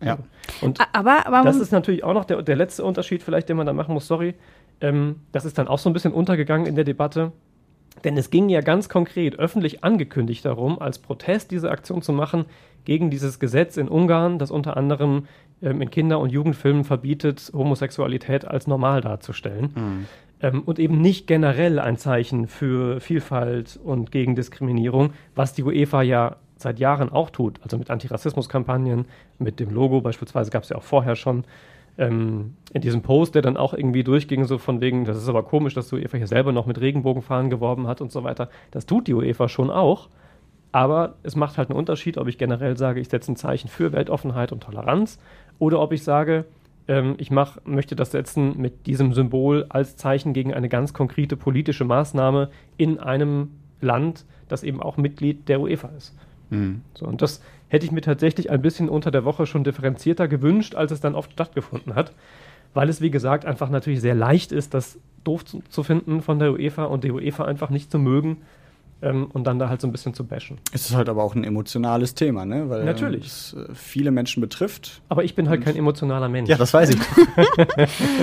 Ja. 0.02 0.18
Und 0.60 0.80
A- 0.80 0.86
Aber, 0.92 1.26
aber 1.26 1.42
das 1.42 1.56
ist 1.56 1.70
natürlich 1.72 2.02
auch 2.02 2.14
noch 2.14 2.24
der, 2.24 2.42
der 2.42 2.56
letzte 2.56 2.84
Unterschied, 2.84 3.22
vielleicht, 3.22 3.48
den 3.48 3.56
man 3.56 3.66
da 3.66 3.72
machen 3.72 3.94
muss. 3.94 4.06
Sorry. 4.06 4.34
Ähm, 4.80 5.16
das 5.30 5.44
ist 5.44 5.58
dann 5.58 5.68
auch 5.68 5.78
so 5.78 5.88
ein 5.88 5.92
bisschen 5.92 6.12
untergegangen 6.12 6.66
in 6.66 6.74
der 6.74 6.84
Debatte. 6.84 7.32
Denn 8.04 8.16
es 8.16 8.30
ging 8.30 8.48
ja 8.48 8.60
ganz 8.60 8.88
konkret 8.88 9.38
öffentlich 9.38 9.84
angekündigt 9.84 10.44
darum, 10.44 10.80
als 10.80 10.98
Protest 10.98 11.50
diese 11.50 11.70
Aktion 11.70 12.02
zu 12.02 12.12
machen 12.12 12.46
gegen 12.84 13.10
dieses 13.10 13.38
Gesetz 13.38 13.76
in 13.76 13.88
Ungarn, 13.88 14.38
das 14.38 14.50
unter 14.50 14.76
anderem 14.76 15.26
ähm, 15.62 15.80
in 15.80 15.90
Kinder- 15.90 16.18
und 16.18 16.30
Jugendfilmen 16.30 16.84
verbietet, 16.84 17.52
Homosexualität 17.54 18.44
als 18.44 18.66
normal 18.66 19.00
darzustellen. 19.00 20.06
Ähm, 20.40 20.62
und 20.62 20.78
eben 20.78 21.00
nicht 21.00 21.26
generell 21.26 21.78
ein 21.78 21.96
Zeichen 21.96 22.48
für 22.48 23.00
Vielfalt 23.00 23.78
und 23.82 24.10
gegen 24.10 24.34
Diskriminierung, 24.34 25.12
was 25.34 25.54
die 25.54 25.62
UEFA 25.62 26.02
ja 26.02 26.36
seit 26.56 26.78
Jahren 26.78 27.10
auch 27.10 27.30
tut, 27.30 27.60
also 27.62 27.76
mit 27.76 27.90
Antirassismuskampagnen, 27.90 29.06
mit 29.38 29.60
dem 29.60 29.70
Logo 29.70 30.00
beispielsweise 30.00 30.50
gab 30.50 30.62
es 30.62 30.68
ja 30.70 30.76
auch 30.76 30.82
vorher 30.82 31.16
schon. 31.16 31.44
Ähm, 31.98 32.54
in 32.72 32.80
diesem 32.80 33.02
Post, 33.02 33.34
der 33.34 33.42
dann 33.42 33.56
auch 33.56 33.74
irgendwie 33.74 34.04
durchging, 34.04 34.44
so 34.44 34.58
von 34.58 34.80
wegen, 34.80 35.04
das 35.04 35.16
ist 35.16 35.28
aber 35.28 35.42
komisch, 35.42 35.74
dass 35.74 35.88
die 35.88 35.96
UEFA 35.96 36.18
hier 36.18 36.26
selber 36.26 36.52
noch 36.52 36.66
mit 36.66 36.80
Regenbogenfahnen 36.80 37.50
geworben 37.50 37.86
hat 37.86 38.00
und 38.00 38.10
so 38.10 38.24
weiter. 38.24 38.48
Das 38.70 38.86
tut 38.86 39.08
die 39.08 39.14
UEFA 39.14 39.48
schon 39.48 39.70
auch. 39.70 40.08
Aber 40.72 41.16
es 41.22 41.36
macht 41.36 41.58
halt 41.58 41.68
einen 41.68 41.78
Unterschied, 41.78 42.16
ob 42.16 42.28
ich 42.28 42.38
generell 42.38 42.78
sage, 42.78 42.98
ich 42.98 43.10
setze 43.10 43.30
ein 43.30 43.36
Zeichen 43.36 43.68
für 43.68 43.92
Weltoffenheit 43.92 44.52
und 44.52 44.62
Toleranz 44.62 45.18
oder 45.58 45.80
ob 45.80 45.92
ich 45.92 46.02
sage, 46.02 46.46
ähm, 46.88 47.14
ich 47.18 47.30
mach, 47.30 47.58
möchte 47.64 47.94
das 47.94 48.10
setzen 48.10 48.56
mit 48.56 48.86
diesem 48.86 49.12
Symbol 49.12 49.66
als 49.68 49.98
Zeichen 49.98 50.32
gegen 50.32 50.54
eine 50.54 50.70
ganz 50.70 50.94
konkrete 50.94 51.36
politische 51.36 51.84
Maßnahme 51.84 52.50
in 52.78 52.98
einem 52.98 53.50
Land, 53.82 54.24
das 54.48 54.62
eben 54.62 54.82
auch 54.82 54.96
Mitglied 54.96 55.48
der 55.48 55.60
UEFA 55.60 55.88
ist. 55.96 56.16
Mhm. 56.52 56.82
So, 56.94 57.06
und 57.06 57.22
das 57.22 57.42
hätte 57.68 57.86
ich 57.86 57.92
mir 57.92 58.02
tatsächlich 58.02 58.50
ein 58.50 58.62
bisschen 58.62 58.88
unter 58.88 59.10
der 59.10 59.24
Woche 59.24 59.46
schon 59.46 59.64
differenzierter 59.64 60.28
gewünscht, 60.28 60.74
als 60.74 60.92
es 60.92 61.00
dann 61.00 61.14
oft 61.14 61.32
stattgefunden 61.32 61.94
hat. 61.94 62.12
Weil 62.74 62.88
es, 62.88 63.00
wie 63.00 63.10
gesagt, 63.10 63.44
einfach 63.44 63.70
natürlich 63.70 64.00
sehr 64.00 64.14
leicht 64.14 64.52
ist, 64.52 64.74
das 64.74 64.98
doof 65.24 65.44
zu, 65.44 65.62
zu 65.68 65.82
finden 65.82 66.22
von 66.22 66.38
der 66.38 66.52
UEFA 66.52 66.84
und 66.84 67.04
die 67.04 67.10
UEFA 67.10 67.44
einfach 67.44 67.70
nicht 67.70 67.90
zu 67.90 67.98
mögen 67.98 68.38
ähm, 69.02 69.28
und 69.32 69.44
dann 69.44 69.58
da 69.58 69.68
halt 69.68 69.80
so 69.80 69.88
ein 69.88 69.92
bisschen 69.92 70.14
zu 70.14 70.24
bashen. 70.24 70.58
Es 70.72 70.88
ist 70.88 70.94
halt 70.94 71.08
aber 71.08 71.22
auch 71.22 71.34
ein 71.34 71.44
emotionales 71.44 72.14
Thema, 72.14 72.46
ne? 72.46 72.70
Weil 72.70 72.84
Natürlich. 72.84 73.26
es 73.26 73.54
äh, 73.54 73.74
viele 73.74 74.10
Menschen 74.10 74.40
betrifft. 74.40 75.02
Aber 75.08 75.24
ich 75.24 75.34
bin 75.34 75.48
halt 75.48 75.62
kein 75.62 75.76
emotionaler 75.76 76.28
Mensch. 76.28 76.48
Ja, 76.48 76.56
das 76.56 76.72
weiß 76.72 76.90
ich. 76.90 76.98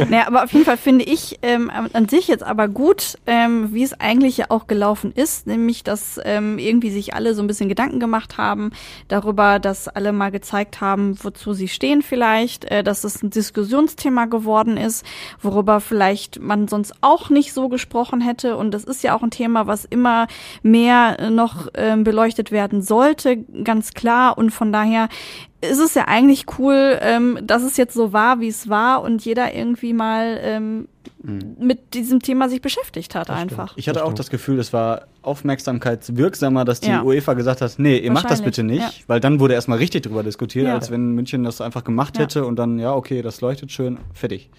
Naja, 0.10 0.28
aber 0.28 0.44
auf 0.44 0.54
jeden 0.54 0.66
Fall 0.66 0.78
finde 0.78 1.06
ich 1.06 1.40
ähm, 1.42 1.70
an 1.70 2.08
sich 2.08 2.28
jetzt 2.28 2.44
aber 2.44 2.68
gut, 2.68 3.18
ähm, 3.28 3.74
wie 3.74 3.84
es 3.84 4.00
eigentlich 4.00 4.38
ja 4.38 4.46
auch 4.50 4.68
gelaufen 4.68 5.12
ist, 5.14 5.48
nämlich 5.48 5.84
dass 5.84 6.20
ähm, 6.24 6.58
irgendwie 6.58 6.90
sich 6.90 7.14
alle 7.14 7.34
so 7.34 7.42
ein 7.42 7.48
bisschen 7.48 7.70
Gedanken 7.70 8.00
gemacht 8.00 8.38
haben 8.38 8.72
darüber, 9.08 9.60
dass 9.60 9.88
alle 9.88 10.14
mal 10.14 10.32
gezeigt 10.32 10.82
haben, 10.82 11.18
wozu 11.22 11.54
sie 11.54 11.68
stehen 11.68 12.02
vielleicht, 12.02 12.66
äh, 12.66 12.84
dass 12.84 13.04
es 13.04 13.22
ein 13.22 13.30
Diskussionsthema 13.30 14.26
geworden 14.26 14.78
ist, 14.78 15.06
worüber 15.42 15.80
vielleicht 15.80 16.42
man 16.42 16.68
sonst 16.68 16.94
auch 17.02 17.30
nicht 17.30 17.54
so 17.54 17.70
gesprochen 17.70 18.22
hätte. 18.22 18.56
Und 18.58 18.72
das 18.72 18.84
ist 18.84 19.04
ja 19.04 19.16
auch 19.16 19.24
ein 19.24 19.32
Thema, 19.32 19.68
was 19.68 19.86
immer 19.86 20.28
mehr 20.72 21.18
äh, 21.20 21.30
noch 21.30 21.68
ähm, 21.76 22.04
beleuchtet 22.04 22.52
werden 22.52 22.82
sollte, 22.82 23.38
ganz 23.64 23.94
klar. 23.94 24.38
Und 24.38 24.52
von 24.52 24.72
daher 24.72 25.10
ist 25.62 25.80
es 25.80 25.94
ja 25.96 26.06
eigentlich 26.08 26.46
cool, 26.58 26.98
ähm, 27.02 27.38
dass 27.44 27.64
es 27.64 27.76
jetzt 27.78 27.94
so 27.94 28.14
war, 28.14 28.40
wie 28.40 28.48
es 28.48 28.70
war 28.70 29.02
und 29.02 29.24
jeder 29.26 29.54
irgendwie 29.54 29.94
mal 29.94 30.40
ähm, 30.42 30.88
mit 31.22 31.94
diesem 31.96 32.22
Thema 32.22 32.48
sich 32.48 32.62
beschäftigt 32.62 33.14
hat 33.14 33.30
einfach. 33.30 33.74
Ich 33.76 33.90
hatte 33.90 33.96
Das 33.96 34.04
auch 34.04 34.08
stimmt. 34.08 34.20
das 34.20 34.30
Gefühl, 34.30 34.58
es 34.60 34.72
war 34.72 35.08
aufmerksamkeitswirksamer, 35.22 36.64
dass 36.66 36.80
die 36.80 36.90
Ja. 36.90 37.04
UEFA 37.04 37.34
gesagt 37.34 37.62
hat, 37.62 37.74
nee, 37.78 37.98
ihr 37.98 38.12
macht 38.12 38.30
das 38.32 38.42
bitte 38.42 38.64
nicht, 38.64 38.82
ja. 38.82 38.92
weil 39.08 39.20
dann 39.20 39.40
wurde 39.40 39.54
erstmal 39.54 39.78
richtig 39.80 40.04
drüber 40.04 40.24
diskutiert, 40.24 40.68
Ja. 40.68 40.76
als 40.76 40.92
wenn 40.92 41.12
München 41.12 41.44
das 41.44 41.60
einfach 41.62 41.84
gemacht 41.84 42.18
Ja. 42.18 42.24
hätte 42.24 42.46
und 42.46 42.56
dann, 42.58 42.80
ja, 42.80 42.94
okay, 42.94 43.22
das 43.22 43.42
leuchtet 43.42 43.72
schön, 43.72 43.98
fertig. 44.14 44.50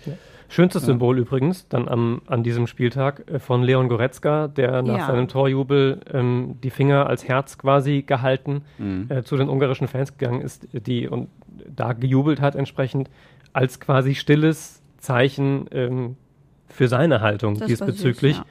Schönstes 0.51 0.85
Symbol 0.85 1.19
übrigens, 1.19 1.69
dann 1.69 1.89
am, 1.89 2.23
an 2.27 2.43
diesem 2.43 2.67
Spieltag 2.67 3.23
äh, 3.31 3.39
von 3.39 3.63
Leon 3.63 3.89
Goretzka, 3.89 4.49
der 4.49 4.83
nach 4.83 4.99
Ja. 4.99 5.07
seinem 5.07 5.29
Torjubel 5.29 6.01
ähm, 6.13 6.57
die 6.63 6.71
Finger 6.71 7.07
als 7.07 7.27
Herz 7.27 7.57
quasi 7.57 8.03
gehalten 8.03 8.63
Mhm. 8.79 9.07
äh, 9.09 9.23
zu 9.23 9.37
den 9.37 9.49
ungarischen 9.49 9.87
Fans 9.87 10.19
gegangen 10.19 10.41
ist, 10.43 10.67
die 10.73 11.09
und 11.09 11.29
da 11.75 11.93
gejubelt 11.93 12.41
hat 12.41 12.57
entsprechend, 12.57 13.09
als 13.53 13.79
quasi 13.81 14.15
stilles 14.17 14.83
Zeichen 14.99 15.67
ähm, 15.71 16.17
für 16.69 16.89
seine 16.89 17.21
Haltung 17.21 17.57
Das 17.59 17.69
diesbezüglich. 17.69 18.37
süß, 18.37 18.45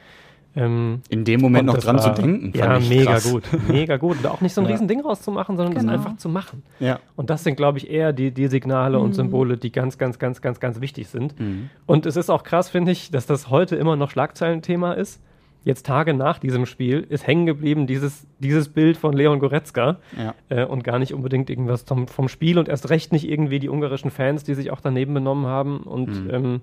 Ähm, 0.60 1.02
In 1.10 1.24
dem 1.24 1.42
Moment 1.42 1.66
noch 1.68 1.78
dran 1.78 1.98
war- 1.98 2.16
zu 2.16 2.22
denken, 2.22 2.52
Ja, 2.58 2.80
mega 2.80 3.12
krass. 3.14 3.32
gut. 3.32 3.44
Mega 3.68 3.98
gut. 3.98 4.18
Und 4.18 4.28
auch 4.28 4.42
nicht 4.42 4.54
so 4.54 4.62
ein 4.62 4.66
Ja. 4.68 4.72
Riesending 4.74 5.02
rauszumachen, 5.02 5.56
sondern 5.58 5.76
Genau. 5.76 5.92
das 5.94 6.02
einfach 6.06 6.18
zu 6.18 6.28
machen. 6.30 6.64
Ja. 6.80 7.00
Und 7.16 7.30
das 7.30 7.44
sind, 7.44 7.56
glaube 7.56 7.78
ich, 7.78 7.90
eher 7.90 8.14
die, 8.14 8.32
die 8.32 8.48
Signale 8.48 8.98
Mhm. 8.98 9.04
und 9.06 9.14
Symbole, 9.14 9.58
die 9.58 9.72
ganz, 9.72 9.98
ganz, 9.98 10.20
ganz, 10.20 10.42
ganz, 10.42 10.60
ganz 10.60 10.82
wichtig 10.82 11.08
sind. 11.08 11.40
Mhm. 11.40 11.70
Und 11.86 12.06
es 12.06 12.16
ist 12.18 12.30
auch 12.30 12.44
krass, 12.44 12.70
finde 12.70 12.92
ich, 12.92 13.12
dass 13.12 13.26
das 13.26 13.50
heute 13.50 13.76
immer 13.76 13.96
noch 13.96 14.10
Schlagzeilenthema 14.12 14.94
ist. 14.94 15.22
Jetzt 15.66 15.86
Tage 15.86 16.14
nach 16.14 16.40
diesem 16.40 16.66
Spiel 16.66 17.06
ist 17.10 17.28
hängen 17.28 17.46
geblieben 17.46 17.86
dieses, 17.86 18.26
dieses 18.40 18.70
Bild 18.70 18.96
von 18.96 19.12
Leon 19.14 19.40
Goretzka 19.40 19.98
Ja. 20.18 20.34
äh, 20.48 20.64
und 20.66 20.86
gar 20.86 21.00
nicht 21.00 21.14
unbedingt 21.14 21.50
irgendwas 21.50 21.84
vom, 21.84 22.08
vom 22.08 22.30
Spiel 22.30 22.58
und 22.58 22.70
erst 22.70 22.90
recht 22.90 23.12
nicht 23.12 23.28
irgendwie 23.30 23.60
die 23.60 23.68
ungarischen 23.68 24.10
Fans, 24.10 24.46
die 24.46 24.54
sich 24.54 24.72
auch 24.72 24.80
daneben 24.80 25.14
benommen 25.14 25.48
haben 25.48 25.80
und 25.82 26.24
Mhm. 26.26 26.30
ähm, 26.34 26.62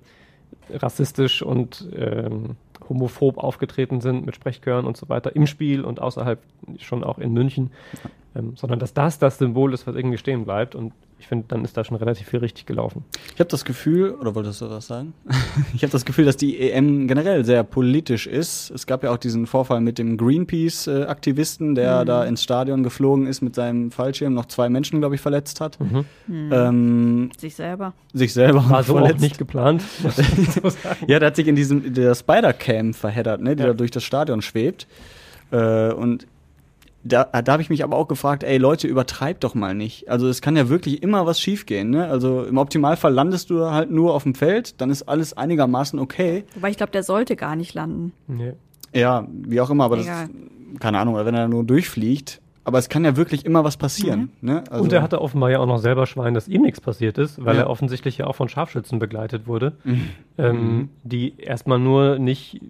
rassistisch 0.72 1.42
und 1.42 1.88
ähm, 1.96 2.56
homophob 2.88 3.38
aufgetreten 3.38 4.00
sind 4.00 4.26
mit 4.26 4.34
Sprechchören 4.34 4.86
und 4.86 4.96
so 4.96 5.08
weiter 5.08 5.34
im 5.34 5.46
Spiel 5.46 5.84
und 5.84 6.00
außerhalb 6.00 6.38
schon 6.78 7.04
auch 7.04 7.18
in 7.18 7.32
München, 7.32 7.70
ähm, 8.34 8.52
sondern 8.56 8.78
dass 8.78 8.94
das 8.94 9.18
das 9.18 9.38
Symbol 9.38 9.72
ist, 9.74 9.86
was 9.86 9.94
irgendwie 9.94 10.18
stehen 10.18 10.44
bleibt. 10.44 10.74
Und 10.74 10.92
ich 11.18 11.28
finde, 11.28 11.46
dann 11.48 11.64
ist 11.64 11.76
da 11.76 11.82
schon 11.82 11.96
relativ 11.96 12.28
viel 12.28 12.40
richtig 12.40 12.66
gelaufen. 12.66 13.02
Ich 13.34 13.40
habe 13.40 13.48
das 13.48 13.64
Gefühl, 13.64 14.10
oder 14.12 14.34
wolltest 14.34 14.60
du 14.60 14.68
was 14.70 14.86
sagen? 14.86 15.14
ich 15.74 15.82
habe 15.82 15.90
das 15.90 16.04
Gefühl, 16.04 16.24
dass 16.26 16.36
die 16.36 16.60
EM 16.60 17.08
generell 17.08 17.44
sehr 17.44 17.64
politisch 17.64 18.26
ist. 18.26 18.70
Es 18.70 18.86
gab 18.86 19.02
ja 19.02 19.10
auch 19.12 19.16
diesen 19.16 19.46
Vorfall 19.46 19.80
mit 19.80 19.98
dem 19.98 20.18
Greenpeace-Aktivisten, 20.18 21.74
der 21.74 22.02
Mhm. 22.02 22.06
da 22.06 22.24
ins 22.24 22.42
Stadion 22.42 22.82
geflogen 22.82 23.26
ist 23.26 23.40
mit 23.42 23.54
seinem 23.54 23.90
Fallschirm, 23.90 24.34
noch 24.34 24.46
zwei 24.46 24.68
Menschen, 24.68 25.00
glaube 25.00 25.14
ich, 25.14 25.20
verletzt 25.20 25.60
hat. 25.60 25.78
Mhm. 25.80 26.04
Hm. 26.26 26.50
Ähm, 26.52 27.30
Sich 27.38 27.54
selber. 27.56 27.92
sich 28.12 28.32
selber 28.32 28.68
War 28.68 28.82
so 28.82 28.94
auch 28.94 28.98
verletzt. 29.00 29.20
nicht 29.20 29.38
geplant. 29.38 29.82
Ja, 31.06 31.18
der 31.18 31.28
hat 31.28 31.36
sich 31.36 31.46
in 31.48 31.56
diesem 31.56 31.94
der 31.94 32.14
Spider-Cam 32.14 32.94
verheddert, 32.94 33.40
ne, 33.40 33.56
die 33.56 33.62
Ja. 33.62 33.68
da 33.68 33.74
durch 33.74 33.90
das 33.90 34.04
Stadion 34.04 34.42
schwebt. 34.42 34.86
Äh, 35.50 35.92
und 35.92 36.26
da, 37.06 37.24
da 37.24 37.52
habe 37.52 37.62
ich 37.62 37.70
mich 37.70 37.84
aber 37.84 37.96
auch 37.96 38.08
gefragt, 38.08 38.42
ey 38.44 38.58
Leute, 38.58 38.86
übertreibt 38.88 39.44
doch 39.44 39.54
mal 39.54 39.74
nicht. 39.74 40.08
Also 40.08 40.28
es 40.28 40.40
kann 40.42 40.56
ja 40.56 40.68
wirklich 40.68 41.02
immer 41.02 41.26
was 41.26 41.40
schiefgehen. 41.40 41.90
Ne? 41.90 42.06
Also 42.06 42.44
im 42.44 42.58
Optimalfall 42.58 43.12
landest 43.12 43.50
du 43.50 43.64
halt 43.70 43.90
nur 43.90 44.14
auf 44.14 44.22
dem 44.24 44.34
Feld, 44.34 44.80
dann 44.80 44.90
ist 44.90 45.04
alles 45.04 45.32
einigermaßen 45.36 45.98
okay. 45.98 46.44
Wobei 46.54 46.70
ich 46.70 46.76
glaube, 46.76 46.92
der 46.92 47.02
sollte 47.02 47.36
gar 47.36 47.56
nicht 47.56 47.74
landen. 47.74 48.12
Nee. 48.26 48.52
Ja, 48.94 49.26
wie 49.30 49.60
auch 49.60 49.70
immer, 49.70 49.84
aber 49.84 49.96
das, 49.96 50.06
Egal. 50.06 50.28
keine 50.80 50.98
Ahnung, 50.98 51.14
oder 51.14 51.26
wenn 51.26 51.34
er 51.34 51.48
nur 51.48 51.64
durchfliegt. 51.64 52.40
Aber 52.64 52.78
es 52.78 52.88
kann 52.88 53.04
ja 53.04 53.16
wirklich 53.16 53.44
immer 53.46 53.62
was 53.62 53.76
passieren. 53.76 54.30
Ne? 54.40 54.64
Also, 54.70 54.82
und 54.82 54.92
er 54.92 55.00
hatte 55.00 55.20
offenbar 55.20 55.50
ja 55.52 55.60
auch 55.60 55.66
noch 55.66 55.78
selber 55.78 56.04
Schwein, 56.06 56.34
dass 56.34 56.48
ihm 56.48 56.62
nichts 56.62 56.80
passiert 56.80 57.16
ist, 57.16 57.44
weil 57.44 57.54
Ja. 57.54 57.62
er 57.62 57.70
offensichtlich 57.70 58.18
ja 58.18 58.26
auch 58.26 58.34
von 58.34 58.48
Scharfschützen 58.48 58.98
begleitet 58.98 59.46
wurde, 59.46 59.74
Mhm. 59.84 60.00
ähm, 60.38 60.88
die 61.04 61.38
erstmal 61.38 61.78
nur 61.78 62.18
nicht 62.18 62.60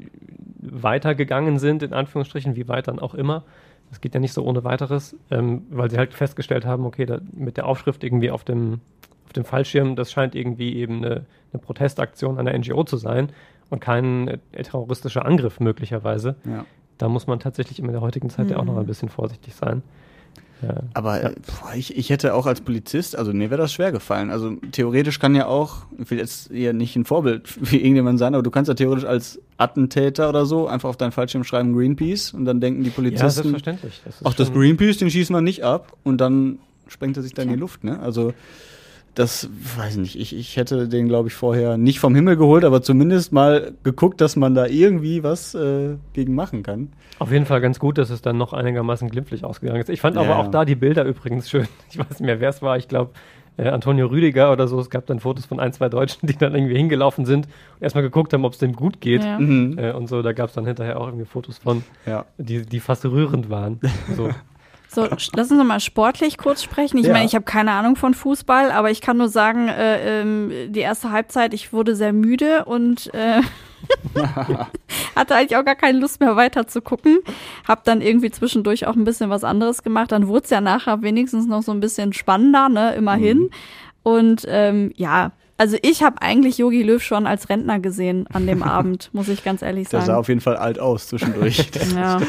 weitergegangen 0.60 1.58
sind, 1.58 1.82
in 1.82 1.92
Anführungsstrichen, 1.92 2.56
wie 2.56 2.68
weit 2.68 2.88
dann 2.88 2.98
auch 2.98 3.14
immer. 3.14 3.44
Das 3.90 4.00
geht 4.00 4.14
ja 4.14 4.20
nicht 4.20 4.32
so 4.32 4.44
ohne 4.44 4.64
weiteres, 4.64 5.16
ähm, 5.30 5.62
weil 5.70 5.90
sie 5.90 5.96
halt 5.98 6.12
festgestellt 6.14 6.64
haben, 6.66 6.84
okay, 6.86 7.06
da, 7.06 7.20
mit 7.32 7.56
der 7.56 7.66
Aufschrift 7.66 8.02
irgendwie 8.04 8.30
auf 8.30 8.44
dem, 8.44 8.80
auf 9.26 9.32
dem 9.32 9.44
Fallschirm, 9.44 9.96
das 9.96 10.10
scheint 10.12 10.34
irgendwie 10.34 10.76
eben 10.76 11.04
eine, 11.04 11.24
eine 11.52 11.60
Protestaktion 11.62 12.38
einer 12.38 12.56
NGO 12.56 12.84
zu 12.84 12.96
sein 12.96 13.30
und 13.70 13.80
kein 13.80 14.28
äh, 14.28 14.38
terroristischer 14.62 15.24
Angriff 15.24 15.60
möglicherweise. 15.60 16.36
ja. 16.44 16.64
Da 16.98 17.10
muss 17.10 17.26
man 17.26 17.38
tatsächlich 17.40 17.78
in 17.78 17.86
der 17.92 18.00
heutigen 18.00 18.30
Zeit 18.30 18.50
ja 18.50 18.56
auch 18.56 18.64
noch 18.64 18.72
Mhm. 18.72 18.78
ein 18.80 18.86
bisschen 18.86 19.10
vorsichtig 19.10 19.54
sein. 19.54 19.82
Ja. 20.62 20.74
Aber 20.94 21.22
Ja. 21.22 21.28
boah, 21.30 21.74
ich, 21.74 21.96
ich 21.96 22.08
hätte 22.10 22.32
auch 22.34 22.46
als 22.46 22.60
Polizist, 22.62 23.16
also 23.16 23.32
mir 23.32 23.50
wäre 23.50 23.60
das 23.60 23.72
schwer 23.72 23.92
gefallen. 23.92 24.30
Also 24.30 24.52
theoretisch 24.72 25.18
kann 25.18 25.34
ja 25.34 25.46
auch, 25.46 25.84
ich 25.98 26.10
will 26.10 26.18
jetzt 26.18 26.50
hier 26.50 26.72
nicht 26.72 26.96
ein 26.96 27.04
Vorbild 27.04 27.46
für 27.62 27.76
irgendjemand 27.76 28.18
sein, 28.18 28.34
aber 28.34 28.42
du 28.42 28.50
kannst 28.50 28.68
ja 28.68 28.74
theoretisch 28.74 29.04
als 29.04 29.38
Attentäter 29.58 30.28
oder 30.28 30.46
so 30.46 30.66
einfach 30.66 30.88
auf 30.88 30.96
deinen 30.96 31.12
Fallschirm 31.12 31.44
schreiben 31.44 31.74
Greenpeace 31.74 32.32
und 32.32 32.44
dann 32.46 32.60
denken 32.60 32.82
die 32.84 32.88
Ja, 32.90 32.94
Polizisten, 32.94 33.30
selbstverständlich. 33.30 34.00
Das 34.04 34.14
ist 34.16 34.26
ach 34.26 34.34
das 34.34 34.52
Greenpeace, 34.52 34.96
den 34.98 35.10
schießen 35.10 35.34
wir 35.36 35.42
nicht 35.42 35.62
ab 35.62 35.92
und 36.04 36.18
dann 36.22 36.58
sprengt 36.88 37.16
er 37.16 37.22
sich 37.22 37.34
da 37.34 37.42
in 37.42 37.50
die. 37.50 37.56
Luft, 37.56 37.84
ne? 37.84 37.98
Also 38.00 38.32
das 39.16 39.48
weiß 39.76 39.94
ich 39.94 39.98
nicht. 39.98 40.20
Ich, 40.20 40.36
ich 40.36 40.56
hätte 40.56 40.86
den, 40.88 41.08
glaube 41.08 41.28
ich, 41.28 41.34
vorher 41.34 41.76
nicht 41.76 41.98
vom 41.98 42.14
Himmel 42.14 42.36
geholt, 42.36 42.64
aber 42.64 42.82
zumindest 42.82 43.32
mal 43.32 43.72
geguckt, 43.82 44.20
dass 44.20 44.36
man 44.36 44.54
da 44.54 44.66
irgendwie 44.66 45.22
was 45.24 45.54
äh, 45.54 45.96
gegen 46.12 46.34
machen 46.34 46.62
kann. 46.62 46.92
Auf 47.18 47.32
jeden 47.32 47.46
Fall 47.46 47.60
ganz 47.60 47.78
gut, 47.80 47.98
dass 47.98 48.10
es 48.10 48.22
dann 48.22 48.36
noch 48.38 48.52
einigermaßen 48.52 49.08
glimpflich 49.10 49.42
ausgegangen 49.44 49.80
ist. 49.80 49.88
Ich 49.88 50.00
fand 50.02 50.16
aber 50.16 50.28
Ja. 50.28 50.36
auch 50.36 50.48
da 50.50 50.64
die 50.64 50.74
Bilder 50.76 51.04
übrigens 51.04 51.50
schön. 51.50 51.66
Ich 51.90 51.98
weiß 51.98 52.10
nicht 52.10 52.20
mehr, 52.20 52.40
wer 52.40 52.50
es 52.50 52.62
war. 52.62 52.76
Ich 52.76 52.88
glaube, 52.88 53.12
äh, 53.56 53.68
Antonio 53.70 54.06
Rüdiger 54.08 54.52
oder 54.52 54.68
so. 54.68 54.78
Es 54.78 54.90
gab 54.90 55.06
dann 55.06 55.18
Fotos 55.18 55.46
von 55.46 55.60
ein, 55.60 55.72
zwei 55.72 55.88
Deutschen, 55.88 56.26
die 56.26 56.36
dann 56.36 56.54
irgendwie 56.54 56.76
hingelaufen 56.76 57.24
sind 57.24 57.46
und 57.46 57.82
erstmal 57.82 58.02
geguckt 58.04 58.34
haben, 58.34 58.44
ob 58.44 58.52
es 58.52 58.58
dem 58.58 58.74
gut 58.74 59.00
geht. 59.00 59.24
Ja. 59.24 59.38
Mhm. 59.38 59.78
Äh, 59.78 59.92
und 59.92 60.08
so, 60.08 60.20
da 60.20 60.32
gab 60.34 60.50
es 60.50 60.54
dann 60.54 60.66
hinterher 60.66 61.00
auch 61.00 61.06
irgendwie 61.06 61.24
Fotos 61.24 61.56
von, 61.56 61.82
Ja. 62.04 62.26
die, 62.36 62.66
die 62.66 62.80
fast 62.80 63.04
rührend 63.06 63.48
waren. 63.48 63.80
So. 64.14 64.28
So, 64.96 65.06
lass 65.36 65.50
uns 65.50 65.58
noch 65.58 65.64
mal 65.64 65.78
sportlich 65.78 66.38
kurz 66.38 66.62
sprechen. 66.62 66.96
Ich 66.96 67.04
Ja. 67.06 67.12
meine, 67.12 67.26
ich 67.26 67.34
habe 67.34 67.44
keine 67.44 67.72
Ahnung 67.72 67.96
von 67.96 68.14
Fußball, 68.14 68.70
aber 68.70 68.90
ich 68.90 69.02
kann 69.02 69.18
nur 69.18 69.28
sagen, 69.28 69.68
äh, 69.68 70.22
ähm, 70.22 70.50
die 70.72 70.80
erste 70.80 71.12
Halbzeit, 71.12 71.52
ich 71.52 71.74
wurde 71.74 71.94
sehr 71.94 72.14
müde 72.14 72.64
und 72.64 73.12
äh, 73.12 73.42
hatte 75.14 75.34
eigentlich 75.34 75.56
auch 75.58 75.66
gar 75.66 75.74
keine 75.74 75.98
Lust 75.98 76.20
mehr 76.20 76.34
weiter 76.36 76.66
zu 76.66 76.80
gucken. 76.80 77.18
Hab 77.68 77.84
dann 77.84 78.00
irgendwie 78.00 78.30
zwischendurch 78.30 78.86
auch 78.86 78.96
ein 78.96 79.04
bisschen 79.04 79.28
was 79.28 79.44
anderes 79.44 79.82
gemacht. 79.82 80.12
Dann 80.12 80.28
wurde 80.28 80.44
es 80.44 80.50
ja 80.50 80.62
nachher 80.62 81.02
wenigstens 81.02 81.46
noch 81.46 81.62
so 81.62 81.72
ein 81.72 81.80
bisschen 81.80 82.14
spannender, 82.14 82.70
ne, 82.70 82.94
immerhin. 82.94 83.50
Und 84.02 84.44
ähm, 84.48 84.92
ja, 84.96 85.32
Also 85.58 85.76
ich 85.82 86.02
habe 86.02 86.20
eigentlich 86.20 86.58
Yogi 86.58 86.82
Löw 86.82 87.02
schon 87.02 87.26
als 87.26 87.48
Rentner 87.48 87.78
gesehen 87.80 88.26
an 88.32 88.46
dem 88.46 88.62
Abend, 88.76 89.10
muss 89.12 89.28
ich 89.28 89.42
ganz 89.44 89.62
ehrlich 89.62 89.88
Der 89.88 90.00
sagen. 90.00 90.06
sah 90.12 90.16
auf 90.18 90.28
jeden 90.28 90.40
Fall 90.40 90.56
alt 90.56 90.78
aus 90.78 91.08
zwischendurch. 91.08 91.68
ja. 91.96 92.20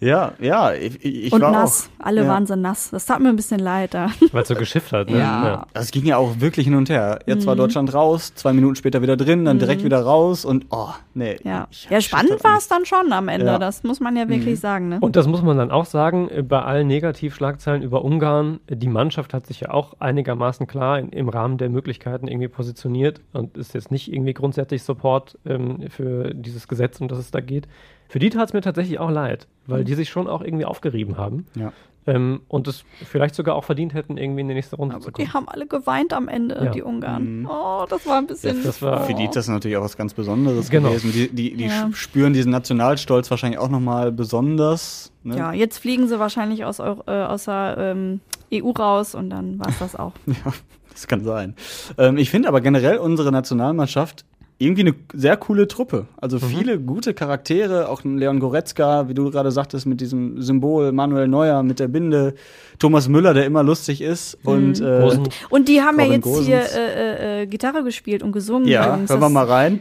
ja, 0.00 0.32
ja, 0.38 0.72
ich, 0.74 1.02
ich 1.04 1.32
Und 1.32 1.40
war 1.40 1.50
nass. 1.52 1.88
auch. 2.00 2.04
Alle 2.06 2.22
ja. 2.22 2.28
waren 2.28 2.46
so 2.46 2.56
nass. 2.56 2.90
Das 2.90 3.06
tat 3.06 3.20
mir 3.20 3.28
ein 3.30 3.36
bisschen 3.36 3.60
leid 3.60 3.94
da. 3.94 4.10
Weil 4.32 4.42
es 4.42 4.48
so 4.48 4.54
geschifft 4.54 4.92
hat, 4.92 5.08
ne? 5.10 5.18
Ja. 5.18 5.66
Das 5.72 5.82
Also 5.82 5.90
ging 5.92 6.04
ja 6.06 6.16
auch 6.18 6.40
wirklich 6.40 6.64
hin 6.66 6.74
und 6.74 6.88
her. 6.90 7.20
Jetzt 7.26 7.42
Mhm. 7.44 7.46
war 7.46 7.56
Deutschland 7.56 7.94
raus, 7.94 8.32
zwei 8.34 8.52
Minuten 8.52 8.76
später 8.76 9.00
wieder 9.02 9.16
drin, 9.16 9.44
dann 9.44 9.58
direkt 9.58 9.82
wieder 9.84 10.00
raus 10.02 10.44
und 10.44 10.66
oh, 10.70 10.88
nee. 11.14 11.36
Ja, 11.44 11.68
ja 11.88 12.00
spannend 12.00 12.32
das 12.32 12.44
war 12.44 12.58
es 12.58 12.68
dann 12.68 12.84
schon 12.84 13.12
am 13.12 13.28
Ende. 13.28 13.46
Ja. 13.46 13.58
Das 13.58 13.82
muss 13.82 14.00
man 14.00 14.16
ja 14.16 14.28
wirklich 14.28 14.60
sagen. 14.60 14.88
Ne? 14.90 14.98
Und 15.00 15.16
das 15.16 15.26
muss 15.26 15.42
man 15.42 15.56
dann 15.56 15.70
auch 15.70 15.86
sagen, 15.86 16.28
bei 16.48 16.60
allen 16.62 16.86
Negativschlagzeilen 16.86 17.82
über 17.82 18.04
Ungarn, 18.04 18.60
die 18.68 18.88
Mannschaft 18.88 19.32
hat 19.34 19.46
sich 19.46 19.60
ja 19.60 19.70
auch 19.70 19.94
einigermaßen 20.00 20.66
klar 20.66 20.98
in, 20.98 21.08
im 21.10 21.28
Rahmen 21.28 21.58
der 21.58 21.70
Möglichkeiten 21.70 22.28
irgendwie 22.28 22.48
positioniert 22.58 23.20
und 23.32 23.56
ist 23.56 23.72
jetzt 23.72 23.90
nicht 23.92 24.12
irgendwie 24.12 24.34
grundsätzlich 24.34 24.82
Support 24.82 25.38
ähm, 25.46 25.84
für 25.90 26.34
dieses 26.34 26.66
Gesetz, 26.66 27.00
um 27.00 27.06
das 27.08 27.18
es 27.18 27.30
da 27.30 27.40
geht. 27.40 27.68
Für 28.08 28.18
die 28.18 28.30
tat 28.30 28.48
es 28.48 28.52
mir 28.52 28.60
tatsächlich 28.62 28.98
auch 28.98 29.10
leid, 29.10 29.46
weil 29.66 29.84
die 29.84 29.94
sich 29.94 30.08
schon 30.08 30.26
auch 30.26 30.42
irgendwie 30.42 30.64
aufgerieben 30.64 31.16
haben 31.18 31.46
Ja. 31.54 31.72
ähm, 32.06 32.40
und 32.48 32.66
es 32.66 32.84
vielleicht 33.04 33.34
sogar 33.36 33.54
auch 33.54 33.64
verdient 33.64 33.94
hätten, 33.94 34.16
irgendwie 34.16 34.40
in 34.40 34.48
die 34.48 34.54
nächste 34.54 34.76
Runde 34.76 34.98
zu 34.98 35.10
Die 35.10 35.22
kommen. 35.22 35.34
haben 35.34 35.48
alle 35.48 35.66
geweint 35.66 36.12
am 36.14 36.26
Ende, 36.26 36.56
Ja. 36.64 36.70
die 36.72 36.82
Ungarn. 36.82 37.46
Oh, 37.48 37.84
das 37.88 38.04
war 38.06 38.18
ein 38.18 38.26
bisschen. 38.26 38.56
Das- 38.56 38.64
das 38.64 38.82
war- 38.82 39.04
Für 39.04 39.14
die 39.14 39.24
ist 39.24 39.36
das 39.36 39.46
natürlich 39.48 39.76
auch 39.76 39.84
was 39.84 39.96
ganz 39.96 40.14
Besonderes 40.14 40.68
Genau. 40.68 40.88
gewesen. 40.88 41.12
Die, 41.12 41.28
die, 41.28 41.54
die 41.54 41.64
Ja. 41.66 41.90
spüren 41.92 42.32
diesen 42.32 42.50
Nationalstolz 42.50 43.30
wahrscheinlich 43.30 43.60
auch 43.60 43.68
nochmal 43.70 44.10
besonders. 44.10 45.12
Ne? 45.22 45.36
Ja, 45.36 45.52
jetzt 45.52 45.78
fliegen 45.78 46.08
sie 46.08 46.18
wahrscheinlich 46.18 46.64
aus, 46.64 46.80
Eu 46.80 46.96
äh, 47.06 47.10
aus 47.24 47.44
der 47.44 47.76
ähm, 47.78 48.20
EU 48.52 48.70
raus 48.70 49.14
und 49.14 49.28
dann 49.30 49.58
war 49.60 49.68
es 49.68 49.78
das 49.78 49.94
auch. 49.96 50.12
Ja, 50.26 50.52
das 50.98 51.06
kann 51.06 51.24
sein. 51.24 51.54
Ähm, 51.96 52.16
ich 52.16 52.30
finde 52.30 52.48
aber 52.48 52.60
generell 52.60 52.98
unsere 52.98 53.30
Nationalmannschaft 53.32 54.24
irgendwie 54.60 54.80
eine 54.80 54.94
sehr 55.14 55.36
coole 55.36 55.68
Truppe. 55.68 56.08
Also 56.20 56.40
viele 56.40 56.80
gute 56.80 57.14
Charaktere, 57.14 57.88
auch 57.88 58.02
ein 58.04 58.18
Leon 58.18 58.40
Goretzka, 58.40 59.08
wie 59.08 59.14
du 59.14 59.30
gerade 59.30 59.52
sagtest, 59.52 59.86
mit 59.86 60.00
diesem 60.00 60.42
Symbol, 60.42 60.90
Manuel 60.90 61.28
Neuer 61.28 61.62
mit 61.62 61.78
der 61.78 61.86
Binde, 61.86 62.34
Thomas 62.80 63.08
Müller, 63.08 63.34
der 63.34 63.46
immer 63.46 63.62
lustig 63.62 64.00
ist 64.02 64.36
und 64.42 64.80
äh, 64.80 65.08
Und 65.48 65.68
die 65.68 65.80
haben 65.80 65.98
ja 65.98 66.06
Robin 66.06 66.12
jetzt 66.12 66.24
Gosens. 66.24 66.46
hier 66.46 66.60
äh, 66.74 67.38
äh, 67.38 67.42
äh, 67.42 67.46
Gitarre 67.46 67.84
gespielt 67.84 68.24
und 68.24 68.32
gesungen. 68.32 68.66
ja, 68.66 68.88
übrigens. 68.88 69.10
hören 69.10 69.20
wir 69.20 69.28
mal 69.28 69.44
rein. 69.46 69.80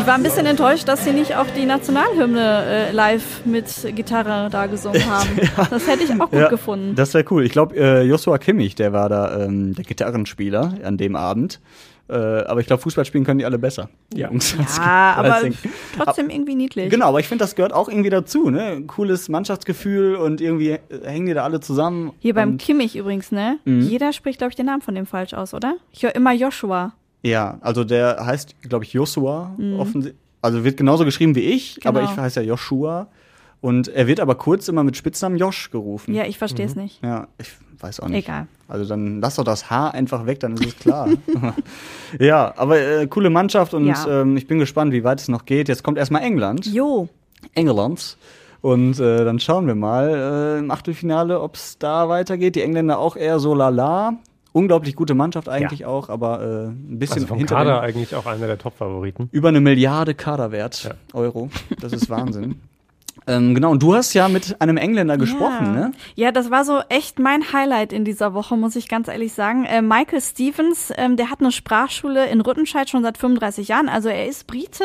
Ich 0.06 0.08
war 0.08 0.18
ein 0.20 0.22
bisschen 0.22 0.46
enttäuscht, 0.46 0.88
dass 0.88 1.04
sie 1.04 1.14
nicht 1.14 1.36
auch 1.36 1.48
die 1.58 1.66
Nationalhymne 1.66 2.64
äh, 2.64 2.92
live 2.92 3.44
mit 3.44 3.66
Gitarre 3.96 4.52
da 4.52 4.68
gesungen 4.68 5.04
haben. 5.10 5.30
Das 5.72 5.88
hätte 5.88 6.04
ich 6.04 6.12
auch 6.22 6.30
gut 6.30 6.42
Ja, 6.42 6.48
gefunden. 6.48 6.94
Das 6.96 7.16
wäre 7.16 7.26
cool. 7.32 7.44
Ich 7.44 7.52
glaube, 7.52 7.76
äh, 7.76 8.04
Joshua 8.04 8.38
Kimmich, 8.38 8.76
der 8.76 8.94
war 8.94 9.10
da 9.10 9.46
ähm, 9.46 9.74
der 9.74 9.84
Gitarrenspieler 9.84 10.76
an 10.84 10.98
dem 10.98 11.16
Abend. 11.16 11.60
Äh, 12.08 12.14
aber 12.18 12.60
ich 12.60 12.68
glaube, 12.68 12.84
Fußball 12.84 13.04
spielen 13.04 13.24
können 13.24 13.40
die 13.40 13.46
alle 13.46 13.58
besser. 13.58 13.90
die 14.14 14.20
Ja. 14.20 14.30
Jungs, 14.30 14.56
ja, 14.78 15.14
aber 15.18 15.42
trotzdem 15.98 16.30
irgendwie 16.30 16.54
niedlich. 16.54 16.92
Genau, 16.92 17.08
aber 17.08 17.20
ich 17.20 17.28
finde, 17.28 17.44
das 17.44 17.56
gehört 17.56 17.74
auch 17.74 17.90
irgendwie 17.90 18.12
dazu, 18.12 18.52
ne? 18.52 18.84
Cooles 18.86 19.28
Mannschaftsgefühl 19.28 20.18
und 20.18 20.40
irgendwie 20.40 20.70
äh, 20.74 20.80
hängen 21.04 21.26
die 21.26 21.34
da 21.34 21.44
alle 21.44 21.62
zusammen. 21.62 22.12
Hier 22.20 22.36
beim 22.36 22.60
Kimmich 22.60 22.96
übrigens, 22.96 23.32
ne? 23.32 23.58
Mhm. 23.66 23.82
Jeder 23.82 24.14
spricht, 24.14 24.38
glaube 24.38 24.52
ich, 24.52 24.56
den 24.56 24.68
Namen 24.68 24.84
von 24.84 24.94
dem 24.94 25.08
falsch 25.08 25.34
aus, 25.34 25.56
oder? 25.56 25.78
Ich 25.92 26.04
höre 26.04 26.14
immer 26.14 26.32
Joshua. 26.32 26.94
Ja, 27.24 27.58
also 27.62 27.84
der 27.84 28.26
heißt, 28.26 28.62
glaube 28.62 28.86
ich, 28.86 28.94
Joshua. 28.94 29.56
offensi- 29.60 30.14
Also 30.42 30.64
wird 30.64 30.78
genauso 30.78 31.06
geschrieben 31.06 31.34
wie 31.36 31.40
ich, 31.42 31.80
aber 31.86 32.02
Genau. 32.02 32.12
ich 32.12 32.18
heiße 32.20 32.42
ja 32.42 32.46
Joshua. 32.48 33.08
Und 33.62 33.88
er 33.88 34.06
wird 34.06 34.20
aber 34.20 34.36
kurz 34.36 34.68
immer 34.68 34.84
mit 34.84 34.96
Spitznamen 34.96 35.40
Josh 35.40 35.72
gerufen. 35.72 36.14
Ja, 36.14 36.26
ich 36.26 36.38
verstehe 36.38 36.68
es 36.68 36.76
nicht. 36.76 37.02
Ja, 37.04 37.28
ich 37.40 37.50
weiß 37.80 38.00
auch 38.00 38.08
nicht. 38.10 38.26
Egal. 38.28 38.46
Also 38.68 38.86
dann 38.86 39.22
lass 39.22 39.36
doch 39.38 39.44
das 39.44 39.72
Haar 39.72 39.96
einfach 39.96 40.28
weg, 40.28 40.40
dann 40.42 40.54
ist 40.54 40.66
es 40.66 40.78
klar. 40.78 41.10
ja, 42.20 42.54
aber 42.58 42.80
äh, 42.80 43.08
coole 43.08 43.30
Mannschaft 43.32 43.74
und 43.74 43.88
Ja. 43.88 44.22
ähm, 44.22 44.38
ich 44.38 44.46
bin 44.46 44.60
gespannt, 44.60 44.92
wie 44.94 45.04
weit 45.04 45.20
es 45.20 45.28
noch 45.30 45.46
geht. 45.46 45.68
Jetzt 45.68 45.84
kommt 45.84 45.98
erstmal 45.98 46.22
England. 46.22 46.68
Jo. 46.68 47.10
England. 47.56 48.18
Und 48.62 49.00
äh, 49.00 49.24
dann 49.26 49.40
schauen 49.40 49.68
wir 49.68 49.76
mal 49.76 50.56
äh, 50.58 50.60
im 50.60 50.70
Achtelfinale, 50.72 51.40
ob 51.42 51.56
es 51.56 51.78
da 51.80 52.08
weitergeht. 52.10 52.56
Die 52.56 52.62
Engländer 52.62 53.00
auch 53.00 53.16
eher 53.16 53.40
so 53.40 53.54
lala. 53.56 54.14
Unglaublich 54.56 54.96
gute 54.96 55.16
Mannschaft 55.16 55.50
eigentlich 55.50 55.84
auch, 55.86 56.08
aber 56.08 56.40
äh, 56.42 56.68
ein 56.70 56.98
bisschen 56.98 57.16
Also 57.16 57.28
vom 57.28 57.38
hinter 57.40 57.56
Kader 57.56 57.82
eigentlich 57.82 58.16
auch 58.16 58.26
einer 58.26 58.48
der 58.48 58.58
Top-Favoriten. 58.58 59.28
über 59.34 59.50
eine 59.50 59.60
Milliarde 59.60 60.14
Kaderwert 60.16 60.82
Ja. 60.86 60.92
Euro. 61.12 61.50
Das 61.82 61.92
ist 61.92 62.10
Wahnsinn. 62.10 62.62
ähm, 63.28 63.56
genau, 63.56 63.72
und 63.72 63.82
du 63.82 63.96
hast 63.96 64.14
ja 64.14 64.28
mit 64.28 64.62
einem 64.62 64.78
Engländer 64.78 65.18
gesprochen, 65.18 65.66
ja. 65.66 65.72
ne? 65.72 65.92
Ja, 66.16 66.32
das 66.32 66.52
war 66.52 66.64
so 66.64 66.80
echt 66.90 67.18
mein 67.18 67.52
Highlight 67.54 67.92
in 67.92 68.06
dieser 68.06 68.34
Woche, 68.34 68.56
muss 68.56 68.76
ich 68.76 68.88
ganz 68.88 69.08
ehrlich 69.08 69.34
sagen. 69.34 69.66
Äh, 69.66 69.82
Michael 69.82 70.22
Stevens, 70.22 70.94
ähm, 70.96 71.18
der 71.18 71.32
hat 71.32 71.40
eine 71.40 71.52
Sprachschule 71.52 72.28
in 72.28 72.42
Rüttenscheid 72.42 72.90
schon 72.90 73.02
seit 73.02 73.18
35 73.18 73.68
Jahren. 73.68 73.90
Also 73.90 74.10
er 74.10 74.28
ist 74.28 74.46
Brite, 74.46 74.84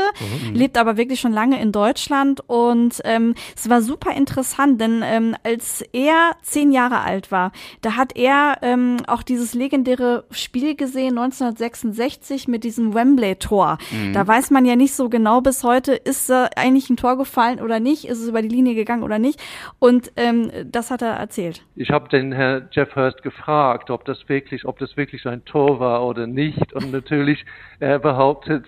lebt 0.52 0.78
aber 0.78 0.96
wirklich 0.96 1.20
schon 1.20 1.32
lange 1.32 1.60
in 1.60 1.70
Deutschland. 1.70 2.40
Und 2.46 3.00
ähm, 3.04 3.34
es 3.54 3.68
war 3.68 3.82
super 3.82 4.12
interessant, 4.12 4.80
denn 4.80 5.02
ähm, 5.04 5.36
als 5.42 5.82
er 5.92 6.32
zehn 6.42 6.72
Jahre 6.72 7.00
alt 7.00 7.30
war, 7.30 7.52
da 7.82 7.96
hat 7.96 8.16
er 8.16 8.58
ähm, 8.62 8.98
auch 9.06 9.22
dieses 9.22 9.52
legendäre 9.54 10.24
Spiel 10.30 10.76
gesehen, 10.76 11.18
1966 11.18 12.48
mit 12.48 12.64
diesem 12.64 12.94
Wembley-Tor. 12.94 13.78
Da 14.12 14.26
weiß 14.26 14.50
man 14.50 14.64
ja 14.64 14.76
nicht 14.76 14.94
so 14.94 15.08
genau 15.08 15.40
bis 15.40 15.62
heute, 15.62 15.92
ist 15.92 16.30
da 16.30 16.48
eigentlich 16.56 16.88
ein 16.90 16.96
Tor 16.96 17.18
gefallen 17.18 17.60
oder 17.60 17.80
nicht, 17.80 18.06
ist 18.06 18.20
es 18.20 18.29
über 18.30 18.42
die 18.42 18.48
Linie 18.48 18.74
gegangen 18.74 19.02
oder 19.02 19.18
nicht. 19.18 19.40
Und 19.78 20.12
ähm, 20.16 20.50
das 20.64 20.90
hat 20.90 21.02
er 21.02 21.14
erzählt. 21.14 21.62
Ich 21.76 21.90
habe 21.90 22.08
den 22.08 22.32
Herr 22.32 22.68
Jeff 22.70 22.96
Hurst 22.96 23.22
gefragt, 23.22 23.90
ob 23.90 24.04
das 24.04 24.28
wirklich, 24.28 24.64
ob 24.64 24.78
das 24.78 24.96
wirklich 24.96 25.26
ein 25.26 25.44
Tor 25.44 25.80
war 25.80 26.06
oder 26.06 26.26
nicht. 26.26 26.72
Und 26.72 26.92
natürlich, 26.92 27.44
er 27.78 27.98
behauptet, 27.98 28.64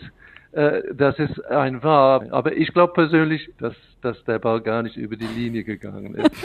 äh, 0.52 0.82
dass 0.94 1.18
es 1.18 1.40
ein 1.46 1.82
war. 1.82 2.30
Aber 2.30 2.54
ich 2.54 2.74
glaube 2.74 2.92
persönlich, 2.92 3.50
dass, 3.58 3.74
dass 4.02 4.22
der 4.24 4.38
Ball 4.38 4.60
gar 4.60 4.82
nicht 4.82 4.96
über 4.96 5.16
die 5.16 5.26
Linie 5.26 5.64
gegangen 5.64 6.14
ist. 6.14 6.30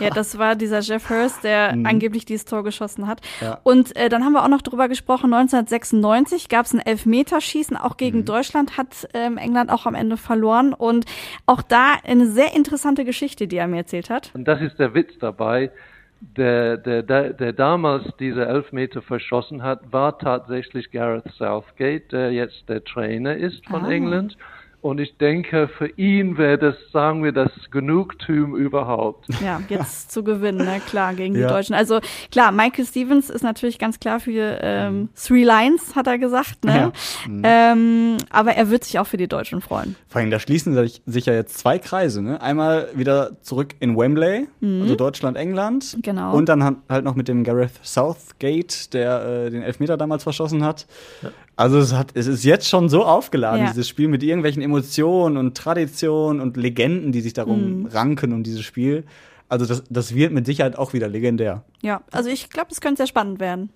Ja, 0.00 0.08
das 0.08 0.38
war 0.38 0.56
dieser 0.56 0.80
Jeff 0.80 1.10
Hurst, 1.10 1.44
der 1.44 1.70
angeblich 1.84 2.24
dieses 2.24 2.46
Tor 2.46 2.64
geschossen 2.64 3.06
hat. 3.06 3.20
Ja. 3.40 3.60
Und 3.62 3.94
äh, 3.96 4.08
dann 4.08 4.24
haben 4.24 4.32
wir 4.32 4.42
auch 4.42 4.48
noch 4.48 4.62
drüber 4.62 4.88
gesprochen, 4.88 5.32
1996 5.34 6.48
gab 6.48 6.64
es 6.64 6.72
ein 6.72 6.80
Elfmeterschießen, 6.80 7.76
auch 7.76 7.98
gegen 7.98 8.24
Deutschland 8.24 8.78
hat 8.78 9.06
ähm, 9.12 9.36
England 9.36 9.70
auch 9.70 9.84
am 9.84 9.94
Ende 9.94 10.16
verloren. 10.16 10.72
Und 10.72 11.04
auch 11.44 11.60
da 11.60 11.96
eine 12.04 12.26
sehr 12.26 12.54
interessante 12.54 13.04
Geschichte, 13.04 13.46
die 13.46 13.56
er 13.56 13.66
mir 13.66 13.78
erzählt 13.78 14.08
hat. 14.08 14.30
Und 14.32 14.48
das 14.48 14.60
ist 14.62 14.78
der 14.78 14.94
Witz 14.94 15.18
dabei. 15.18 15.70
Der, 16.36 16.76
der, 16.78 17.02
der, 17.02 17.32
der 17.34 17.52
damals 17.52 18.04
diese 18.18 18.46
Elfmeter 18.46 19.02
verschossen 19.02 19.62
hat, 19.62 19.92
war 19.92 20.18
tatsächlich 20.18 20.90
Gareth 20.90 21.30
Southgate, 21.36 22.10
der 22.12 22.32
jetzt 22.32 22.68
der 22.68 22.82
Trainer 22.82 23.36
ist 23.36 23.64
von 23.66 23.84
Ah. 23.84 23.90
England. 23.90 24.36
Und 24.84 25.00
ich 25.00 25.16
denke, 25.16 25.66
für 25.78 25.86
ihn 25.96 26.36
wäre 26.36 26.58
das, 26.58 26.74
sagen 26.92 27.24
wir, 27.24 27.32
das 27.32 27.50
Genugtuung 27.70 28.54
überhaupt. 28.54 29.28
Ja, 29.42 29.62
jetzt 29.70 30.12
zu 30.12 30.22
gewinnen, 30.22 30.58
ne? 30.58 30.78
klar, 30.86 31.14
gegen 31.14 31.32
die 31.32 31.40
Ja. 31.40 31.48
Deutschen. 31.48 31.74
Also 31.74 32.00
klar, 32.30 32.52
Michael 32.52 32.84
Stevens 32.84 33.30
ist 33.30 33.40
natürlich 33.40 33.78
ganz 33.78 33.98
klar 33.98 34.20
für 34.20 34.58
ähm, 34.60 35.08
Three 35.16 35.42
Lines, 35.42 35.96
hat 35.96 36.06
er 36.06 36.18
gesagt, 36.18 36.66
ne? 36.66 36.92
Ähm, 37.42 38.18
aber 38.28 38.56
er 38.56 38.68
wird 38.68 38.84
sich 38.84 38.98
auch 38.98 39.06
für 39.06 39.16
die 39.16 39.26
Deutschen 39.26 39.62
freuen. 39.62 39.96
Vor 40.06 40.20
allem, 40.20 40.30
da 40.30 40.38
schließen 40.38 40.74
sich, 40.74 41.00
sich 41.06 41.24
ja 41.24 41.32
jetzt 41.32 41.56
zwei 41.56 41.78
Kreise, 41.78 42.20
ne? 42.20 42.42
Einmal 42.42 42.88
wieder 42.94 43.40
zurück 43.40 43.68
in 43.80 43.96
Wembley, 43.96 44.48
also 44.60 44.96
Deutschland, 44.96 45.38
England. 45.38 45.96
Mhm. 45.96 46.02
Genau. 46.02 46.36
Und 46.36 46.50
dann 46.50 46.82
halt 46.90 47.04
noch 47.04 47.14
mit 47.14 47.28
dem 47.28 47.42
Gareth 47.42 47.72
Southgate, 47.82 48.92
der 48.92 49.46
äh, 49.46 49.50
den 49.50 49.62
Elfmeter 49.62 49.96
damals 49.96 50.24
verschossen 50.24 50.62
hat. 50.62 50.86
Also 51.56 51.78
es, 51.78 51.92
hat, 51.94 52.10
es 52.14 52.26
ist 52.26 52.44
jetzt 52.44 52.68
schon 52.68 52.88
so 52.88 53.04
aufgeladen, 53.04 53.60
Ja. 53.62 53.68
dieses 53.70 53.88
Spiel 53.88 54.08
mit 54.08 54.22
irgendwelchen 54.22 54.60
Emotionen 54.62 55.36
und 55.36 55.56
Traditionen 55.56 56.40
und 56.40 56.56
Legenden, 56.56 57.12
die 57.12 57.20
sich 57.20 57.32
darum 57.32 57.80
Mhm. 57.82 57.86
ranken 57.86 58.32
um 58.32 58.42
dieses 58.42 58.62
Spiel. 58.62 59.04
Also 59.48 59.66
das, 59.66 59.84
das 59.88 60.14
wird 60.14 60.32
mit 60.32 60.46
Sicherheit 60.46 60.76
auch 60.76 60.94
wieder 60.94 61.06
legendär. 61.06 61.62
Ja, 61.82 62.02
also 62.10 62.28
ich 62.30 62.50
glaube, 62.50 62.68
es 62.72 62.80
könnte 62.80 62.98
sehr 62.98 63.06
spannend 63.06 63.38
werden. 63.40 63.70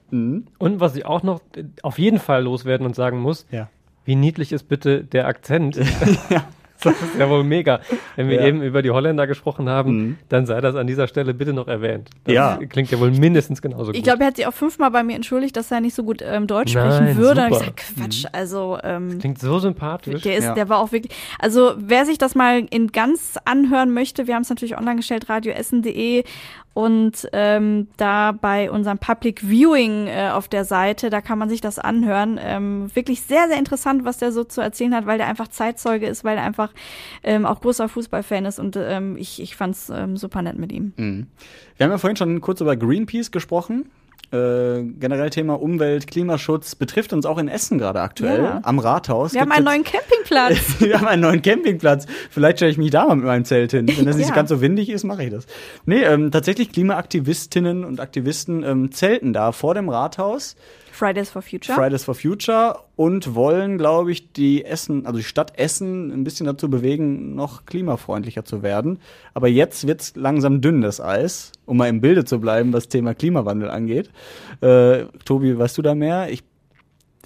Und 0.58 0.80
was 0.80 0.96
ich 0.96 1.04
auch 1.06 1.22
noch 1.22 1.40
äh, 1.54 1.64
auf 1.82 1.98
jeden 1.98 2.18
Fall 2.18 2.42
loswerden 2.42 2.86
und 2.86 2.96
sagen 2.96 3.20
muss, 3.20 3.46
Ja. 3.52 3.68
wie 4.04 4.16
niedlich 4.16 4.50
ist 4.52 4.64
bitte 4.68 5.04
der 5.04 5.26
Akzent? 5.28 5.78
Das 6.84 6.94
ist 7.02 7.18
ja 7.18 7.28
wohl 7.28 7.44
mega. 7.44 7.80
Wenn 8.16 8.28
wir 8.28 8.40
Ja. 8.40 8.46
eben 8.46 8.62
über 8.62 8.82
die 8.82 8.90
Holländer 8.90 9.26
gesprochen 9.26 9.68
haben, 9.68 9.90
Mhm. 9.98 10.18
dann 10.28 10.46
sei 10.46 10.60
das 10.60 10.74
an 10.76 10.86
dieser 10.86 11.08
Stelle 11.08 11.34
bitte 11.34 11.52
noch 11.52 11.68
erwähnt. 11.68 12.10
Das 12.24 12.34
Ja. 12.34 12.58
klingt 12.68 12.90
ja 12.90 12.98
wohl 13.00 13.10
mindestens 13.10 13.60
genauso 13.62 13.86
gut. 13.86 13.96
Ich 13.96 14.02
glaube, 14.02 14.20
er 14.22 14.28
hat 14.28 14.36
sich 14.36 14.46
auch 14.46 14.52
fünfmal 14.54 14.90
bei 14.90 15.02
mir 15.02 15.16
entschuldigt, 15.16 15.56
dass 15.56 15.70
er 15.70 15.80
nicht 15.80 15.94
so 15.94 16.04
gut 16.04 16.22
ähm, 16.24 16.46
Deutsch 16.46 16.74
Nein, 16.74 16.92
sprechen 16.92 17.16
würde. 17.18 17.42
Und 17.46 17.52
ich 17.52 17.58
super. 17.58 17.72
sag, 17.76 17.96
Quatsch, 17.96 18.24
also 18.32 18.78
ähm, 18.82 19.18
klingt 19.18 19.38
so 19.40 19.58
sympathisch. 19.58 20.22
der 20.22 20.36
ist, 20.36 20.44
Ja. 20.44 20.54
der 20.54 20.68
war 20.68 20.78
auch 20.78 20.92
wirklich. 20.92 21.12
Also 21.38 21.72
wer 21.76 22.04
sich 22.06 22.18
das 22.18 22.34
mal 22.34 22.64
in 22.70 22.88
ganz 22.92 23.36
anhören 23.44 23.92
möchte, 23.92 24.26
wir 24.26 24.34
haben 24.34 24.42
es 24.42 24.48
natürlich 24.50 24.76
online 24.78 24.96
gestellt, 24.96 25.28
radioessen.de 25.28 26.24
Und 26.78 27.28
ähm, 27.32 27.88
da 27.96 28.30
bei 28.30 28.70
unserem 28.70 28.98
Public 28.98 29.40
Viewing 29.42 30.06
äh, 30.06 30.30
auf 30.32 30.46
der 30.46 30.64
Seite, 30.64 31.10
da 31.10 31.20
kann 31.20 31.36
man 31.36 31.48
sich 31.48 31.60
das 31.60 31.80
anhören. 31.80 32.38
Ähm, 32.40 32.88
wirklich 32.94 33.22
sehr, 33.22 33.48
sehr 33.48 33.58
interessant, 33.58 34.04
was 34.04 34.18
der 34.18 34.30
so 34.30 34.44
zu 34.44 34.60
erzählen 34.60 34.94
hat, 34.94 35.04
weil 35.04 35.18
der 35.18 35.26
einfach 35.26 35.48
Zeitzeuge 35.48 36.06
ist, 36.06 36.22
weil 36.22 36.36
er 36.36 36.44
einfach 36.44 36.72
ähm, 37.24 37.46
auch 37.46 37.62
großer 37.62 37.88
Fußballfan 37.88 38.44
ist 38.44 38.60
und 38.60 38.76
ähm, 38.76 39.16
ich, 39.16 39.42
ich 39.42 39.56
fand 39.56 39.74
es 39.74 39.90
ähm, 39.90 40.16
super 40.16 40.40
nett 40.40 40.56
mit 40.56 40.70
ihm. 40.70 40.92
Mhm. 40.96 41.26
Wir 41.76 41.84
haben 41.84 41.90
ja 41.90 41.98
vorhin 41.98 42.16
schon 42.16 42.40
kurz 42.40 42.60
über 42.60 42.76
Greenpeace 42.76 43.32
gesprochen. 43.32 43.90
Äh, 44.30 44.82
generell 45.00 45.30
Thema 45.30 45.54
Umwelt, 45.60 46.06
Klimaschutz 46.06 46.74
betrifft 46.74 47.14
uns 47.14 47.24
auch 47.24 47.38
in 47.38 47.48
Essen 47.48 47.78
gerade 47.78 48.00
aktuell 48.02 48.42
Ja. 48.42 48.60
am 48.62 48.78
Rathaus. 48.78 49.32
Wir 49.32 49.40
haben 49.40 49.52
einen 49.52 49.64
neuen 49.64 49.84
Campingplatz. 49.84 50.56
Wir 50.80 50.98
haben 51.00 51.06
einen 51.08 51.22
neuen 51.22 51.40
Campingplatz. 51.40 52.04
Vielleicht 52.30 52.58
stelle 52.58 52.70
ich 52.70 52.76
mich 52.76 52.90
da 52.90 53.06
mal 53.06 53.16
mit 53.16 53.24
meinem 53.24 53.46
Zelt 53.46 53.70
hin. 53.70 53.88
Wenn 53.88 54.04
das 54.04 54.16
nicht 54.16 54.28
Ja. 54.28 54.34
ganz 54.34 54.50
so 54.50 54.60
windig 54.60 54.90
ist, 54.90 55.04
mache 55.04 55.24
ich 55.24 55.30
das. 55.30 55.46
Nee, 55.86 56.02
ähm, 56.02 56.30
tatsächlich 56.30 56.72
Klimaaktivistinnen 56.72 57.84
und 57.84 58.00
Aktivisten 58.00 58.62
ähm, 58.64 58.92
zelten 58.92 59.32
da 59.32 59.52
vor 59.52 59.72
dem 59.74 59.88
Rathaus. 59.88 60.56
Fridays 60.98 61.30
for 61.30 61.42
Future. 61.42 61.74
Fridays 61.76 62.02
for 62.02 62.14
Future 62.16 62.80
und 62.96 63.36
wollen, 63.36 63.78
glaube 63.78 64.10
ich, 64.10 64.32
die 64.32 64.64
Essen, 64.64 65.06
also 65.06 65.18
die 65.18 65.24
Stadt 65.24 65.56
Essen 65.56 66.10
ein 66.10 66.24
bisschen 66.24 66.46
dazu 66.46 66.68
bewegen, 66.68 67.36
noch 67.36 67.66
klimafreundlicher 67.66 68.44
zu 68.44 68.62
werden. 68.64 68.98
Aber 69.32 69.46
jetzt 69.46 69.86
wird's 69.86 70.16
langsam 70.16 70.60
dünn, 70.60 70.80
das 70.80 71.00
Eis, 71.00 71.52
um 71.66 71.76
mal 71.76 71.88
im 71.88 72.00
Bilde 72.00 72.24
zu 72.24 72.40
bleiben, 72.40 72.72
was 72.72 72.88
Thema 72.88 73.14
Klimawandel 73.14 73.70
angeht. 73.70 74.10
Äh, 74.60 75.04
Tobi, 75.24 75.56
weißt 75.56 75.78
du 75.78 75.82
da 75.82 75.94
mehr? 75.94 76.32
Ich 76.32 76.42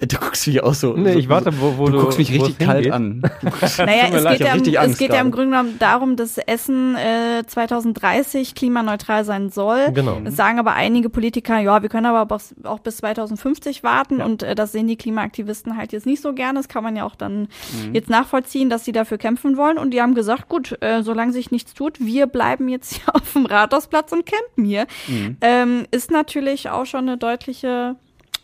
Du 0.07 0.17
guckst 0.17 0.47
mich 0.47 0.61
auch 0.63 0.73
so. 0.73 0.93
Nee, 0.93 1.13
ich 1.13 1.29
warte, 1.29 1.51
wo- 1.59 1.77
wo 1.77 1.85
du, 1.87 1.93
du- 1.93 1.99
guckst 2.03 2.17
mich 2.19 2.31
richtig 2.31 2.55
es 2.59 2.65
kalt 2.65 2.91
an. 2.91 3.21
Naja, 3.77 4.07
es 4.13 4.23
leid, 4.23 4.37
geht, 4.39 4.47
ja, 4.67 4.81
um, 4.83 4.89
es 4.91 4.97
geht 4.97 5.13
ja 5.13 5.21
im. 5.21 5.31
Grunde 5.31 5.51
genommen 5.51 5.75
darum, 5.79 6.15
dass 6.15 6.37
Essen 6.37 6.95
äh, 6.95 7.43
2030 7.45 8.55
klimaneutral 8.55 9.25
sein 9.25 9.49
soll. 9.49 9.91
Genau. 9.93 10.19
Das 10.23 10.35
sagen 10.35 10.59
aber 10.59 10.73
einige 10.73 11.09
Politiker, 11.09 11.59
ja, 11.59 11.81
wir 11.81 11.89
können 11.89 12.05
aber 12.05 12.33
auch, 12.35 12.41
auch 12.63 12.79
bis 12.79 12.97
2050 12.97 13.83
warten 13.83 14.21
und 14.21 14.43
äh, 14.43 14.55
das 14.55 14.71
sehen 14.71 14.87
die 14.87 14.95
Klimaaktivisten 14.95 15.77
halt 15.77 15.91
jetzt 15.93 16.05
nicht 16.05 16.21
so 16.21 16.33
gerne. 16.33 16.59
Das 16.59 16.67
kann 16.67 16.83
man 16.83 16.95
ja 16.95 17.05
auch 17.05 17.15
dann 17.15 17.47
Mhm. 17.73 17.93
jetzt 17.93 18.09
nachvollziehen, 18.09 18.69
dass 18.69 18.85
sie 18.85 18.91
dafür 18.91 19.17
kämpfen 19.17 19.57
wollen 19.57 19.77
und 19.77 19.91
die 19.91 20.01
haben 20.01 20.15
gesagt, 20.15 20.49
gut, 20.49 20.77
äh, 20.81 21.01
solange 21.03 21.31
sich 21.33 21.51
nichts 21.51 21.73
tut, 21.73 21.99
wir 21.99 22.27
bleiben 22.27 22.67
jetzt 22.67 22.93
hier 22.93 23.15
auf 23.15 23.33
dem 23.33 23.45
Rathausplatz 23.45 24.11
und 24.11 24.25
campen 24.25 24.65
hier. 24.65 24.85
Mhm. 25.07 25.37
Ähm, 25.41 25.85
ist 25.91 26.11
natürlich 26.11 26.69
auch 26.69 26.85
schon 26.85 27.01
eine 27.07 27.17
deutliche 27.17 27.95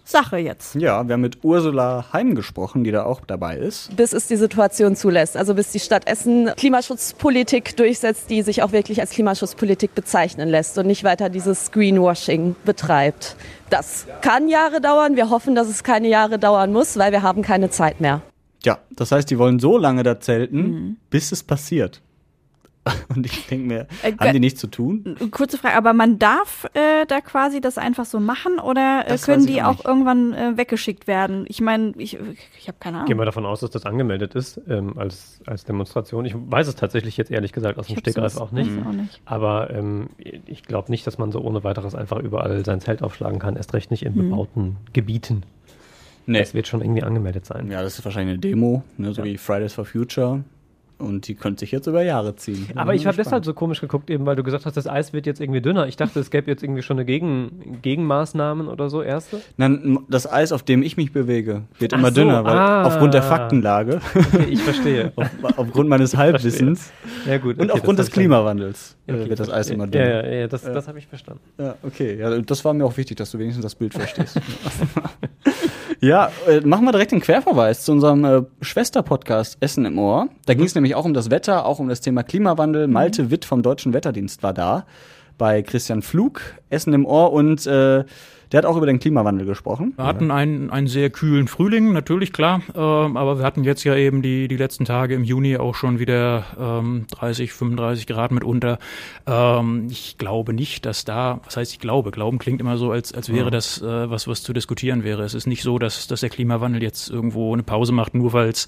Sache 0.09 0.37
jetzt. 0.37 0.75
Ja, 0.75 1.07
wir 1.07 1.13
haben 1.13 1.21
mit 1.21 1.43
Ursula 1.43 2.05
Heim 2.13 2.33
gesprochen, 2.35 2.83
die 2.83 2.91
da 2.91 3.03
auch 3.03 3.21
dabei 3.27 3.57
ist. 3.57 3.95
bis 3.95 4.11
es 4.13 4.27
die 4.27 4.37
Situation 4.37 4.95
zulässt. 4.95 5.37
Also 5.37 5.53
bis 5.53 5.71
die 5.71 5.79
Stadt 5.79 6.07
Essen 6.07 6.49
Klimaschutzpolitik 6.57 7.77
durchsetzt, 7.77 8.29
die 8.29 8.41
sich 8.41 8.63
auch 8.63 8.71
wirklich 8.71 8.99
als 9.01 9.11
Klimaschutzpolitik 9.11 9.93
bezeichnen 9.95 10.49
lässt 10.49 10.77
und 10.77 10.87
nicht 10.87 11.03
weiter 11.03 11.29
dieses 11.29 11.71
Greenwashing 11.71 12.55
betreibt. 12.65 13.35
Das 13.69 14.07
kann 14.21 14.49
Jahre 14.49 14.81
dauern. 14.81 15.15
Wir 15.15 15.29
hoffen, 15.29 15.53
dass 15.55 15.67
es 15.67 15.83
keine 15.83 16.07
Jahre 16.07 16.39
dauern 16.39 16.71
muss, 16.73 16.97
weil 16.97 17.11
wir 17.11 17.21
haben 17.21 17.41
keine 17.43 17.69
Zeit 17.69 18.01
mehr. 18.01 18.21
Ja, 18.65 18.79
das 18.95 19.11
heißt, 19.11 19.29
die 19.29 19.37
wollen 19.39 19.59
so 19.59 19.77
lange 19.77 20.03
da 20.03 20.19
zelten, 20.19 20.57
Mhm. 20.57 20.97
bis 21.09 21.31
es 21.31 21.43
passiert. 21.43 22.01
Und 23.15 23.25
ich 23.25 23.47
denke 23.47 23.67
mir, 23.67 23.87
Äh, 24.03 24.13
haben 24.19 24.33
die 24.33 24.39
nichts 24.39 24.59
zu 24.59 24.67
tun? 24.67 25.15
Kurze 25.31 25.57
Frage, 25.57 25.75
aber 25.75 25.93
man 25.93 26.19
darf 26.19 26.65
äh, 26.73 27.05
da 27.07 27.21
quasi 27.21 27.61
das 27.61 27.77
einfach 27.77 28.05
so 28.05 28.19
machen 28.19 28.59
oder 28.59 29.03
äh, 29.05 29.09
Das 29.09 29.25
können 29.25 29.45
die 29.45 29.61
auch 29.61 29.69
auch 29.79 29.85
irgendwann 29.85 30.33
äh, 30.33 30.57
weggeschickt 30.57 31.05
werden? 31.07 31.45
Ich 31.47 31.61
meine, 31.61 31.93
ich, 31.97 32.17
ich 32.59 32.67
habe 32.67 32.77
keine 32.79 32.97
Ahnung. 32.97 33.07
Gehen 33.07 33.17
wir 33.19 33.25
davon 33.25 33.45
aus, 33.45 33.59
dass 33.59 33.69
das 33.69 33.85
angemeldet 33.85 34.33
ist 34.35 34.59
ähm, 34.67 34.97
als, 34.97 35.39
als 35.45 35.63
Demonstration. 35.63 36.25
Ich 36.25 36.33
weiß 36.35 36.67
es 36.67 36.75
tatsächlich 36.75 37.17
jetzt 37.17 37.29
ehrlich 37.29 37.51
gesagt 37.53 37.77
aus 37.77 37.87
dem 37.87 37.97
Stegreif 37.97 38.37
auch 38.37 38.51
nicht. 38.51 38.71
auch 38.85 38.91
nicht. 38.91 39.21
Aber 39.25 39.69
ähm, 39.69 40.09
ich 40.17 40.63
glaube 40.63 40.89
nicht, 40.91 41.05
dass 41.05 41.17
man 41.19 41.31
so 41.31 41.39
ohne 41.41 41.63
weiteres 41.63 41.93
einfach 41.95 42.17
überall 42.19 42.65
sein 42.65 42.81
Zelt 42.81 43.03
aufschlagen 43.03 43.37
kann. 43.39 43.55
Erst 43.55 43.73
recht 43.73 43.91
nicht 43.91 44.03
in 44.03 44.15
Hm. 44.15 44.29
bebauten 44.29 44.77
Gebieten. 44.93 45.43
Nee. 46.25 46.39
Es 46.39 46.53
wird 46.53 46.67
schon 46.67 46.81
irgendwie 46.81 47.03
angemeldet 47.03 47.45
sein. 47.45 47.71
Ja, 47.71 47.81
das 47.81 47.97
ist 47.97 48.05
wahrscheinlich 48.05 48.33
eine 48.33 48.39
Demo, 48.39 48.83
ne, 48.97 49.13
so 49.13 49.23
wie 49.23 49.37
Fridays 49.37 49.73
for 49.73 49.85
Future. 49.85 50.43
Und 50.99 51.29
die 51.29 51.35
könnte 51.35 51.61
sich 51.61 51.71
jetzt 51.71 51.87
über 51.87 52.03
Jahre 52.03 52.35
ziehen. 52.35 52.67
Aber 52.75 52.93
ich 52.93 53.07
habe 53.07 53.15
deshalb 53.15 53.45
so 53.45 53.53
komisch 53.53 53.79
geguckt, 53.79 54.09
eben 54.09 54.25
weil 54.25 54.35
du 54.35 54.43
gesagt 54.43 54.65
hast, 54.65 54.75
das 54.75 54.85
Eis 54.85 55.13
wird 55.13 55.25
jetzt 55.25 55.39
irgendwie 55.39 55.61
dünner. 55.61 55.87
Ich 55.87 55.95
dachte, 55.95 56.19
es 56.19 56.29
gäbe 56.29 56.51
jetzt 56.51 56.61
irgendwie 56.61 56.81
schon 56.81 56.97
eine 56.97 57.05
Gegen 57.05 57.79
Gegenmaßnahmen 57.81 58.67
oder 58.67 58.89
so, 58.89 59.01
erste. 59.01 59.41
Nein, 59.55 59.99
das 60.09 60.29
Eis, 60.29 60.51
auf 60.51 60.61
dem 60.61 60.83
ich 60.83 60.97
mich 60.97 61.13
bewege, 61.13 61.63
wird 61.79 61.93
Ach 61.93 61.99
immer 61.99 62.09
so, 62.09 62.15
dünner, 62.15 62.43
weil 62.43 62.57
ah. 62.57 62.83
aufgrund 62.83 63.13
der 63.13 63.23
Faktenlage, 63.23 64.01
Okay, 64.13 64.47
ich 64.49 64.61
verstehe. 64.61 65.13
auf, 65.15 65.29
aufgrund 65.57 65.87
meines 65.87 66.17
Halbwissens 66.17 66.91
Ja, 67.25 67.37
gut. 67.37 67.57
und 67.57 67.69
okay, 67.69 67.79
aufgrund 67.79 67.99
das 67.99 68.07
des 68.07 68.13
Klimawandels 68.13 68.97
äh, 69.07 69.13
Okay, 69.13 69.29
wird 69.29 69.39
das 69.39 69.49
Eis 69.49 69.69
immer 69.69 69.87
dünner. 69.87 70.05
Ja, 70.05 70.25
ja, 70.25 70.39
ja 70.41 70.47
das, 70.47 70.63
das 70.63 70.87
habe 70.89 70.99
ich 70.99 71.07
verstanden. 71.07 71.41
Ja, 71.57 71.75
okay. 71.83 72.17
Ja, 72.19 72.37
das 72.41 72.65
war 72.65 72.73
mir 72.73 72.83
auch 72.83 72.97
wichtig, 72.97 73.15
dass 73.15 73.31
du 73.31 73.39
wenigstens 73.39 73.63
das 73.63 73.75
Bild 73.75 73.93
verstehst. 73.93 74.39
ja, 76.01 76.31
äh, 76.47 76.61
machen 76.61 76.85
wir 76.85 76.91
direkt 76.91 77.11
den 77.11 77.21
Querverweis 77.21 77.83
zu 77.83 77.91
unserem 77.91 78.23
äh, 78.23 78.41
Schwester-Podcast 78.61 79.57
Essen 79.59 79.85
im 79.85 79.99
Ohr. 79.99 80.29
Da 80.45 80.53
ging 80.53 80.65
es 80.65 80.75
nämlich 80.75 80.95
auch 80.95 81.05
um 81.05 81.13
das 81.13 81.29
Wetter, 81.29 81.65
auch 81.65 81.79
um 81.79 81.89
das 81.89 82.01
Thema 82.01 82.23
Klimawandel. 82.23 82.87
Malte 82.87 83.31
Witt 83.31 83.45
vom 83.45 83.61
Deutschen 83.61 83.93
Wetterdienst 83.93 84.41
war 84.41 84.53
da 84.53 84.85
bei 85.37 85.61
Christian 85.61 86.01
Flug, 86.01 86.41
Essen 86.69 86.93
im 86.93 87.05
Ohr 87.05 87.33
und 87.33 87.65
äh, 87.67 88.03
der 88.51 88.59
hat 88.59 88.65
auch 88.65 88.77
über 88.77 88.85
den 88.87 88.99
Klimawandel 88.99 89.45
gesprochen. 89.45 89.93
Wir 89.95 90.05
hatten 90.05 90.31
einen, 90.31 90.69
einen 90.71 90.87
sehr 90.87 91.09
kühlen 91.09 91.47
Frühling, 91.47 91.93
natürlich 91.93 92.33
klar, 92.33 92.61
ähm, 92.75 93.15
aber 93.17 93.37
wir 93.37 93.45
hatten 93.45 93.63
jetzt 93.63 93.83
ja 93.83 93.95
eben 93.95 94.21
die, 94.21 94.47
die 94.47 94.57
letzten 94.57 94.85
Tage 94.85 95.13
im 95.15 95.23
Juni 95.23 95.57
auch 95.57 95.75
schon 95.75 95.99
wieder 95.99 96.45
ähm, 96.59 97.05
30, 97.11 97.53
35 97.53 98.07
Grad 98.07 98.31
mitunter. 98.31 98.79
Ähm, 99.27 99.87
ich 99.89 100.17
glaube 100.17 100.53
nicht, 100.53 100.85
dass 100.85 101.05
da, 101.05 101.39
was 101.45 101.57
heißt 101.57 101.71
ich 101.73 101.79
glaube, 101.79 102.11
Glauben 102.11 102.39
klingt 102.39 102.61
immer 102.61 102.77
so, 102.77 102.91
als, 102.91 103.13
als 103.13 103.29
wäre 103.29 103.45
Ja. 103.45 103.51
das 103.51 103.81
äh, 103.81 104.09
was, 104.09 104.27
was 104.27 104.41
zu 104.43 104.53
diskutieren 104.53 105.03
wäre. 105.03 105.23
Es 105.23 105.33
ist 105.33 105.45
nicht 105.47 105.61
so, 105.63 105.77
dass, 105.79 106.07
dass 106.07 106.21
der 106.21 106.29
Klimawandel 106.29 106.81
jetzt 106.81 107.09
irgendwo 107.09 107.53
eine 107.53 107.63
Pause 107.63 107.91
macht, 107.91 108.15
nur 108.15 108.33
weil 108.33 108.49
es 108.49 108.67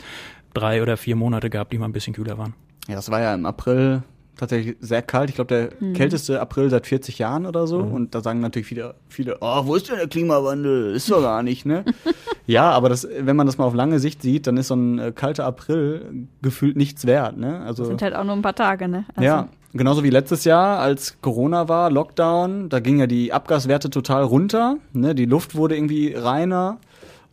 drei 0.53 0.81
oder 0.81 0.97
vier 0.97 1.15
Monate 1.15 1.49
gab, 1.49 1.69
die 1.69 1.77
mal 1.77 1.85
ein 1.85 1.93
bisschen 1.93 2.13
kühler 2.13 2.37
waren. 2.37 2.53
Ja, 2.87 2.95
das 2.95 3.09
war 3.11 3.21
ja 3.21 3.33
im 3.33 3.45
April 3.45 4.03
tatsächlich 4.41 4.75
sehr 4.81 5.01
kalt. 5.01 5.29
Ich 5.29 5.35
glaube, 5.35 5.47
der 5.47 5.69
Mhm. 5.79 5.93
kälteste 5.93 6.41
April 6.41 6.69
seit 6.69 6.85
40 6.87 7.17
Jahren 7.19 7.45
oder 7.45 7.67
so. 7.67 7.77
Und 7.77 8.13
da 8.13 8.21
sagen 8.21 8.39
natürlich 8.41 8.67
viele, 8.67 8.95
viele, 9.07 9.37
oh, 9.39 9.61
wo 9.65 9.75
ist 9.75 9.87
denn 9.89 9.95
der 9.97 10.07
Klimawandel? 10.07 10.93
Ist 10.95 11.09
doch 11.09 11.21
gar 11.21 11.43
nicht, 11.43 11.65
ne? 11.65 11.85
ja, 12.47 12.69
aber 12.71 12.89
das, 12.89 13.07
wenn 13.19 13.35
man 13.35 13.45
das 13.47 13.57
mal 13.57 13.65
auf 13.65 13.73
lange 13.75 13.99
Sicht 13.99 14.21
sieht, 14.21 14.47
dann 14.47 14.57
ist 14.57 14.67
so 14.67 14.75
ein 14.75 14.99
äh, 14.99 15.11
kalter 15.15 15.45
April 15.45 16.27
gefühlt 16.41 16.75
nichts 16.75 17.05
wert, 17.05 17.37
ne? 17.37 17.61
Also, 17.61 17.83
Das 17.83 17.87
sind 17.89 18.01
halt 18.01 18.15
auch 18.15 18.23
nur 18.23 18.33
ein 18.35 18.41
paar 18.41 18.55
Tage, 18.55 18.87
ne? 18.87 19.05
Also, 19.15 19.25
ja, 19.25 19.47
genauso 19.73 20.03
wie 20.03 20.09
letztes 20.09 20.43
Jahr, 20.43 20.79
als 20.79 21.17
Corona 21.21 21.69
war, 21.69 21.89
Lockdown, 21.91 22.67
da 22.69 22.79
gingen 22.79 22.99
ja 22.99 23.07
die 23.07 23.31
Abgaswerte 23.31 23.89
total 23.89 24.23
runter, 24.23 24.77
ne? 24.93 25.15
Die 25.15 25.25
Luft 25.25 25.55
wurde 25.55 25.75
irgendwie 25.75 26.13
reiner. 26.13 26.77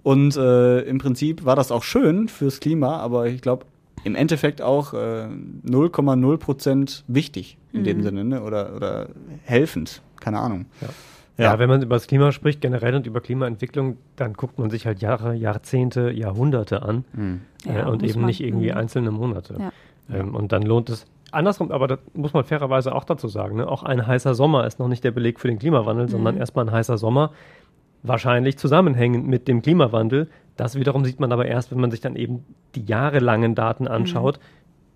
Und 0.05 0.37
äh, 0.37 0.81
im 0.83 0.99
Prinzip 0.99 1.44
war 1.44 1.57
das 1.57 1.73
auch 1.73 1.83
schön 1.83 2.29
fürs 2.29 2.61
Klima, 2.61 2.99
aber 2.99 3.27
ich 3.27 3.42
glaube, 3.42 3.66
im 4.04 4.14
Endeffekt 4.14 4.62
auch 4.62 4.94
äh, 4.94 5.26
0,0 5.66 6.37
Prozent 6.38 7.04
wichtig 7.08 7.58
in 7.72 7.84
dem 7.84 7.98
Mhm. 7.98 8.02
Sinne, 8.02 8.24
ne? 8.24 8.42
Oder, 8.42 8.74
oder 8.74 9.08
helfend, 9.44 10.02
keine 10.20 10.38
Ahnung. 10.38 10.66
Ja. 11.37 11.44
ja, 11.44 11.58
wenn 11.58 11.68
man 11.68 11.82
über 11.82 11.96
das 11.96 12.06
Klima 12.06 12.32
spricht, 12.32 12.61
generell 12.61 12.94
und 12.94 13.06
über 13.06 13.20
Klimaentwicklung, 13.20 13.96
dann 14.16 14.32
guckt 14.34 14.58
man 14.58 14.70
sich 14.70 14.87
halt 14.87 15.00
Jahre, 15.00 15.34
Jahrzehnte, 15.34 16.11
Jahrhunderte 16.11 16.82
an 16.82 17.04
Mhm. 17.12 17.40
äh, 17.66 17.74
Ja, 17.76 17.87
und 17.88 18.02
eben 18.02 18.20
man. 18.20 18.26
nicht 18.28 18.40
irgendwie 18.42 18.70
Mhm. 18.70 18.76
einzelne 18.78 19.11
Monate. 19.11 19.54
Ja. 19.58 20.16
Ähm, 20.16 20.34
und 20.34 20.52
dann 20.52 20.62
lohnt 20.62 20.88
es. 20.90 21.06
Andersrum, 21.30 21.70
aber 21.72 21.87
das 21.88 21.98
muss 22.14 22.32
man 22.32 22.44
fairerweise 22.44 22.94
auch 22.94 23.04
dazu 23.04 23.28
sagen, 23.28 23.56
ne? 23.58 23.68
auch 23.68 23.82
ein 23.82 24.06
heißer 24.06 24.34
Sommer 24.34 24.66
ist 24.66 24.78
noch 24.78 24.88
nicht 24.88 25.04
der 25.04 25.11
Beleg 25.11 25.38
für 25.38 25.48
den 25.48 25.58
Klimawandel, 25.58 26.08
sondern 26.08 26.37
Mhm. 26.37 26.40
erstmal 26.40 26.64
ein 26.66 26.72
heißer 26.72 26.96
Sommer, 26.96 27.32
wahrscheinlich 28.02 28.56
zusammenhängend 28.58 29.26
mit 29.26 29.48
dem 29.48 29.61
Klimawandel. 29.62 30.28
Das 30.59 30.75
wiederum 30.75 31.05
sieht 31.05 31.21
man 31.21 31.31
aber 31.31 31.47
erst, 31.47 31.71
wenn 31.71 31.79
man 31.79 31.92
sich 31.92 32.01
dann 32.01 32.16
eben 32.16 32.44
die 32.75 32.85
jahrelangen 32.85 33.55
Daten 33.55 33.87
anschaut. 33.87 34.40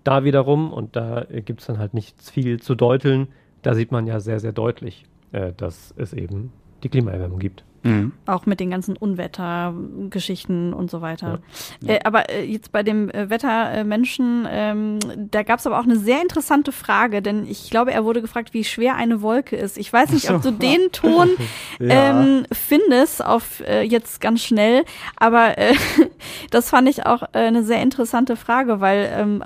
Da 0.02 0.24
wiederum, 0.24 0.72
und 0.72 0.96
da 0.96 1.24
gibt 1.30 1.60
es 1.60 1.68
dann 1.68 1.78
halt 1.78 1.94
nichts 1.94 2.28
viel 2.30 2.60
zu 2.60 2.74
deuteln, 2.74 3.28
da 3.62 3.74
sieht 3.74 3.92
man 3.92 4.08
ja 4.08 4.18
sehr, 4.18 4.40
sehr 4.40 4.50
deutlich, 4.50 5.04
äh, 5.30 5.52
dass 5.56 5.94
es 5.96 6.14
eben 6.14 6.52
die 6.82 6.88
Klimaerwärmung 6.88 7.38
gibt. 7.38 7.64
Mhm. 7.84 8.12
Auch 8.26 8.46
mit 8.46 8.60
den 8.60 8.70
ganzen 8.70 8.96
Unwettergeschichten 8.96 10.72
und 10.72 10.90
so 10.90 11.00
weiter. 11.00 11.40
Äh, 11.84 12.00
aber 12.04 12.30
äh, 12.30 12.44
jetzt 12.44 12.72
bei 12.72 12.82
dem 12.82 13.10
äh, 13.10 13.28
Wettermenschen, 13.28 14.46
ähm, 14.50 14.98
da 15.16 15.42
gab 15.42 15.58
es 15.58 15.66
aber 15.66 15.78
auch 15.80 15.84
eine 15.84 15.96
sehr 15.96 16.22
interessante 16.22 16.72
Frage, 16.72 17.22
denn 17.22 17.46
ich 17.46 17.70
glaube, 17.70 17.92
er 17.92 18.04
wurde 18.04 18.20
gefragt, 18.22 18.54
wie 18.54 18.64
schwer 18.64 18.94
eine 18.96 19.22
Wolke 19.22 19.56
ist. 19.56 19.78
Ich 19.78 19.92
weiß 19.92 20.10
nicht, 20.12 20.30
ob 20.30 20.42
du 20.42 20.52
den 20.52 20.92
Ton 20.92 21.28
Ja. 21.80 22.10
ähm, 22.20 22.44
findest 22.52 23.24
auf 23.24 23.60
äh, 23.66 23.82
jetzt 23.82 24.20
ganz 24.20 24.42
schnell, 24.42 24.84
aber 25.16 25.54
das 26.50 26.70
fand 26.70 26.88
ich 26.88 27.04
auch 27.06 27.22
eine 27.32 27.62
sehr 27.64 27.82
interessante 27.82 28.36
Frage, 28.36 28.80
weil 28.80 29.10
ähm, 29.16 29.42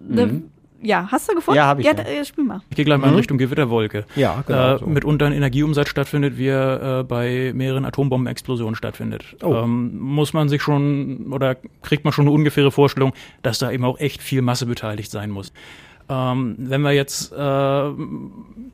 ne, 0.00 0.26
Mhm. 0.26 0.51
Ja, 0.82 1.08
hast 1.10 1.28
du 1.30 1.34
gefunden? 1.34 1.56
Ja, 1.56 1.66
hab 1.66 1.78
ich, 1.78 1.86
Ja, 1.86 1.92
ja. 1.92 2.02
äh, 2.02 2.24
spiel 2.24 2.44
mal. 2.44 2.60
Ich 2.70 2.76
gehe 2.76 2.84
gleich 2.84 2.98
mal 2.98 3.06
in 3.06 3.12
Mhm. 3.12 3.18
Richtung 3.18 3.38
Gewitterwolke. 3.38 4.04
Ja, 4.16 4.42
genau 4.46 4.74
Äh, 4.74 4.78
so. 4.78 4.86
Mitunter 4.86 5.26
ein 5.26 5.32
Energieumsatz 5.32 5.88
stattfindet, 5.88 6.38
wie 6.38 6.48
er 6.48 7.00
äh, 7.00 7.04
bei 7.04 7.52
mehreren 7.54 7.84
Atombombenexplosionen 7.84 8.74
stattfindet. 8.74 9.36
Oh. 9.42 9.54
Ähm, 9.54 9.98
muss 9.98 10.32
man 10.32 10.48
sich 10.48 10.62
schon 10.62 11.32
oder 11.32 11.56
kriegt 11.82 12.04
man 12.04 12.12
schon 12.12 12.26
eine 12.26 12.32
ungefähre 12.34 12.70
Vorstellung, 12.70 13.12
dass 13.42 13.58
da 13.58 13.70
eben 13.70 13.84
auch 13.84 13.98
echt 13.98 14.22
viel 14.22 14.42
Masse 14.42 14.66
beteiligt 14.66 15.10
sein 15.10 15.30
muss. 15.30 15.52
Ähm, 16.08 16.56
wenn 16.58 16.82
wir 16.82 16.90
jetzt 16.92 17.32
äh, 17.32 17.36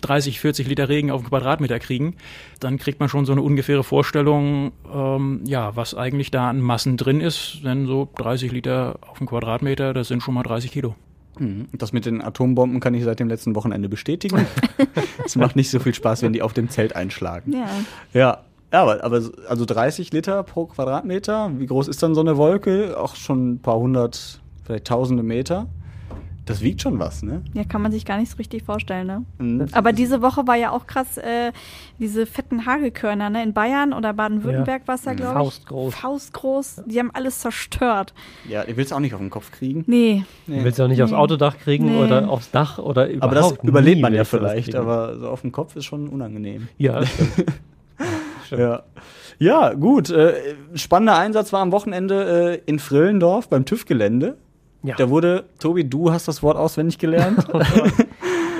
30, 0.00 0.40
40 0.40 0.66
Liter 0.66 0.88
Regen 0.88 1.10
auf 1.10 1.20
den 1.22 1.28
Quadratmeter 1.28 1.78
kriegen, 1.78 2.16
dann 2.58 2.78
kriegt 2.78 3.00
man 3.00 3.08
schon 3.08 3.26
so 3.26 3.32
eine 3.32 3.42
ungefähre 3.42 3.84
Vorstellung, 3.84 4.72
ähm, 4.92 5.42
ja, 5.44 5.76
was 5.76 5.94
eigentlich 5.94 6.30
da 6.30 6.48
an 6.48 6.60
Massen 6.60 6.96
drin 6.96 7.20
ist. 7.20 7.60
Denn 7.64 7.86
so 7.86 8.08
30 8.16 8.50
Liter 8.52 8.98
auf 9.08 9.18
den 9.18 9.26
Quadratmeter, 9.26 9.92
das 9.94 10.08
sind 10.08 10.22
schon 10.22 10.34
mal 10.34 10.42
30 10.42 10.72
Kilo. 10.72 10.94
Mhm. 11.38 11.68
Das 11.72 11.92
mit 11.92 12.06
den 12.06 12.22
Atombomben 12.22 12.80
kann 12.80 12.94
ich 12.94 13.04
seit 13.04 13.20
dem 13.20 13.28
letzten 13.28 13.54
Wochenende 13.54 13.88
bestätigen. 13.88 14.46
Es 15.24 15.36
macht 15.36 15.56
nicht 15.56 15.70
so 15.70 15.78
viel 15.78 15.92
Spaß, 15.94 16.22
wenn 16.22 16.32
die 16.32 16.40
auf 16.42 16.52
dem 16.54 16.70
Zelt 16.70 16.96
einschlagen. 16.96 17.52
Ja. 17.52 17.66
Ja. 18.14 18.38
Ja, 18.72 18.82
aber, 18.82 19.02
aber 19.04 19.20
so- 19.20 19.32
also 19.48 19.64
30 19.64 20.12
Liter 20.12 20.42
pro 20.42 20.66
Quadratmeter, 20.66 21.50
wie 21.58 21.66
groß 21.66 21.88
ist 21.88 22.02
dann 22.02 22.14
so 22.14 22.20
eine 22.20 22.36
Wolke? 22.36 22.98
Auch 22.98 23.14
schon 23.16 23.52
ein 23.54 23.58
paar 23.60 23.78
hundert, 23.78 24.40
vielleicht 24.64 24.86
tausende 24.86 25.22
Meter. 25.22 25.66
Das 26.48 26.60
wiegt 26.62 26.80
schon 26.82 26.98
was, 26.98 27.22
ne? 27.22 27.42
Ja, 27.54 27.64
kann 27.64 27.82
man 27.82 27.92
sich 27.92 28.04
gar 28.04 28.18
nicht 28.18 28.30
so 28.30 28.36
richtig 28.38 28.62
vorstellen, 28.64 29.06
ne? 29.06 29.24
Mhm. 29.38 29.66
Aber 29.72 29.92
diese 29.92 30.22
Woche 30.22 30.46
war 30.46 30.56
ja 30.56 30.70
auch 30.70 30.86
krass, 30.86 31.18
äh, 31.18 31.52
diese 31.98 32.26
fetten 32.26 32.64
Hagelkörner, 32.66 33.30
ne? 33.30 33.42
In 33.42 33.52
Bayern 33.52 33.92
oder 33.92 34.12
Baden-Württemberg 34.14 34.82
Ja. 34.82 34.88
war 34.88 34.94
es 34.94 35.04
ja, 35.04 35.12
glaube 35.14 35.32
ich. 35.32 35.38
Faustgroß. 35.38 35.94
Faustgroß. 35.94 36.82
Die 36.86 36.98
haben 36.98 37.10
alles 37.12 37.40
zerstört. 37.40 38.14
Ja, 38.48 38.62
ihr 38.64 38.76
willst 38.76 38.92
auch 38.92 39.00
nicht 39.00 39.14
auf 39.14 39.20
den 39.20 39.30
Kopf 39.30 39.52
kriegen. 39.52 39.84
Nee. 39.86 40.24
Du 40.46 40.64
willst 40.64 40.78
ja 40.78 40.86
auch 40.86 40.88
nicht 40.88 41.02
aufs 41.02 41.12
Nee. 41.12 41.18
Autodach 41.18 41.58
kriegen 41.58 41.86
Nee. 41.92 42.02
oder 42.04 42.28
aufs 42.28 42.50
Dach 42.50 42.78
oder 42.78 43.08
überhaupt. 43.08 43.22
Aber 43.22 43.34
das 43.34 43.64
überlebt 43.64 44.00
man 44.00 44.14
ja 44.14 44.22
du 44.22 44.24
vielleicht, 44.24 44.74
aber 44.74 45.18
so 45.18 45.28
auf 45.28 45.42
dem 45.42 45.52
Kopf 45.52 45.76
ist 45.76 45.84
schon 45.84 46.08
unangenehm. 46.08 46.68
Ja. 46.78 47.02
Stimmt. 48.46 48.60
Ja. 48.60 48.82
Ja, 49.40 49.74
gut. 49.74 50.10
Äh, 50.10 50.34
spannender 50.74 51.16
Einsatz 51.18 51.52
war 51.52 51.60
am 51.60 51.70
Wochenende 51.72 52.58
äh, 52.64 52.70
in 52.70 52.78
Frillendorf 52.78 53.48
beim 53.48 53.64
TÜV-Gelände. 53.64 54.36
Ja. 54.82 54.94
Da 54.96 55.08
wurde, 55.10 55.44
Tobi, 55.58 55.84
du 55.84 56.12
hast 56.12 56.28
das 56.28 56.42
Wort 56.42 56.56
auswendig 56.56 56.98
gelernt. 56.98 57.46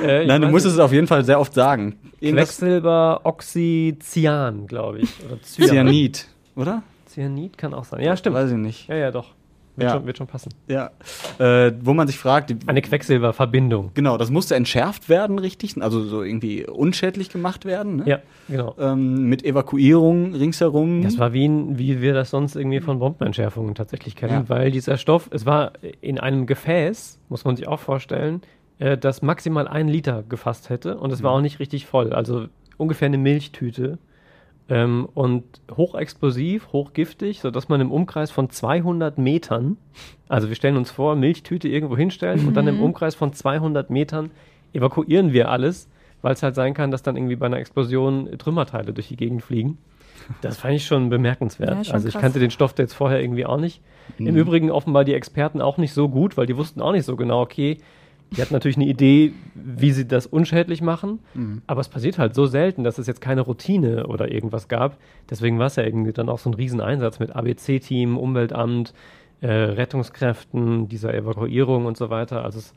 Äh, 0.00 0.22
ich 0.22 0.28
Nein, 0.28 0.42
du 0.42 0.46
nicht. 0.48 0.64
es 0.64 0.78
auf 0.78 0.92
jeden 0.92 1.09
Fall 1.09 1.24
sehr 1.24 1.40
oft 1.40 1.54
sagen. 1.54 1.98
Quecksilber, 2.20 3.20
Oxycyan, 3.24 4.68
glaube 4.68 5.00
ich. 5.00 5.11
Oder 5.26 5.42
Cyan. 5.42 5.68
Cyanid, 5.68 6.28
oder? 6.54 6.85
Cyanid 7.09 7.59
kann 7.59 7.74
auch 7.74 7.85
sein. 7.85 8.00
Ja, 8.02 8.16
stimmt. 8.16 8.37
Weiß 8.37 8.50
ich 8.50 8.57
nicht. 8.57 8.88
Ja, 8.88 8.94
ja, 8.94 9.11
doch. 9.11 9.35
Wird, 9.79 9.88
Ja. 9.91 9.97
Schon, 9.97 10.07
wird 10.07 10.19
schon 10.19 10.27
passen. 10.27 10.51
Ja. 10.69 10.91
Äh, 11.38 11.73
wo 11.81 11.95
man 11.95 12.07
sich 12.07 12.19
fragt, 12.19 12.55
Eine 12.67 12.83
Quecksilberverbindung. 12.83 13.93
genau, 13.95 14.17
das 14.19 14.31
musste 14.31 14.55
entschärft 14.55 15.09
werden, 15.09 15.38
richtig? 15.38 15.81
Also 15.81 16.03
so 16.05 16.23
irgendwie 16.23 16.67
unschädlich 16.67 17.31
gemacht 17.31 17.64
werden, 17.64 17.97
ne? 17.97 18.03
Ja, 18.07 18.19
genau. 18.49 18.75
Ähm, 18.79 19.29
mit 19.29 19.45
Evakuierung 19.45 20.35
ringsherum. 20.35 21.03
Das 21.03 21.19
war 21.19 21.33
wie, 21.33 21.47
ein, 21.47 21.79
wie 21.79 22.01
wir 22.01 22.14
das 22.14 22.31
sonst 22.31 22.57
irgendwie 22.57 22.81
von 22.81 22.99
Bombenentschärfungen 22.99 23.75
tatsächlich 23.75 24.17
kennen, 24.17 24.33
Ja. 24.33 24.49
weil 24.49 24.71
dieser 24.71 24.97
Stoff, 24.97 25.29
es 25.33 25.47
war 25.47 25.73
in 26.01 26.19
einem 26.19 26.47
Gefäß, 26.47 27.21
muss 27.29 27.45
man 27.45 27.57
sich 27.57 27.69
auch 27.69 27.81
vorstellen, 27.81 28.43
äh, 28.79 28.97
das 28.99 29.23
maximal 29.23 29.69
einen 29.69 29.88
Liter 29.88 30.23
gefasst 30.29 30.71
hätte 30.71 30.99
und 30.99 31.12
es 31.12 31.23
war 31.23 31.33
auch 31.33 31.41
nicht 31.41 31.61
richtig 31.61 31.87
voll, 31.87 32.12
also 32.12 32.47
ungefähr 32.77 33.07
eine 33.07 33.19
Milchtüte 33.19 33.99
ähm, 34.68 35.09
und 35.14 35.44
hochexplosiv, 35.76 36.68
hochgiftig, 36.72 37.40
sodass 37.40 37.68
man 37.68 37.81
im 37.81 37.90
Umkreis 37.90 38.31
von 38.31 38.50
200 38.50 39.18
Metern, 39.18 39.76
also 40.28 40.48
wir 40.48 40.57
stellen 40.57 40.76
uns 40.76 40.90
vor, 40.90 41.16
Milchtüte 41.16 41.68
irgendwo 41.68 41.96
hinstellen 41.96 42.46
und 42.46 42.54
dann 42.57 42.68
im 42.68 42.76
Mhm. 42.76 42.83
Umkreis 42.85 43.14
von 43.14 43.33
200 43.33 43.90
Metern 43.90 44.31
evakuieren 44.72 45.33
wir 45.33 45.50
alles, 45.50 45.88
weil 46.22 46.35
es 46.35 46.42
halt 46.42 46.54
sein 46.54 46.74
kann, 46.74 46.90
dass 46.90 47.02
dann 47.02 47.16
irgendwie 47.16 47.37
bei 47.37 47.46
einer 47.46 47.59
Explosion 47.59 48.28
Trümmerteile 48.38 48.92
durch 48.92 49.09
die 49.09 49.16
Gegend 49.16 49.42
fliegen. 49.42 49.78
Das 50.42 50.59
fand 50.59 50.74
ich 50.74 50.85
schon 50.85 51.09
bemerkenswert. 51.09 51.70
Ja, 51.70 51.85
schon 51.85 51.94
also 51.94 52.09
ich 52.09 52.12
krass. 52.12 52.20
kannte 52.22 52.38
den 52.38 52.50
Stoff 52.50 52.74
jetzt 52.76 52.92
vorher 52.92 53.20
irgendwie 53.22 53.46
auch 53.46 53.57
nicht. 53.57 53.81
Im 54.18 54.37
Übrigen 54.37 54.70
offenbar 54.70 55.04
die 55.04 55.14
Experten 55.14 55.62
auch 55.62 55.78
nicht 55.78 55.92
so 55.94 56.09
gut, 56.09 56.37
weil 56.37 56.46
die 56.46 56.57
wussten 56.57 56.83
auch 56.83 56.92
nicht 56.92 57.04
so 57.04 57.16
genau, 57.16 57.40
okay, 57.40 57.78
die 58.31 58.43
hatten 58.43 58.53
natürlich 58.53 58.77
eine 58.77 58.87
Idee, 58.87 59.33
wie 59.55 59.91
sie 59.93 60.07
das 60.07 60.27
unschädlich 60.27 60.83
machen, 60.83 61.21
aber 61.67 61.81
es 61.81 61.88
passiert 61.88 62.19
halt 62.19 62.35
so 62.35 62.47
selten, 62.47 62.85
dass 62.85 62.99
es 62.99 63.07
jetzt 63.07 63.21
keine 63.21 63.41
Routine 63.41 64.07
oder 64.07 64.31
irgendwas 64.31 64.69
gab. 64.69 64.99
Deswegen 65.31 65.59
war 65.59 65.67
es 65.67 65.77
ja 65.77 65.83
irgendwie 65.85 66.12
dann 66.12 66.29
auch 66.29 66.38
so 66.38 66.51
ein 66.51 66.55
Rieseneinsatz 66.55 67.19
mit 67.21 67.35
ABC-Team, 67.35 68.19
Umweltamt, 68.19 68.93
äh, 69.41 69.49
Rettungskräften, 69.49 70.88
dieser 70.88 71.14
Evakuierung 71.14 71.87
und 71.87 71.97
so 71.97 72.11
weiter. 72.11 72.45
Also 72.45 72.59
es, 72.59 72.75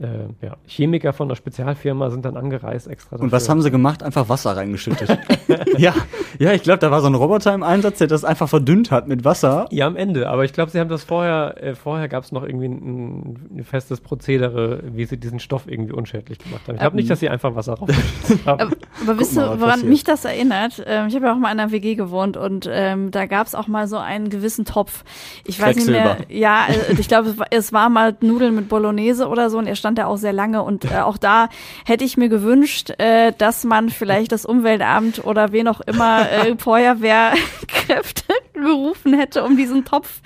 äh, 0.00 0.46
ja, 0.46 0.56
Chemiker 0.66 1.12
von 1.12 1.28
der 1.28 1.36
Spezialfirma 1.36 2.10
sind 2.10 2.24
dann 2.24 2.36
angereist 2.36 2.88
extra. 2.88 3.16
Und 3.16 3.32
was 3.32 3.48
haben 3.48 3.60
sie 3.62 3.70
gemacht? 3.70 4.02
Einfach 4.02 4.28
Wasser 4.28 4.56
reingeschüttet. 4.56 5.18
ja, 5.78 5.94
ja, 6.38 6.52
ich 6.52 6.62
glaube, 6.62 6.78
da 6.78 6.90
war 6.90 7.00
so 7.02 7.06
ein 7.08 7.14
Roboter 7.14 7.52
im 7.52 7.62
Einsatz, 7.62 7.98
der 7.98 8.06
das 8.06 8.24
einfach 8.24 8.48
verdünnt 8.48 8.90
hat 8.90 9.08
mit 9.08 9.24
Wasser. 9.24 9.66
Ja, 9.70 9.86
am 9.86 9.96
Ende. 9.96 10.28
Aber 10.30 10.44
ich 10.44 10.52
glaube, 10.54 10.70
sie 10.70 10.80
haben 10.80 10.88
das 10.88 11.04
vorher, 11.04 11.62
äh, 11.62 11.74
vorher 11.74 12.08
gab 12.08 12.24
es 12.24 12.32
noch 12.32 12.42
irgendwie 12.44 12.66
ein, 12.66 13.58
ein 13.58 13.64
festes 13.64 14.00
Prozedere, 14.00 14.80
wie 14.84 15.04
sie 15.04 15.18
diesen 15.18 15.38
Stoff 15.38 15.64
irgendwie 15.66 15.92
unschädlich 15.92 16.38
gemacht 16.38 16.62
haben. 16.66 16.76
Ich 16.76 16.80
glaube 16.80 16.92
Ähm, 16.94 16.96
nicht, 16.96 17.10
dass 17.10 17.20
sie 17.20 17.28
einfach 17.28 17.54
Wasser 17.54 17.74
raufgeschüttet 17.74 18.46
haben. 18.46 18.60
Aber, 18.60 18.76
aber 19.02 19.18
wisst 19.18 19.36
ihr, 19.36 19.42
woran 19.42 19.58
passiert. 19.58 19.88
mich 19.90 20.04
das 20.04 20.24
erinnert? 20.24 20.82
Ähm, 20.86 21.08
ich 21.08 21.14
habe 21.14 21.26
ja 21.26 21.32
auch 21.34 21.38
mal 21.38 21.52
in 21.52 21.60
einer 21.60 21.72
WG 21.72 21.94
gewohnt 21.94 22.36
und 22.38 22.68
ähm, 22.72 23.10
da 23.10 23.26
gab 23.26 23.46
es 23.46 23.54
auch 23.54 23.66
mal 23.68 23.86
so 23.86 23.98
einen 23.98 24.30
gewissen 24.30 24.64
Topf. 24.64 25.04
Ich 25.44 25.60
weiß 25.60 25.76
nicht 25.76 25.88
mehr. 25.90 26.16
Ja, 26.28 26.66
äh, 26.68 26.94
ich 26.98 27.08
glaube, 27.08 27.28
es 27.30 27.38
war- 27.38 27.46
es 27.50 27.72
war 27.72 27.88
mal 27.90 28.16
Nudeln 28.20 28.54
mit 28.54 28.68
Bolognese 28.68 29.28
oder 29.28 29.50
so 29.50 29.58
und 29.58 29.66
er 29.66 29.74
stand 29.76 29.89
da 29.98 30.06
auch 30.06 30.16
sehr 30.16 30.32
lange. 30.32 30.62
Und 30.62 30.84
äh, 30.84 31.00
auch 31.00 31.16
da 31.16 31.48
hätte 31.84 32.04
ich 32.04 32.16
mir 32.16 32.28
gewünscht, 32.28 32.90
äh, 32.98 33.32
dass 33.36 33.64
man 33.64 33.90
vielleicht 33.90 34.32
das 34.32 34.44
Umweltamt 34.44 35.24
oder 35.24 35.52
wen 35.52 35.68
auch 35.68 35.80
immer 35.80 36.30
äh, 36.30 36.56
Feuerwehrkräfte 36.58 38.24
gerufen 38.54 39.14
hätte, 39.14 39.44
um 39.44 39.56
diesen 39.56 39.84
Topf 39.84 40.20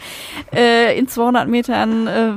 äh, 0.54 0.98
in 0.98 1.08
200 1.08 1.48
Metern 1.48 2.06
äh, 2.06 2.32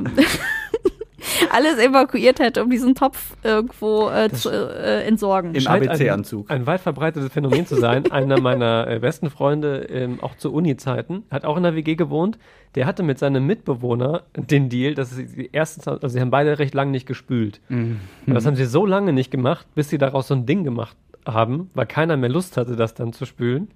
alles 1.52 1.78
evakuiert 1.78 2.38
hätte, 2.38 2.62
um 2.62 2.70
diesen 2.70 2.94
Topf 2.94 3.36
irgendwo 3.42 4.08
äh, 4.08 4.30
zu 4.30 4.50
äh, 4.50 5.04
entsorgen. 5.04 5.54
Im 5.54 5.66
ABC-Anzug. 5.66 6.50
Ein, 6.50 6.60
ein 6.60 6.66
weit 6.66 6.80
verbreitetes 6.80 7.32
Phänomen 7.32 7.66
zu 7.66 7.76
sein. 7.76 8.10
Einer 8.10 8.40
meiner 8.40 8.86
äh, 8.88 8.98
besten 8.98 9.30
Freunde, 9.30 9.86
ähm, 9.90 10.18
auch 10.22 10.36
zu 10.36 10.52
Uni-Zeiten, 10.52 11.24
hat 11.30 11.44
auch 11.44 11.56
in 11.56 11.62
der 11.62 11.74
WG 11.74 11.96
gewohnt. 11.96 12.38
Der 12.74 12.86
hatte 12.86 13.02
mit 13.02 13.18
seinem 13.18 13.46
Mitbewohner 13.46 14.24
den 14.36 14.68
Deal, 14.68 14.94
dass 14.94 15.10
sie 15.10 15.48
erstens, 15.52 15.88
also 15.88 16.08
sie 16.08 16.20
haben 16.20 16.30
beide 16.30 16.58
recht 16.58 16.74
lange 16.74 16.90
nicht 16.90 17.06
gespült. 17.06 17.60
Mhm. 17.68 18.00
Und 18.26 18.34
das 18.34 18.46
haben 18.46 18.56
sie 18.56 18.66
so 18.66 18.86
lange 18.86 19.12
nicht 19.12 19.30
gemacht, 19.30 19.66
bis 19.74 19.88
sie 19.88 19.98
daraus 19.98 20.28
so 20.28 20.34
ein 20.34 20.46
Ding 20.46 20.64
gemacht 20.64 20.96
haben, 21.26 21.70
weil 21.74 21.86
keiner 21.86 22.16
mehr 22.16 22.28
Lust 22.28 22.56
hatte, 22.56 22.76
das 22.76 22.94
dann 22.94 23.12
zu 23.12 23.24
spülen. 23.24 23.68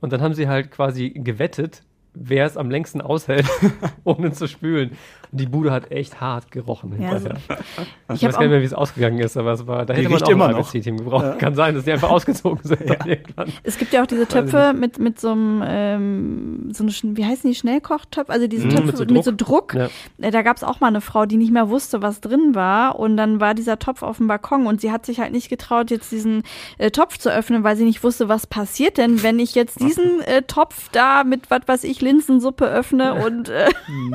Und 0.00 0.12
dann 0.12 0.20
haben 0.20 0.34
sie 0.34 0.48
halt 0.48 0.70
quasi 0.70 1.10
gewettet, 1.10 1.82
wer 2.18 2.46
es 2.46 2.56
am 2.56 2.70
längsten 2.70 3.00
aushält, 3.00 3.46
ohne 4.04 4.32
zu 4.32 4.48
spülen. 4.48 4.90
Und 5.32 5.40
die 5.40 5.46
Bude 5.46 5.70
hat 5.72 5.90
echt 5.90 6.20
hart 6.20 6.50
gerochen 6.50 6.92
Ja, 7.00 7.10
hinterher. 7.14 7.36
Ich 8.08 8.16
Ich 8.16 8.24
hab 8.24 8.28
weiß 8.28 8.34
gar 8.36 8.40
nicht 8.42 8.50
mehr, 8.50 8.60
wie 8.60 8.64
es 8.64 8.72
ausgegangen 8.74 9.18
ist, 9.18 9.36
aber 9.36 9.52
es 9.52 9.66
war, 9.66 9.84
da 9.84 9.92
hätte 9.94 10.08
man 10.08 10.22
auch 10.22 10.28
immer 10.28 10.46
ein 10.46 10.52
noch. 10.52 10.60
ABC-Team 10.68 10.98
gebraucht. 10.98 11.38
Kann 11.40 11.54
sein, 11.56 11.74
dass 11.74 11.84
die 11.84 11.92
einfach 11.92 12.10
ausgezogen 12.16 12.60
sind. 12.62 12.80
irgendwann. 12.80 13.52
Es 13.64 13.76
gibt 13.76 13.92
ja 13.92 14.02
auch 14.02 14.06
diese 14.06 14.26
Töpfe 14.28 14.72
mit, 14.72 14.98
mit 15.00 15.20
so 15.20 15.32
einem, 15.32 15.62
ähm, 15.66 16.68
so 16.72 16.84
eine, 16.84 17.16
wie 17.16 17.24
heißen 17.24 17.50
die, 17.50 17.56
Schnellkochtöpfe? 17.56 18.32
Also 18.32 18.46
diese 18.46 18.66
Mhm, 18.66 18.70
Töpfe 18.70 18.86
mit 18.86 18.96
so 18.96 19.04
mit 19.14 19.24
so 19.24 19.32
Druck. 19.36 19.74
Ja. 19.74 19.88
Äh, 20.20 20.30
Da 20.30 20.42
gab 20.42 20.56
es 20.56 20.62
auch 20.64 20.80
mal 20.80 20.86
eine 20.88 21.00
Frau, 21.00 21.26
die 21.26 21.36
nicht 21.36 21.52
mehr 21.52 21.68
wusste, 21.68 22.00
was 22.02 22.20
drin 22.20 22.54
war. 22.54 22.98
Und 22.98 23.16
dann 23.16 23.40
war 23.40 23.54
dieser 23.54 23.78
Topf 23.78 24.02
auf 24.02 24.18
dem 24.18 24.28
Balkon 24.28 24.66
und 24.66 24.80
sie 24.80 24.92
hat 24.92 25.04
sich 25.04 25.18
halt 25.20 25.32
nicht 25.32 25.48
getraut, 25.48 25.90
jetzt 25.90 26.12
diesen 26.12 26.44
äh, 26.78 26.90
Topf 26.92 27.18
zu 27.18 27.30
öffnen, 27.32 27.64
weil 27.64 27.76
sie 27.76 27.84
nicht 27.84 28.04
wusste, 28.04 28.28
was 28.28 28.46
passiert 28.46 28.96
denn, 28.98 29.22
wenn 29.24 29.38
ich 29.40 29.54
jetzt 29.56 29.80
diesen 29.80 30.20
äh, 30.22 30.42
Topf 30.42 30.88
da 30.92 31.24
mit, 31.24 31.50
was 31.50 31.62
weiß 31.66 31.84
ich, 31.84 32.00
Linsensuppe 32.06 32.66
öffne 32.66 33.14
und 33.26 33.48
äh, 33.48 33.68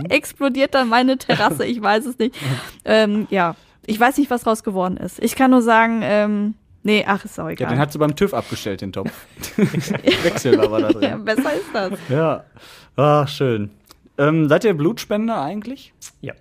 explodiert 0.10 0.74
dann 0.74 0.88
meine 0.90 1.18
Terrasse. 1.18 1.66
Ich 1.66 1.82
weiß 1.82 2.06
es 2.06 2.18
nicht. 2.18 2.36
Ähm, 2.86 3.28
ja, 3.30 3.56
ich 3.86 4.00
weiß 4.00 4.18
nicht, 4.18 4.30
was 4.32 4.44
draus 4.44 4.64
geworden 4.64 4.96
ist. 4.98 5.22
Ich 5.22 5.36
kann 5.36 5.52
nur 5.52 5.62
sagen, 5.62 6.00
ähm, 6.04 6.54
nee, 6.84 7.04
ach, 7.06 7.26
ist 7.26 7.40
auch 7.40 7.46
Ja, 7.48 7.52
egal. 7.52 7.70
den 7.70 7.80
hat 7.80 7.92
sie 7.92 7.98
beim 7.98 8.16
TÜV 8.16 8.34
abgestellt, 8.34 8.82
den 8.82 8.94
Topf. 8.94 9.12
Quecksilber 9.56 10.72
war 10.72 10.80
da 10.82 10.90
ja, 11.00 11.16
drin. 11.16 11.26
besser 11.26 11.54
ist 11.54 11.70
das. 11.74 12.00
Ja. 12.10 12.44
Ach, 12.96 13.28
schön. 13.28 13.72
Ähm, 14.18 14.48
seid 14.50 14.64
ihr 14.64 14.74
Blutspender 14.74 15.42
eigentlich? 15.42 15.94
Ja. 16.22 16.34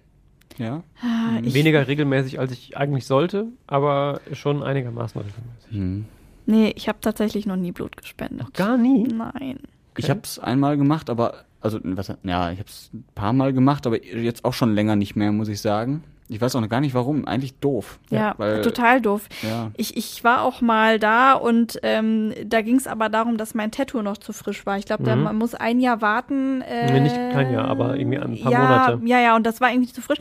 Ja. 0.58 0.82
Ah, 1.02 1.38
ich, 1.42 1.54
Weniger 1.54 1.88
regelmäßig, 1.88 2.38
als 2.38 2.52
ich 2.52 2.76
eigentlich 2.76 3.06
sollte, 3.06 3.46
aber 3.66 4.20
schon 4.32 4.62
einigermaßen 4.62 5.20
regelmäßig. 5.20 6.06
nee, 6.46 6.72
ich 6.76 6.88
habe 6.88 6.98
tatsächlich 7.00 7.46
noch 7.46 7.56
nie 7.56 7.72
Blut 7.72 7.96
gespendet. 7.96 8.52
Gar 8.54 8.76
nie? 8.76 9.04
Nein. 9.04 9.60
Ich 9.96 10.10
habe 10.10 10.20
es 10.24 10.38
einmal 10.38 10.76
gemacht, 10.76 11.10
aber 11.10 11.44
also 11.60 11.78
was, 11.82 12.08
ja, 12.22 12.50
ich 12.52 12.58
habe 12.58 12.68
es 12.68 12.90
ein 12.94 13.04
paar 13.14 13.32
Mal 13.32 13.52
gemacht, 13.52 13.86
aber 13.86 14.02
jetzt 14.04 14.44
auch 14.44 14.54
schon 14.54 14.74
länger 14.74 14.96
nicht 14.96 15.14
mehr, 15.16 15.30
muss 15.32 15.48
ich 15.48 15.60
sagen. 15.60 16.02
Ich 16.32 16.40
weiß 16.40 16.54
auch 16.54 16.60
noch 16.60 16.68
gar 16.68 16.80
nicht 16.80 16.94
warum. 16.94 17.26
Eigentlich 17.26 17.54
doof. 17.58 17.98
Ja, 18.08 18.34
weil, 18.38 18.62
total 18.62 19.00
doof. 19.00 19.28
Ja. 19.42 19.72
Ich, 19.76 19.96
ich 19.96 20.22
war 20.22 20.42
auch 20.42 20.60
mal 20.60 21.00
da 21.00 21.32
und 21.32 21.80
ähm, 21.82 22.32
da 22.46 22.62
ging 22.62 22.76
es 22.76 22.86
aber 22.86 23.08
darum, 23.08 23.36
dass 23.36 23.52
mein 23.54 23.72
Tattoo 23.72 24.00
noch 24.00 24.16
zu 24.16 24.32
frisch 24.32 24.64
war. 24.64 24.78
Ich 24.78 24.84
glaube, 24.86 25.02
da 25.02 25.16
Mhm. 25.16 25.24
man 25.24 25.36
muss 25.36 25.56
ein 25.56 25.80
Jahr 25.80 26.00
warten. 26.00 26.62
Äh, 26.62 26.92
Nee, 26.92 27.00
nicht 27.00 27.16
kein 27.32 27.50
Jahr, 27.52 27.64
aber 27.66 27.96
irgendwie 27.98 28.18
ein 28.18 28.40
paar 28.40 28.52
ja, 28.52 28.58
Monate. 28.60 29.00
Ja, 29.06 29.18
ja, 29.20 29.34
und 29.34 29.44
das 29.44 29.60
war 29.60 29.72
irgendwie 29.72 29.92
zu 29.92 30.02
frisch. 30.02 30.18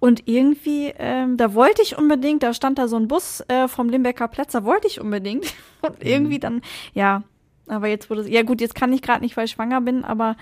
Und 0.00 0.26
irgendwie, 0.28 0.92
ähm, 0.98 1.36
da 1.36 1.54
wollte 1.54 1.80
ich 1.80 1.96
unbedingt, 1.96 2.42
da 2.42 2.52
stand 2.54 2.78
da 2.80 2.88
so 2.88 2.96
ein 2.96 3.06
Bus 3.06 3.40
äh, 3.46 3.68
vom 3.68 3.88
Limbecker 3.88 4.26
Platz, 4.26 4.50
da 4.50 4.64
wollte 4.64 4.88
ich 4.88 5.00
unbedingt. 5.00 5.44
Und 5.82 6.00
Mhm. 6.02 6.10
irgendwie 6.10 6.38
dann, 6.40 6.60
ja, 6.92 7.22
aber 7.66 7.88
jetzt 7.88 8.10
wurde 8.10 8.22
es, 8.22 8.28
ja 8.28 8.42
gut, 8.42 8.60
jetzt 8.60 8.74
kann 8.74 8.92
ich 8.92 9.02
gerade 9.02 9.20
nicht, 9.20 9.36
weil 9.36 9.46
ich 9.46 9.52
schwanger 9.52 9.80
bin, 9.80 10.04
aber 10.04 10.36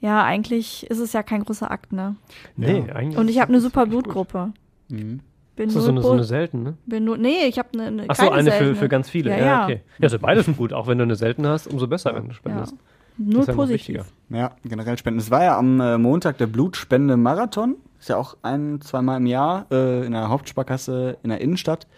ja, 0.00 0.22
eigentlich 0.22 0.88
ist 0.88 0.98
es 0.98 1.12
ja 1.12 1.22
kein 1.22 1.44
großer 1.44 1.70
Akt, 1.70 1.92
ne? 1.92 2.16
Nee, 2.56 2.84
eigentlich. 2.92 3.18
Und 3.18 3.28
ich 3.28 3.40
habe 3.40 3.50
eine 3.50 3.60
super 3.60 3.86
Blutgruppe. 3.86 4.52
Mhm. 4.88 5.20
Bin 5.56 5.66
Das 5.66 5.74
ist 5.74 5.84
so 5.84 5.90
eine, 5.90 6.02
so 6.02 6.12
eine 6.12 6.22
selten, 6.22 6.62
ne? 6.62 6.74
Bin 6.86 7.04
nur, 7.04 7.18
nee, 7.18 7.46
ich 7.48 7.58
habe 7.58 7.70
eine, 7.72 7.86
eine 7.86 8.04
Ach 8.06 8.14
so, 8.14 8.30
eine 8.30 8.52
für, 8.52 8.58
seltene. 8.58 8.74
für 8.76 8.88
ganz 8.88 9.10
viele. 9.10 9.30
Ja, 9.30 9.36
Ja, 9.38 9.44
ja. 9.44 9.64
okay. 9.64 9.80
Ja, 9.98 10.08
ja 10.08 10.18
beides 10.18 10.46
gut. 10.56 10.72
Auch 10.72 10.86
wenn 10.86 10.98
du 10.98 11.04
eine 11.04 11.16
seltene 11.16 11.48
hast, 11.48 11.66
umso 11.66 11.88
besser, 11.88 12.14
wenn 12.14 12.28
du 12.28 12.34
spendest. 12.34 12.74
Das 13.18 13.40
ist 13.40 13.48
ja 13.48 13.52
noch 13.52 13.56
positiv. 13.56 13.88
wichtiger. 13.88 14.04
Ja, 14.28 14.52
generell 14.64 14.96
Spenden. 14.96 15.18
Es 15.18 15.32
war 15.32 15.42
ja 15.42 15.58
am 15.58 15.80
äh, 15.80 15.98
Montag 15.98 16.38
der 16.38 16.46
Blutspende-Marathon. 16.46 17.74
Ist 17.98 18.08
ja 18.08 18.16
auch 18.16 18.36
ein, 18.42 18.80
zweimal 18.80 19.16
im 19.16 19.26
Jahr 19.26 19.66
äh, 19.72 20.06
in 20.06 20.12
der 20.12 20.28
Hauptsparkasse 20.28 21.16
in 21.24 21.30
der 21.30 21.40
Innenstadt. 21.40 21.88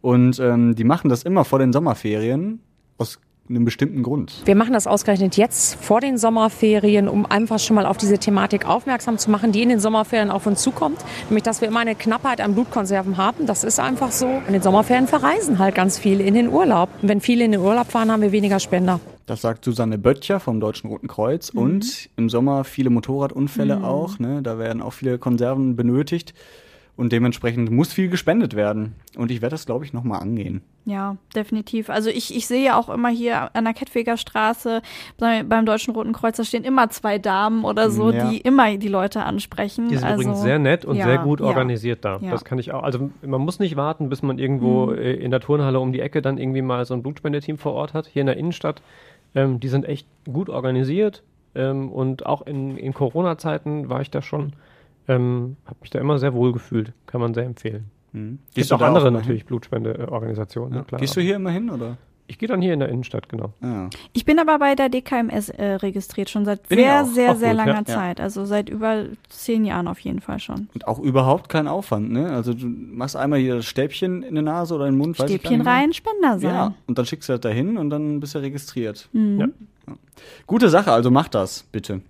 Und 0.00 0.40
ähm, 0.40 0.74
die 0.74 0.84
machen 0.84 1.10
das 1.10 1.22
immer 1.22 1.44
vor 1.44 1.58
den 1.58 1.74
Sommerferien 1.74 2.60
aus 2.96 3.20
einem 3.48 3.64
bestimmten 3.64 4.02
Grund. 4.02 4.42
Wir 4.44 4.54
machen 4.54 4.72
das 4.72 4.86
ausgerechnet 4.86 5.36
jetzt 5.36 5.74
vor 5.82 6.00
den 6.00 6.16
Sommerferien, 6.16 7.08
um 7.08 7.26
einfach 7.26 7.58
schon 7.58 7.74
mal 7.74 7.86
auf 7.86 7.96
diese 7.98 8.18
Thematik 8.18 8.66
aufmerksam 8.66 9.18
zu 9.18 9.30
machen, 9.30 9.52
die 9.52 9.62
in 9.62 9.68
den 9.68 9.80
Sommerferien 9.80 10.30
auf 10.30 10.46
uns 10.46 10.62
zukommt. 10.62 10.98
Nämlich, 11.28 11.42
dass 11.42 11.60
wir 11.60 11.68
immer 11.68 11.80
eine 11.80 11.94
Knappheit 11.94 12.40
an 12.40 12.54
Blutkonserven 12.54 13.16
haben. 13.16 13.46
Das 13.46 13.64
ist 13.64 13.80
einfach 13.80 14.12
so. 14.12 14.40
In 14.46 14.52
den 14.52 14.62
Sommerferien 14.62 15.06
verreisen 15.06 15.58
halt 15.58 15.74
ganz 15.74 15.98
viele 15.98 16.22
in 16.24 16.34
den 16.34 16.48
Urlaub. 16.48 16.88
Und 17.02 17.08
wenn 17.08 17.20
viele 17.20 17.44
in 17.44 17.52
den 17.52 17.60
Urlaub 17.60 17.90
fahren, 17.90 18.10
haben 18.10 18.22
wir 18.22 18.32
weniger 18.32 18.60
Spender. 18.60 19.00
Das 19.26 19.40
sagt 19.42 19.64
Susanne 19.64 19.98
Böttcher 19.98 20.40
vom 20.40 20.58
Deutschen 20.60 20.88
Roten 20.88 21.08
Kreuz. 21.08 21.52
Mhm. 21.52 21.60
Und 21.60 22.10
im 22.16 22.28
Sommer 22.30 22.64
viele 22.64 22.90
Motorradunfälle 22.90 23.76
Mhm. 23.78 23.84
auch. 23.84 24.18
Ne? 24.18 24.40
Da 24.42 24.58
werden 24.58 24.80
auch 24.82 24.92
viele 24.92 25.18
Konserven 25.18 25.76
benötigt. 25.76 26.32
Und 26.94 27.10
dementsprechend 27.10 27.70
muss 27.70 27.90
viel 27.92 28.10
gespendet 28.10 28.54
werden. 28.54 28.94
Und 29.16 29.30
ich 29.30 29.40
werde 29.40 29.54
das, 29.54 29.64
glaube 29.64 29.84
ich, 29.84 29.94
nochmal 29.94 30.20
angehen. 30.20 30.60
Ja, 30.84 31.16
definitiv. 31.34 31.88
Also 31.88 32.10
ich, 32.10 32.36
ich 32.36 32.46
sehe 32.46 32.62
ja 32.64 32.76
auch 32.78 32.90
immer 32.90 33.08
hier 33.08 33.54
an 33.56 33.64
der 33.64 33.72
Kettwiger 33.72 34.18
Straße 34.18 34.82
bei, 35.16 35.42
beim 35.42 35.64
Deutschen 35.64 35.94
Roten 35.94 36.12
Kreuz, 36.12 36.36
da 36.36 36.44
stehen 36.44 36.64
immer 36.64 36.90
zwei 36.90 37.18
Damen 37.18 37.64
oder 37.64 37.90
so, 37.90 38.10
Ja. 38.10 38.28
die 38.28 38.38
immer 38.42 38.76
die 38.76 38.88
Leute 38.88 39.22
ansprechen. 39.24 39.88
Die 39.88 39.96
sind 39.96 40.04
also, 40.04 40.20
übrigens 40.22 40.42
sehr 40.42 40.58
nett 40.58 40.84
und 40.84 40.96
ja, 40.96 41.06
sehr 41.06 41.18
gut 41.18 41.40
ja. 41.40 41.46
organisiert 41.46 42.04
da. 42.04 42.18
Ja. 42.20 42.30
Das 42.30 42.44
kann 42.44 42.58
ich 42.58 42.72
auch. 42.72 42.82
Also 42.82 43.10
man 43.22 43.40
muss 43.40 43.58
nicht 43.58 43.76
warten, 43.76 44.10
bis 44.10 44.20
man 44.22 44.38
irgendwo 44.38 44.86
Mhm. 44.86 44.98
äh, 44.98 45.12
in 45.14 45.30
der 45.30 45.40
Turnhalle 45.40 45.80
um 45.80 45.92
die 45.92 46.00
Ecke 46.00 46.20
dann 46.20 46.36
irgendwie 46.36 46.62
mal 46.62 46.84
so 46.84 46.92
ein 46.92 47.02
Blutspendeteam 47.02 47.56
vor 47.56 47.72
Ort 47.72 47.94
hat. 47.94 48.06
Hier 48.06 48.20
in 48.20 48.26
der 48.26 48.36
Innenstadt. 48.36 48.82
Ähm, 49.34 49.60
die 49.60 49.68
sind 49.68 49.86
echt 49.88 50.06
gut 50.30 50.50
organisiert. 50.50 51.22
Ähm, 51.54 51.90
und 51.90 52.26
auch 52.26 52.42
in, 52.46 52.76
in 52.76 52.92
Corona-Zeiten 52.92 53.88
war 53.88 54.02
ich 54.02 54.10
da 54.10 54.20
schon, 54.20 54.52
ähm, 55.08 55.56
habe 55.66 55.78
mich 55.80 55.90
da 55.90 55.98
immer 55.98 56.18
sehr 56.18 56.34
wohl 56.34 56.52
gefühlt. 56.52 56.92
Kann 57.06 57.20
man 57.20 57.34
sehr 57.34 57.44
empfehlen. 57.44 57.90
Mhm. 58.12 58.38
Gibt 58.38 58.54
Gehst 58.54 58.70
du 58.70 58.76
auch 58.76 58.80
andere 58.80 59.08
auch 59.08 59.12
natürlich 59.12 59.44
Blutspendeorganisationen. 59.46 60.72
Ja. 60.72 60.78
ne, 60.80 60.84
klar. 60.84 61.00
Gehst 61.00 61.16
du 61.16 61.20
hier 61.20 61.36
immer 61.36 61.50
hin, 61.50 61.70
oder? 61.70 61.96
Ich 62.28 62.38
gehe 62.38 62.48
dann 62.48 62.62
hier 62.62 62.72
in 62.72 62.80
der 62.80 62.88
Innenstadt, 62.88 63.28
genau. 63.28 63.52
Ja. 63.62 63.90
Ich 64.12 64.24
bin 64.24 64.38
aber 64.38 64.58
bei 64.58 64.74
der 64.74 64.88
DKMS 64.88 65.50
äh, 65.50 65.74
registriert, 65.74 66.30
schon 66.30 66.44
seit 66.44 66.66
Bin 66.68 66.78
sehr, 66.78 67.04
sehr, 67.04 67.32
Auch 67.32 67.36
sehr 67.36 67.50
gut, 67.50 67.58
langer 67.58 67.78
ja. 67.80 67.84
Zeit. 67.84 68.20
Also 68.20 68.46
seit 68.46 68.70
über 68.70 69.04
zehn 69.28 69.64
Jahren 69.64 69.86
auf 69.86 69.98
jeden 69.98 70.20
Fall 70.20 70.38
schon. 70.38 70.68
Und 70.72 70.86
auch 70.86 70.98
überhaupt 70.98 71.50
kein 71.50 71.68
Aufwand, 71.68 72.10
ne? 72.10 72.30
Also 72.30 72.54
du 72.54 72.66
machst 72.66 73.16
einmal 73.16 73.38
hier 73.38 73.56
das 73.56 73.66
Stäbchen 73.66 74.22
in 74.22 74.34
die 74.34 74.42
Nase 74.42 74.74
oder 74.74 74.86
in 74.86 74.94
den 74.94 74.98
Mund, 74.98 75.18
weiß 75.18 75.30
ich 75.30 75.42
gar 75.42 75.50
Stäbchen 75.50 75.66
rein, 75.66 75.92
Spender 75.92 76.38
sein. 76.38 76.54
Ja, 76.54 76.74
und 76.86 76.96
dann 76.96 77.04
schickst 77.04 77.28
du 77.28 77.34
das 77.34 77.40
dahin 77.40 77.76
und 77.76 77.90
dann 77.90 78.20
bist 78.20 78.34
du 78.34 78.38
registriert. 78.38 79.08
Mhm. 79.12 79.40
Ja. 79.40 79.94
Gute 80.46 80.70
Sache, 80.70 80.92
also 80.92 81.10
macht 81.10 81.34
das, 81.34 81.64
bitte. 81.72 82.00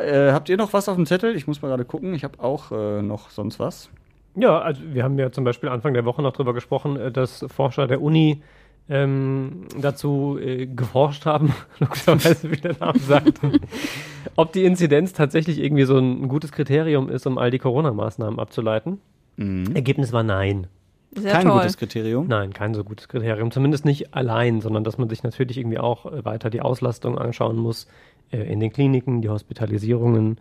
Äh, 0.00 0.32
habt 0.32 0.48
ihr 0.48 0.56
noch 0.56 0.72
was 0.72 0.88
auf 0.88 0.96
dem 0.96 1.06
Zettel? 1.06 1.34
Ich 1.36 1.46
muss 1.46 1.62
mal 1.62 1.68
gerade 1.68 1.84
gucken. 1.84 2.14
Ich 2.14 2.24
habe 2.24 2.42
auch 2.42 2.72
äh, 2.72 3.02
noch 3.02 3.30
sonst 3.30 3.58
was. 3.58 3.90
Ja, 4.34 4.60
also 4.60 4.80
wir 4.92 5.04
haben 5.04 5.18
ja 5.18 5.30
zum 5.30 5.44
Beispiel 5.44 5.68
Anfang 5.68 5.94
der 5.94 6.04
Woche 6.04 6.22
noch 6.22 6.32
darüber 6.32 6.54
gesprochen, 6.54 6.96
äh, 6.96 7.12
dass 7.12 7.44
Forscher 7.48 7.86
der 7.86 8.00
Uni 8.00 8.42
ähm, 8.88 9.66
dazu 9.78 10.38
äh, 10.40 10.66
geforscht 10.66 11.26
haben, 11.26 11.54
logischerweise, 11.78 12.50
wie 12.50 12.56
der 12.56 12.76
Name 12.78 12.98
sagt, 12.98 13.40
ob 14.36 14.52
die 14.52 14.64
Inzidenz 14.64 15.12
tatsächlich 15.12 15.58
irgendwie 15.58 15.84
so 15.84 15.98
ein, 15.98 16.28
gutes 16.28 16.52
Kriterium 16.52 17.08
ist, 17.08 17.26
um 17.26 17.38
all 17.38 17.50
die 17.50 17.58
Corona-Maßnahmen 17.58 18.38
abzuleiten. 18.38 19.00
Ergebnis 19.38 20.12
war 20.12 20.22
nein. 20.22 20.66
Sehr 21.14 21.32
Kein 21.32 21.46
toll. 21.46 21.58
gutes 21.58 21.76
Kriterium? 21.76 22.26
Nein, 22.26 22.54
kein 22.54 22.72
so 22.72 22.84
gutes 22.84 23.06
Kriterium. 23.06 23.50
Zumindest 23.50 23.84
nicht 23.84 24.14
allein, 24.14 24.62
sondern 24.62 24.82
dass 24.82 24.96
man 24.96 25.10
sich 25.10 25.22
natürlich 25.22 25.58
irgendwie 25.58 25.78
auch 25.78 26.06
äh, 26.06 26.24
weiter 26.24 26.48
die 26.48 26.62
Auslastung 26.62 27.18
anschauen 27.18 27.56
muss 27.56 27.86
äh, 28.32 28.42
in 28.42 28.60
den 28.60 28.72
Kliniken, 28.72 29.22
die 29.22 29.28
Hospitalisierungen 29.28 30.38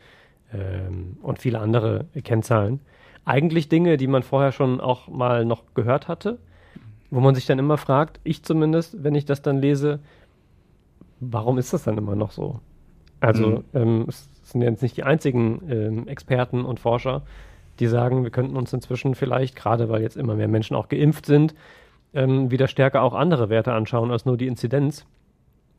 ähm, 0.53 1.17
und 1.21 1.39
viele 1.39 1.59
andere 1.59 2.05
Kennzahlen. 2.23 2.79
Eigentlich 3.25 3.69
Dinge, 3.69 3.97
die 3.97 4.07
man 4.07 4.23
vorher 4.23 4.51
schon 4.51 4.81
auch 4.81 5.07
mal 5.07 5.45
noch 5.45 5.63
gehört 5.75 6.07
hatte, 6.07 6.39
wo 7.11 7.19
man 7.19 7.35
sich 7.35 7.45
dann 7.45 7.59
immer 7.59 7.77
fragt, 7.77 8.19
ich 8.23 8.43
zumindest, 8.43 9.03
wenn 9.03 9.15
ich 9.15 9.25
das 9.25 9.41
dann 9.41 9.59
lese, 9.59 9.99
warum 11.19 11.57
ist 11.57 11.73
das 11.73 11.83
dann 11.83 11.97
immer 11.97 12.15
noch 12.15 12.31
so? 12.31 12.59
Also 13.19 13.47
Mhm. 13.47 13.63
ähm, 13.73 14.05
es 14.07 14.29
sind 14.43 14.61
jetzt 14.61 14.81
nicht 14.81 14.97
die 14.97 15.03
einzigen 15.03 15.61
ähm, 15.69 16.07
Experten 16.07 16.65
und 16.65 16.79
Forscher, 16.79 17.21
die 17.79 17.87
sagen, 17.87 18.23
wir 18.23 18.31
könnten 18.31 18.57
uns 18.57 18.73
inzwischen 18.73 19.15
vielleicht, 19.15 19.55
gerade 19.55 19.89
weil 19.89 20.01
jetzt 20.01 20.17
immer 20.17 20.35
mehr 20.35 20.47
Menschen 20.47 20.75
auch 20.75 20.89
geimpft 20.89 21.25
sind, 21.25 21.53
ähm, 22.13 22.51
wieder 22.51 22.67
stärker 22.67 23.01
auch 23.03 23.13
andere 23.13 23.49
Werte 23.49 23.73
anschauen 23.73 24.11
als 24.11 24.25
nur 24.25 24.37
die 24.37 24.47
Inzidenz, 24.47 25.05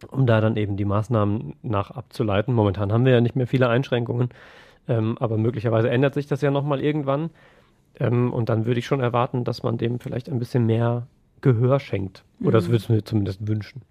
um 0.05 0.27
da 0.27 0.41
dann 0.41 0.57
eben 0.57 0.77
die 0.77 0.85
Maßnahmen 0.85 1.55
nach 1.63 1.91
abzuleiten. 1.91 2.55
Momentan 2.55 2.93
haben 2.93 3.05
wir 3.05 3.13
ja 3.13 3.21
nicht 3.21 3.37
mehr 3.37 3.47
viele 3.47 3.69
Einschränkungen, 3.69 4.31
ähm, 4.89 5.17
aber 5.19 5.37
möglicherweise 5.39 5.91
ändert 5.91 6.15
sich 6.15 6.27
das 6.27 6.41
ja 6.41 6.51
nochmal 6.51 6.81
irgendwann. 6.81 7.31
Ähm, 8.01 8.33
und 8.33 8.49
dann 8.49 8.65
würde 8.67 8.81
ich 8.81 8.87
schon 8.87 9.01
erwarten, 9.01 9.45
dass 9.45 9.63
man 9.63 9.79
dem 9.79 10.01
vielleicht 10.01 10.29
ein 10.31 10.39
bisschen 10.39 10.67
mehr 10.67 11.07
Gehör 11.41 11.81
schenkt. 11.81 12.25
Oder 12.41 12.53
das 12.53 12.67
Mhm. 12.69 12.73
würde 12.73 12.83
ich 12.85 12.89
mir 12.89 13.05
zumindest 13.05 13.47
wünschen. 13.47 13.83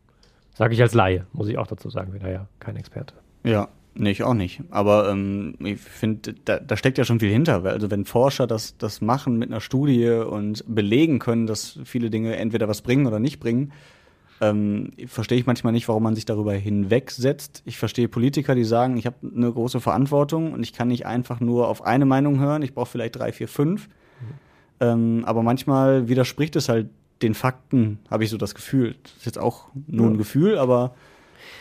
Sage 0.55 0.73
ich 0.73 0.81
als 0.81 0.93
Laie, 0.93 1.25
muss 1.33 1.47
ich 1.47 1.57
auch 1.57 1.67
dazu 1.67 1.89
sagen, 1.89 2.11
bin 2.11 2.21
da 2.21 2.29
ja 2.29 2.47
kein 2.59 2.75
Experte. 2.75 3.13
Ja, 3.43 3.69
nee, 3.93 4.11
ich 4.11 4.23
auch 4.23 4.33
nicht. 4.33 4.61
Aber 4.69 5.09
ähm, 5.09 5.55
ich 5.59 5.79
finde, 5.79 6.33
da, 6.45 6.59
da 6.59 6.75
steckt 6.77 6.97
ja 6.97 7.03
schon 7.05 7.19
viel 7.19 7.31
hinter. 7.31 7.63
Also 7.65 7.89
wenn 7.91 8.05
Forscher 8.05 8.47
das, 8.47 8.77
das 8.77 9.01
machen 9.01 9.37
mit 9.37 9.49
einer 9.49 9.61
Studie 9.61 10.09
und 10.09 10.63
belegen 10.67 11.19
können, 11.19 11.45
dass 11.47 11.79
viele 11.85 12.09
Dinge 12.09 12.35
entweder 12.35 12.67
was 12.67 12.81
bringen 12.81 13.05
oder 13.07 13.19
nicht 13.19 13.39
bringen, 13.39 13.71
ähm, 14.41 14.91
verstehe 15.05 15.37
ich 15.37 15.45
manchmal 15.45 15.71
nicht, 15.71 15.87
warum 15.87 16.03
man 16.03 16.15
sich 16.15 16.25
darüber 16.25 16.53
hinwegsetzt. 16.53 17.61
Ich 17.65 17.77
verstehe 17.77 18.07
Politiker, 18.07 18.55
die 18.55 18.63
sagen, 18.63 18.97
ich 18.97 19.05
habe 19.05 19.15
eine 19.23 19.51
große 19.51 19.79
Verantwortung 19.79 20.53
und 20.53 20.63
ich 20.63 20.73
kann 20.73 20.87
nicht 20.87 21.05
einfach 21.05 21.39
nur 21.39 21.67
auf 21.67 21.85
eine 21.85 22.05
Meinung 22.05 22.39
hören, 22.39 22.63
ich 22.63 22.73
brauche 22.73 22.89
vielleicht 22.89 23.15
drei, 23.17 23.31
vier, 23.31 23.47
fünf. 23.47 23.87
Ähm, 24.79 25.23
aber 25.25 25.43
manchmal 25.43 26.09
widerspricht 26.09 26.55
es 26.55 26.69
halt 26.69 26.89
den 27.21 27.35
Fakten, 27.35 27.99
habe 28.09 28.23
ich 28.23 28.31
so 28.31 28.37
das 28.37 28.55
Gefühl. 28.55 28.95
Das 29.03 29.13
ist 29.17 29.25
jetzt 29.27 29.37
auch 29.39 29.67
nur 29.85 30.07
ein 30.07 30.13
Ja. 30.13 30.17
Gefühl, 30.17 30.57
aber 30.57 30.95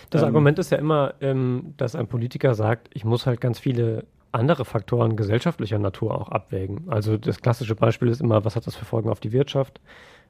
Das 0.08 0.22
ähm, 0.22 0.28
Argument 0.28 0.58
ist 0.58 0.70
ja 0.70 0.78
immer, 0.78 1.14
ähm, 1.20 1.74
dass 1.76 1.94
ein 1.94 2.06
Politiker 2.06 2.54
sagt, 2.54 2.88
ich 2.94 3.04
muss 3.04 3.26
halt 3.26 3.42
ganz 3.42 3.58
viele 3.58 4.06
andere 4.32 4.64
Faktoren 4.64 5.16
gesellschaftlicher 5.16 5.78
Natur 5.78 6.18
auch 6.18 6.30
abwägen. 6.30 6.84
Also 6.86 7.18
das 7.18 7.40
klassische 7.40 7.74
Beispiel 7.74 8.08
ist 8.08 8.20
immer, 8.22 8.44
was 8.44 8.56
hat 8.56 8.66
das 8.66 8.74
für 8.74 8.84
Folgen 8.86 9.10
auf 9.10 9.20
die 9.20 9.32
Wirtschaft? 9.32 9.80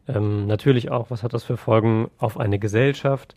Ähm, 0.09 0.47
natürlich 0.47 0.91
auch, 0.91 1.11
was 1.11 1.23
hat 1.23 1.33
das 1.33 1.45
für 1.45 1.57
Folgen 1.57 2.11
auf 2.19 2.39
eine 2.39 2.59
Gesellschaft? 2.59 3.37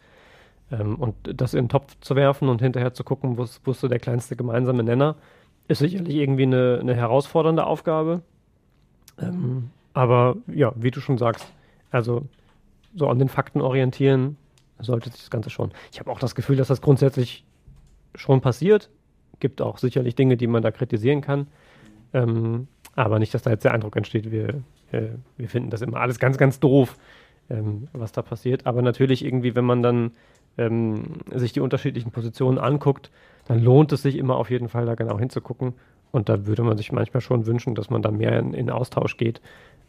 Ähm, 0.72 0.96
und 0.96 1.16
das 1.24 1.54
in 1.54 1.66
den 1.66 1.70
Topf 1.70 1.96
zu 2.02 2.16
werfen 2.16 2.50
und 2.50 2.62
hinterher 2.62 2.94
zu 2.94 3.04
gucken, 3.04 3.38
wo 3.38 3.44
ist 3.44 3.80
so 3.80 3.88
der 3.88 4.00
kleinste 4.00 4.36
gemeinsame 4.36 4.84
Nenner, 4.84 5.16
ist 5.68 5.80
sicherlich 5.80 6.16
irgendwie 6.16 6.44
eine, 6.44 6.80
eine 6.82 6.96
herausfordernde 6.96 7.66
Aufgabe. 7.66 8.22
Ähm, 9.20 9.70
aber 9.94 10.38
ja, 10.48 10.74
wie 10.76 10.92
du 10.92 11.00
schon 11.00 11.18
sagst, 11.18 11.46
also 11.92 12.24
so 12.96 13.08
an 13.08 13.20
den 13.20 13.30
Fakten 13.30 13.62
orientieren 13.62 14.38
sollte 14.80 15.10
sich 15.10 15.22
das 15.22 15.30
Ganze 15.30 15.50
schon. 15.50 15.72
Ich 15.92 16.00
habe 16.00 16.12
auch 16.12 16.20
das 16.20 16.36
Gefühl, 16.36 16.58
dass 16.58 16.68
das 16.68 16.82
grundsätzlich 16.82 17.46
schon 18.16 18.42
passiert. 18.42 18.90
Gibt 19.40 19.62
auch 19.62 19.78
sicherlich 19.78 20.16
Dinge, 20.16 20.38
die 20.38 20.48
man 20.48 20.64
da 20.64 20.72
kritisieren 20.72 21.22
kann. 21.22 21.48
Ähm, 22.14 22.68
aber 22.96 23.20
nicht, 23.20 23.34
dass 23.34 23.44
da 23.44 23.52
jetzt 23.52 23.64
der 23.64 23.74
Eindruck 23.74 23.96
entsteht, 23.96 24.32
wir, 24.32 24.62
äh, 24.94 25.10
wir 25.38 25.50
finden 25.50 25.70
das 25.70 25.82
immer 25.82 25.98
alles 25.98 26.20
ganz, 26.20 26.38
ganz 26.38 26.60
doof, 26.60 26.98
ähm, 27.50 27.88
was 27.94 28.12
da 28.12 28.22
passiert. 28.22 28.66
Aber 28.66 28.82
natürlich 28.82 29.26
irgendwie, 29.26 29.56
wenn 29.56 29.66
man 29.66 29.82
dann 29.82 30.12
ähm, 30.58 31.04
sich 31.34 31.54
die 31.54 31.60
unterschiedlichen 31.60 32.12
Positionen 32.12 32.58
anguckt, 32.58 33.12
dann 33.46 33.62
lohnt 33.62 33.92
es 33.92 34.04
sich 34.04 34.18
immer 34.18 34.38
auf 34.38 34.50
jeden 34.50 34.70
Fall 34.70 34.86
da 34.86 34.96
genau 34.96 35.20
hinzugucken. 35.20 35.74
Und 36.12 36.30
da 36.30 36.46
würde 36.46 36.64
man 36.64 36.78
sich 36.78 36.92
manchmal 36.92 37.22
schon 37.22 37.46
wünschen, 37.46 37.76
dass 37.76 37.90
man 37.90 38.02
da 38.02 38.12
mehr 38.12 38.38
in, 38.40 38.54
in 38.54 38.70
Austausch 38.70 39.18
geht 39.18 39.42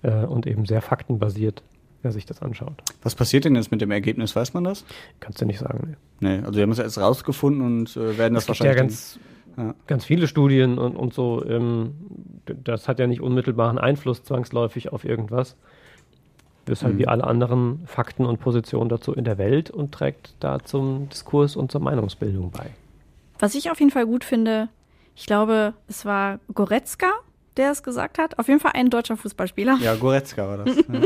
äh, 0.02 0.24
und 0.24 0.46
eben 0.46 0.64
sehr 0.64 0.82
faktenbasiert 0.82 1.62
wer 2.04 2.12
sich 2.12 2.26
das 2.26 2.42
anschaut. 2.42 2.82
Was 3.02 3.14
passiert 3.14 3.46
denn 3.46 3.56
jetzt 3.56 3.70
mit 3.70 3.80
dem 3.80 3.90
Ergebnis? 3.90 4.36
Weiß 4.36 4.54
man 4.54 4.62
das? 4.62 4.84
Kannst 5.20 5.40
du 5.40 5.46
nicht 5.46 5.58
sagen. 5.58 5.96
Nee. 6.20 6.36
Nee, 6.36 6.44
also 6.44 6.54
wir 6.54 6.62
haben 6.62 6.70
es 6.70 6.78
jetzt 6.78 6.98
rausgefunden 6.98 7.62
und 7.62 7.96
äh, 7.96 8.16
werden 8.18 8.34
das 8.34 8.44
es 8.44 8.46
gibt 8.48 8.58
ja 8.60 8.66
wahrscheinlich. 8.66 8.76
ganz, 8.76 9.18
dann- 9.56 9.74
ganz 9.86 10.04
viele 10.04 10.26
Studien 10.28 10.78
und, 10.78 10.96
und 10.96 11.14
so. 11.14 11.44
Ähm, 11.44 11.94
das 12.46 12.88
hat 12.88 12.98
ja 12.98 13.06
nicht 13.06 13.20
unmittelbaren 13.20 13.78
Einfluss 13.78 14.22
zwangsläufig 14.24 14.92
auf 14.92 15.04
irgendwas. 15.04 15.56
Halt 16.66 16.94
Mhm. 16.94 16.98
wie 16.98 17.06
alle 17.08 17.24
anderen 17.24 17.82
Fakten 17.86 18.24
und 18.24 18.40
Positionen 18.40 18.88
dazu 18.88 19.12
in 19.12 19.24
der 19.24 19.36
Welt 19.36 19.70
und 19.70 19.92
trägt 19.92 20.34
da 20.40 20.60
zum 20.64 21.08
Diskurs 21.10 21.56
und 21.56 21.70
zur 21.70 21.82
Meinungsbildung 21.82 22.50
bei. 22.52 22.70
Was 23.38 23.54
ich 23.54 23.70
auf 23.70 23.78
jeden 23.80 23.90
Fall 23.90 24.06
gut 24.06 24.24
finde, 24.24 24.68
ich 25.14 25.26
glaube, 25.26 25.74
es 25.88 26.06
war 26.06 26.40
Goretzka, 26.54 27.10
der 27.56 27.70
es 27.70 27.82
gesagt 27.82 28.18
hat. 28.18 28.38
Auf 28.38 28.48
jeden 28.48 28.60
Fall 28.60 28.72
ein 28.74 28.90
deutscher 28.90 29.16
Fußballspieler. 29.16 29.78
Ja, 29.80 29.94
Goretzka 29.94 30.46
war 30.48 30.58
das. 30.64 30.76
ja. 30.92 31.00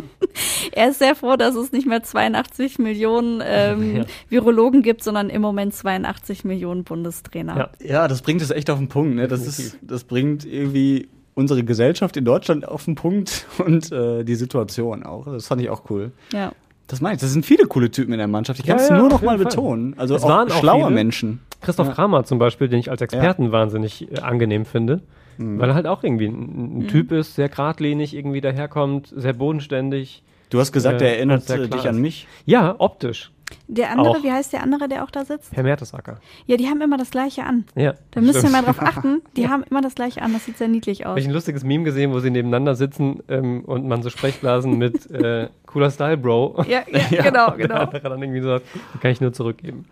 Er 0.73 0.89
ist 0.91 0.99
sehr 0.99 1.15
froh, 1.15 1.37
dass 1.37 1.55
es 1.55 1.73
nicht 1.73 1.87
mehr 1.87 2.03
82 2.03 2.79
Millionen 2.79 3.43
ähm, 3.45 3.97
Ja. 3.97 4.05
Virologen 4.29 4.83
gibt, 4.83 5.03
sondern 5.03 5.31
im 5.31 5.43
Moment 5.43 5.75
82 5.75 6.45
Millionen 6.45 6.85
Bundestrainer. 6.85 7.71
Ja, 7.83 8.09
das 8.09 8.23
bringt 8.23 8.43
es 8.43 8.51
echt 8.51 8.71
auf 8.71 8.79
den 8.79 8.89
Punkt. 8.89 9.15
Ne? 9.17 9.29
Das, 9.29 9.47
ist, 9.47 9.79
das 9.83 10.05
bringt 10.05 10.45
irgendwie 10.45 11.09
unsere 11.35 11.63
Gesellschaft 11.65 12.17
in 12.17 12.25
Deutschland 12.25 12.67
auf 12.67 12.85
den 12.85 12.95
Punkt 12.97 13.47
und 13.65 13.93
äh, 13.93 14.25
die 14.25 14.35
Situation 14.35 15.03
auch. 15.05 15.25
Das 15.27 15.47
fand 15.47 15.61
ich 15.63 15.71
auch 15.71 15.83
cool. 15.91 16.13
Ja. 16.33 16.53
Das 16.89 17.01
meine 17.01 17.15
ich. 17.17 17.21
Das 17.21 17.31
sind 17.33 17.45
viele 17.45 17.67
coole 17.67 17.91
Typen 17.91 18.13
in 18.13 18.19
der 18.19 18.29
Mannschaft. 18.29 18.59
Ich 18.61 18.67
Ja, 18.67 18.75
kann 18.75 18.83
es 18.83 18.89
ja, 18.89 18.99
nur 18.99 19.09
noch 19.09 19.21
mal 19.23 19.37
Fall. 19.37 19.45
betonen. 19.47 19.95
Also 19.99 20.15
Es 20.17 20.23
auch 20.23 20.29
waren 20.31 20.51
auch 20.51 20.59
schlaue 20.59 20.85
viele. 20.85 20.95
Menschen. 20.95 21.41
Christoph 21.61 21.89
Ja. 21.89 21.95
Kramer 21.95 22.25
zum 22.25 22.39
Beispiel, 22.39 22.69
den 22.69 22.79
ich 22.81 22.91
als 22.91 23.01
Experten 23.03 23.53
wahnsinnig 23.53 24.11
äh, 24.11 24.21
angenehm 24.21 24.65
finde, 24.65 25.03
Mhm. 25.39 25.59
weil 25.59 25.71
er 25.71 25.75
halt 25.75 25.87
auch 25.87 26.03
irgendwie 26.05 26.27
ein, 26.27 26.35
ein 26.35 26.79
Mhm. 26.81 26.89
Typ 26.89 27.13
ist, 27.13 27.35
sehr 27.35 27.49
geradlinig 27.49 28.15
irgendwie 28.15 28.41
daherkommt, 28.41 29.13
sehr 29.17 29.33
bodenständig. 29.33 30.23
Du 30.51 30.59
hast 30.61 30.73
gesagt, 30.73 31.01
er 31.03 31.17
erinnert, 31.17 31.49
äh, 31.51 31.69
dich 31.69 31.89
an 31.89 32.01
mich. 32.01 32.27
Ja, 32.47 32.75
optisch. 32.79 33.31
Der 33.67 33.91
andere, 33.91 34.11
Auch. 34.19 34.23
wie 34.23 34.31
heißt 34.31 34.53
der 34.53 34.63
andere, 34.63 34.89
der 34.89 35.05
auch 35.05 35.11
da 35.11 35.25
sitzt? 35.25 35.55
Herr 35.57 35.63
Mertesacker. 35.63 36.21
Ja, 36.47 36.59
die 36.59 36.67
haben 36.69 36.83
immer 36.83 36.99
das 36.99 37.11
gleiche 37.11 37.45
an. 37.45 37.65
Ja. 37.75 37.95
Da 38.11 38.21
müsst 38.21 38.43
ihr 38.45 38.51
mal 38.51 38.63
drauf 38.63 38.79
achten. 38.83 39.23
Die 39.37 39.49
haben 39.49 39.63
immer 39.71 39.81
das 39.81 39.95
gleiche 39.95 40.21
an. 40.21 40.35
Das 40.35 40.45
sieht 40.45 40.59
sehr 40.59 40.69
niedlich 40.69 41.07
aus. 41.07 41.11
Habe 41.11 41.21
ich 41.21 41.27
ein 41.27 41.33
lustiges 41.33 41.65
Meme 41.65 41.85
gesehen, 41.85 42.13
wo 42.13 42.19
sie 42.21 42.31
nebeneinander 42.31 42.75
sitzen 42.75 43.23
ähm, 43.29 43.65
und 43.65 43.87
man 43.89 44.03
so 44.03 44.11
Sprechblasen 44.11 44.77
mit 44.77 45.11
äh, 45.11 45.49
cooler 45.65 45.91
Style, 45.91 46.19
Bro. 46.19 46.63
Ja, 46.69 46.81
ja, 47.11 47.23
genau, 47.23 47.53
Und 47.53 47.59
der 47.59 47.69
genau. 47.69 47.81
andere 47.81 48.01
dann 48.01 48.23
irgendwie 48.23 48.41
so, 48.43 48.49
sagt, 48.49 48.67
kann 49.01 49.11
ich 49.13 49.21
nur 49.23 49.33
zurückgeben. 49.33 49.87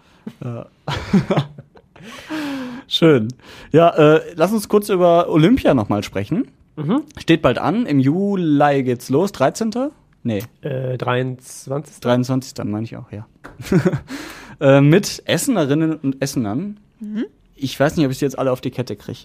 Ja. 0.45 0.67
Schön. 2.89 3.29
Ja, 3.73 3.91
äh, 3.91 4.21
lass 4.35 4.53
uns 4.53 4.69
kurz 4.69 4.89
über 4.89 5.29
Olympia 5.29 5.75
nochmal 5.75 6.03
sprechen. 6.03 6.49
Mhm. 6.77 7.03
Steht 7.19 7.43
bald 7.43 7.59
an. 7.59 7.87
Im 7.87 7.99
Juli 7.99 8.83
geht's 8.83 9.09
los. 9.09 9.33
13. 9.33 9.73
Nee. 10.23 10.43
Äh, 10.61 10.99
23. 10.99 12.01
23. 12.01 12.65
meine 12.65 12.85
ich 12.85 12.97
auch, 12.97 13.11
ja. 13.13 13.27
äh, 14.61 14.81
mit 14.81 15.23
Essenerinnen 15.25 15.95
und 15.95 16.23
Essenern. 16.23 16.79
Mhm. 17.01 17.27
Ich 17.55 17.79
weiß 17.79 17.97
nicht, 17.97 18.07
ob 18.07 18.13
ich 18.13 18.19
sie 18.19 18.25
jetzt 18.25 18.39
alle 18.39 18.53
auf 18.53 18.61
die 18.61 18.71
Kette 18.71 18.97
kriege. 18.97 19.21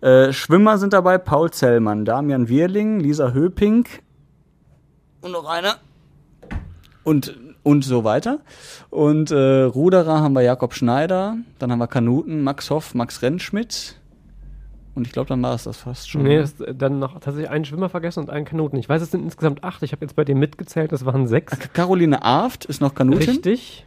Äh, 0.00 0.32
Schwimmer 0.32 0.78
sind 0.78 0.92
dabei 0.92 1.18
Paul 1.18 1.50
Zellmann, 1.52 2.04
Damian 2.04 2.48
Wirling, 2.48 2.98
Lisa 3.00 3.32
Höping 3.32 3.86
und 5.20 5.30
noch 5.30 5.48
einer. 5.48 5.76
Und, 7.04 7.36
und 7.62 7.84
so 7.84 8.04
weiter. 8.04 8.38
Und 8.90 9.30
äh, 9.30 9.62
Ruderer 9.62 10.20
haben 10.20 10.34
wir 10.34 10.42
Jakob 10.42 10.74
Schneider, 10.74 11.36
dann 11.58 11.72
haben 11.72 11.78
wir 11.80 11.88
Kanuten, 11.88 12.42
Max 12.42 12.70
Hoff, 12.70 12.94
Max 12.94 13.22
Rentschmidt. 13.22 13.96
Und 14.94 15.06
ich 15.06 15.12
glaube, 15.12 15.28
dann 15.28 15.42
war 15.42 15.54
es 15.54 15.64
das 15.64 15.78
fast 15.78 16.10
schon. 16.10 16.22
Nee, 16.22 16.38
ist 16.40 16.60
äh, 16.60 16.74
dann 16.74 16.98
noch 16.98 17.14
tatsächlich 17.14 17.48
einen 17.50 17.64
Schwimmer 17.64 17.88
vergessen 17.88 18.20
und 18.20 18.30
einen 18.30 18.44
Kanuten. 18.44 18.76
Ich 18.76 18.88
weiß, 18.88 19.00
es 19.02 19.10
sind 19.10 19.24
insgesamt 19.24 19.64
acht. 19.64 19.82
Ich 19.82 19.92
habe 19.92 20.04
jetzt 20.04 20.14
bei 20.16 20.24
dem 20.24 20.38
mitgezählt, 20.38 20.92
das 20.92 21.04
waren 21.06 21.26
sechs. 21.26 21.56
Caroline 21.72 22.22
Aft 22.22 22.66
ist 22.66 22.80
noch 22.80 22.94
Kanutin. 22.94 23.30
Richtig. 23.30 23.86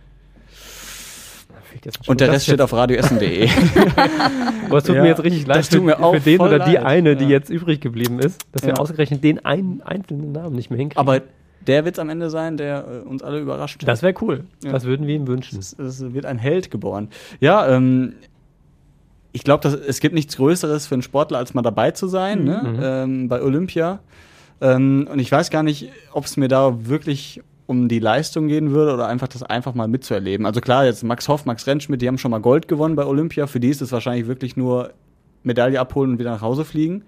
Und 2.07 2.21
der 2.21 2.31
Rest 2.31 2.45
steht 2.45 2.61
auf 2.61 2.73
radioessen.de. 2.73 3.49
Aber 4.67 4.77
es 4.77 4.85
tut 4.85 4.95
Ja, 4.95 5.01
mir 5.01 5.09
jetzt 5.09 5.23
richtig 5.23 5.45
leid 5.45 5.57
das 5.57 5.69
tut 5.69 5.79
für, 5.79 5.85
mir 5.85 5.99
auch 6.01 6.13
für 6.15 6.19
den 6.21 6.39
oder 6.39 6.59
die 6.59 6.73
leid. 6.73 6.85
eine, 6.85 7.15
die 7.15 7.25
Ja. 7.25 7.31
jetzt 7.31 7.49
übrig 7.49 7.81
geblieben 7.81 8.19
ist, 8.19 8.45
dass 8.53 8.63
wir 8.63 8.69
Ja. 8.69 8.75
ausgerechnet 8.77 9.23
den 9.23 9.43
einen 9.45 9.81
einzelnen 9.81 10.31
Namen 10.31 10.55
nicht 10.55 10.69
mehr 10.69 10.79
hinkriegen. 10.79 10.99
Aber 10.99 11.21
der 11.67 11.85
wird 11.85 11.99
am 11.99 12.09
Ende 12.09 12.29
sein, 12.29 12.57
der 12.57 12.85
äh, 13.03 13.07
uns 13.07 13.23
alle 13.23 13.39
überrascht. 13.39 13.81
das 13.85 14.01
wäre 14.01 14.13
cool. 14.21 14.45
Ja. 14.63 14.71
Das 14.71 14.83
würden 14.85 15.07
wir 15.07 15.15
ihm 15.15 15.27
wünschen. 15.27 15.59
Es, 15.59 15.73
es 15.77 16.13
wird 16.13 16.25
ein 16.25 16.37
Held 16.37 16.71
geboren. 16.71 17.09
Ja, 17.39 17.67
ähm, 17.67 18.13
ich 19.31 19.43
glaube, 19.43 19.67
es 19.67 19.99
gibt 19.99 20.15
nichts 20.15 20.37
Größeres 20.37 20.87
für 20.87 20.95
einen 20.95 21.01
Sportler, 21.01 21.39
als 21.39 21.53
mal 21.53 21.61
dabei 21.61 21.91
zu 21.91 22.07
sein, 22.07 22.39
Mhm. 22.41 22.45
ne? 22.45 22.79
ähm, 22.81 23.27
bei 23.27 23.41
Olympia. 23.41 23.99
Ähm, 24.61 25.07
und 25.11 25.19
ich 25.19 25.31
weiß 25.31 25.49
gar 25.49 25.63
nicht, 25.63 25.91
ob 26.13 26.25
es 26.25 26.37
mir 26.37 26.47
da 26.47 26.87
wirklich 26.87 27.41
um 27.67 27.87
die 27.89 27.99
Leistung 27.99 28.47
gehen 28.47 28.71
würde 28.71 28.93
oder 28.93 29.07
einfach 29.07 29.27
das 29.27 29.43
einfach 29.43 29.73
mal 29.73 29.87
mitzuerleben. 29.87 30.45
Also 30.45 30.61
klar, 30.61 30.85
jetzt 30.85 31.03
Max 31.03 31.27
Hoff, 31.27 31.45
Max 31.45 31.65
Rentschmidt, 31.67 32.01
die 32.01 32.07
haben 32.07 32.17
schon 32.19 32.31
mal 32.31 32.39
Gold 32.39 32.67
gewonnen 32.67 32.95
bei 32.95 33.05
Olympia. 33.05 33.47
Für 33.47 33.59
die 33.59 33.69
ist 33.69 33.81
es 33.81 33.91
wahrscheinlich 33.91 34.27
wirklich 34.27 34.55
nur 34.55 34.91
Medaille 35.43 35.79
abholen 35.79 36.11
und 36.11 36.19
wieder 36.19 36.29
nach 36.31 36.41
Hause 36.41 36.63
fliegen. 36.63 37.03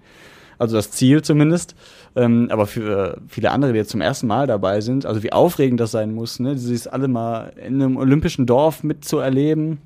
Also 0.58 0.76
das 0.76 0.90
Ziel 0.90 1.22
zumindest. 1.22 1.76
Ähm, 2.16 2.48
aber 2.50 2.66
für 2.66 3.16
äh, 3.16 3.20
viele 3.28 3.50
andere, 3.50 3.72
die 3.72 3.78
jetzt 3.78 3.90
zum 3.90 4.00
ersten 4.00 4.26
Mal 4.26 4.46
dabei 4.46 4.80
sind, 4.80 5.06
also 5.06 5.22
wie 5.22 5.32
aufregend 5.32 5.80
das 5.80 5.90
sein 5.90 6.14
muss, 6.14 6.40
ne, 6.40 6.54
dieses 6.54 6.86
alle 6.86 7.08
mal 7.08 7.52
in 7.56 7.82
einem 7.82 7.96
olympischen 7.96 8.46
Dorf 8.46 8.82
mitzuerleben 8.82 9.78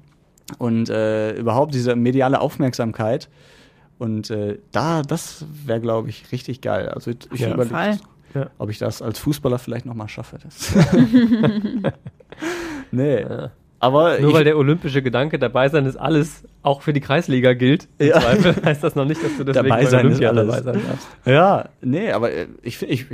und 0.59 0.89
äh, 0.89 1.35
überhaupt 1.35 1.75
diese 1.75 1.97
mediale 1.97 2.41
Aufmerksamkeit. 2.41 3.29
Und 3.99 4.31
äh, 4.31 4.59
da, 4.73 5.03
das 5.03 5.45
wäre, 5.65 5.81
glaube 5.81 6.09
ich, 6.09 6.33
richtig 6.33 6.61
geil. 6.61 6.89
Also 6.89 7.11
ich 7.11 7.31
Auf 7.31 7.39
jeden 7.39 7.53
überlege. 7.55 7.99
Ja. 8.35 8.49
ob 8.57 8.71
ich 8.71 8.79
das 8.79 9.03
als 9.03 9.19
Fußballer 9.19 9.59
vielleicht 9.59 9.85
noch 9.85 9.95
mal 9.95 10.09
schaffe. 10.09 10.39
Das. 10.43 10.75
nee. 12.91 13.27
Aber 13.83 14.21
Nur 14.21 14.31
ich, 14.31 14.37
weil 14.37 14.45
der 14.45 14.57
olympische 14.57 15.03
Gedanke 15.03 15.39
dabei 15.41 15.69
sein 15.69 15.87
ist 15.87 15.97
alles 15.97 16.45
auch 16.63 16.83
für 16.83 16.93
die 16.93 17.01
Kreisliga 17.01 17.53
gilt, 17.55 17.89
im 17.99 18.09
Ja. 18.09 18.21
Zweifel 18.21 18.55
heißt 18.65 18.85
das 18.85 18.95
noch 18.95 19.05
nicht, 19.05 19.23
dass 19.23 19.37
du 19.37 19.45
deswegen 19.45 19.69
dabei 19.69 19.83
bei 19.83 19.87
sein 19.87 20.07
Olympia 20.07 20.31
ist 20.31 20.39
alles. 20.39 20.55
dabei 20.57 20.63
sein 20.73 20.83
darfst. 20.89 21.09
Ja, 21.27 21.69
nee, 21.81 22.13
aber 22.13 22.31
äh, 22.33 22.47
ich, 22.63 22.81
ich, 22.83 23.07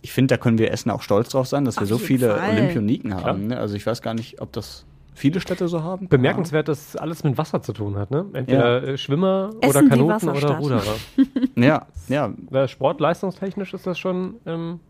ich 0.00 0.12
finde, 0.12 0.34
da 0.34 0.38
können 0.38 0.56
wir 0.58 0.70
Essen 0.72 0.90
auch 0.90 1.02
stolz 1.02 1.28
drauf 1.28 1.46
sein, 1.48 1.66
dass 1.66 1.76
wir 1.76 1.82
Auf 1.82 1.88
so 1.88 1.94
jeden 1.96 2.06
viele 2.06 2.30
Fall. 2.34 2.50
Olympioniken 2.50 3.10
Klar. 3.10 3.24
haben. 3.24 3.48
Ne? 3.48 3.58
Also 3.58 3.74
ich 3.76 3.86
weiß 3.86 4.00
gar 4.00 4.14
nicht, 4.14 4.40
ob 4.40 4.52
das 4.52 4.86
viele 5.14 5.40
Städte 5.40 5.68
so 5.68 5.82
haben. 5.82 6.08
Bemerkenswert, 6.08 6.68
dass 6.68 6.96
alles 6.96 7.22
mit 7.22 7.36
Wasser 7.36 7.60
zu 7.60 7.72
tun 7.74 7.96
hat, 7.96 8.10
ne? 8.10 8.24
Entweder 8.32 8.82
äh, 8.88 8.96
Schwimmer 8.98 9.50
Essen 9.60 9.70
oder 9.70 9.82
die 9.82 9.88
Kanuten 9.88 10.28
oder. 10.30 10.50
Ruderer. 10.58 10.82
Ja, 11.56 11.86
ja, 12.08 12.68
Sportleistungstechnisch 12.68 13.72
ist 13.74 13.86
das 13.86 13.98
schon 13.98 14.36
ähm, 14.46 14.80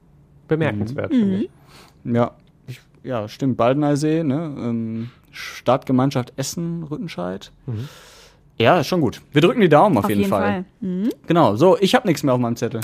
bemerkenswert, 0.48 1.12
Mhm. 1.12 1.16
finde 1.16 1.36
ich. 1.36 1.50
ja, 2.04 2.30
ich, 2.36 2.45
ja, 3.06 3.28
stimmt. 3.28 3.56
Baldeneysee, 3.56 4.22
ne? 4.24 4.54
Ähm, 4.58 5.10
Startgemeinschaft 5.30 6.32
Essen, 6.36 6.82
Rüttenscheid. 6.84 7.52
Mhm. 7.66 7.88
Ja, 8.58 8.80
ist 8.80 8.86
schon 8.86 9.00
gut. 9.02 9.20
Wir 9.32 9.42
drücken 9.42 9.60
die 9.60 9.68
Daumen 9.68 9.96
auf, 9.98 10.04
Auf 10.04 10.10
jeden, 10.10 10.22
jeden 10.22 10.30
Fall. 10.30 10.42
Fall. 10.42 10.64
Mhm. 10.80 11.10
Genau. 11.26 11.56
So, 11.56 11.76
ich 11.78 11.94
habe 11.94 12.06
nichts 12.08 12.22
mehr 12.22 12.34
auf 12.34 12.40
meinem 12.40 12.56
Zettel. 12.56 12.80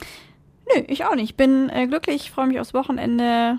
Nö, 0.75 0.83
ich 0.87 1.05
auch 1.05 1.14
nicht. 1.14 1.31
Ich 1.31 1.37
bin 1.37 1.70
äh, 1.70 1.87
glücklich, 1.87 2.31
freue 2.31 2.47
mich 2.47 2.61
aufs 2.61 2.75
Wochenende. 2.75 3.59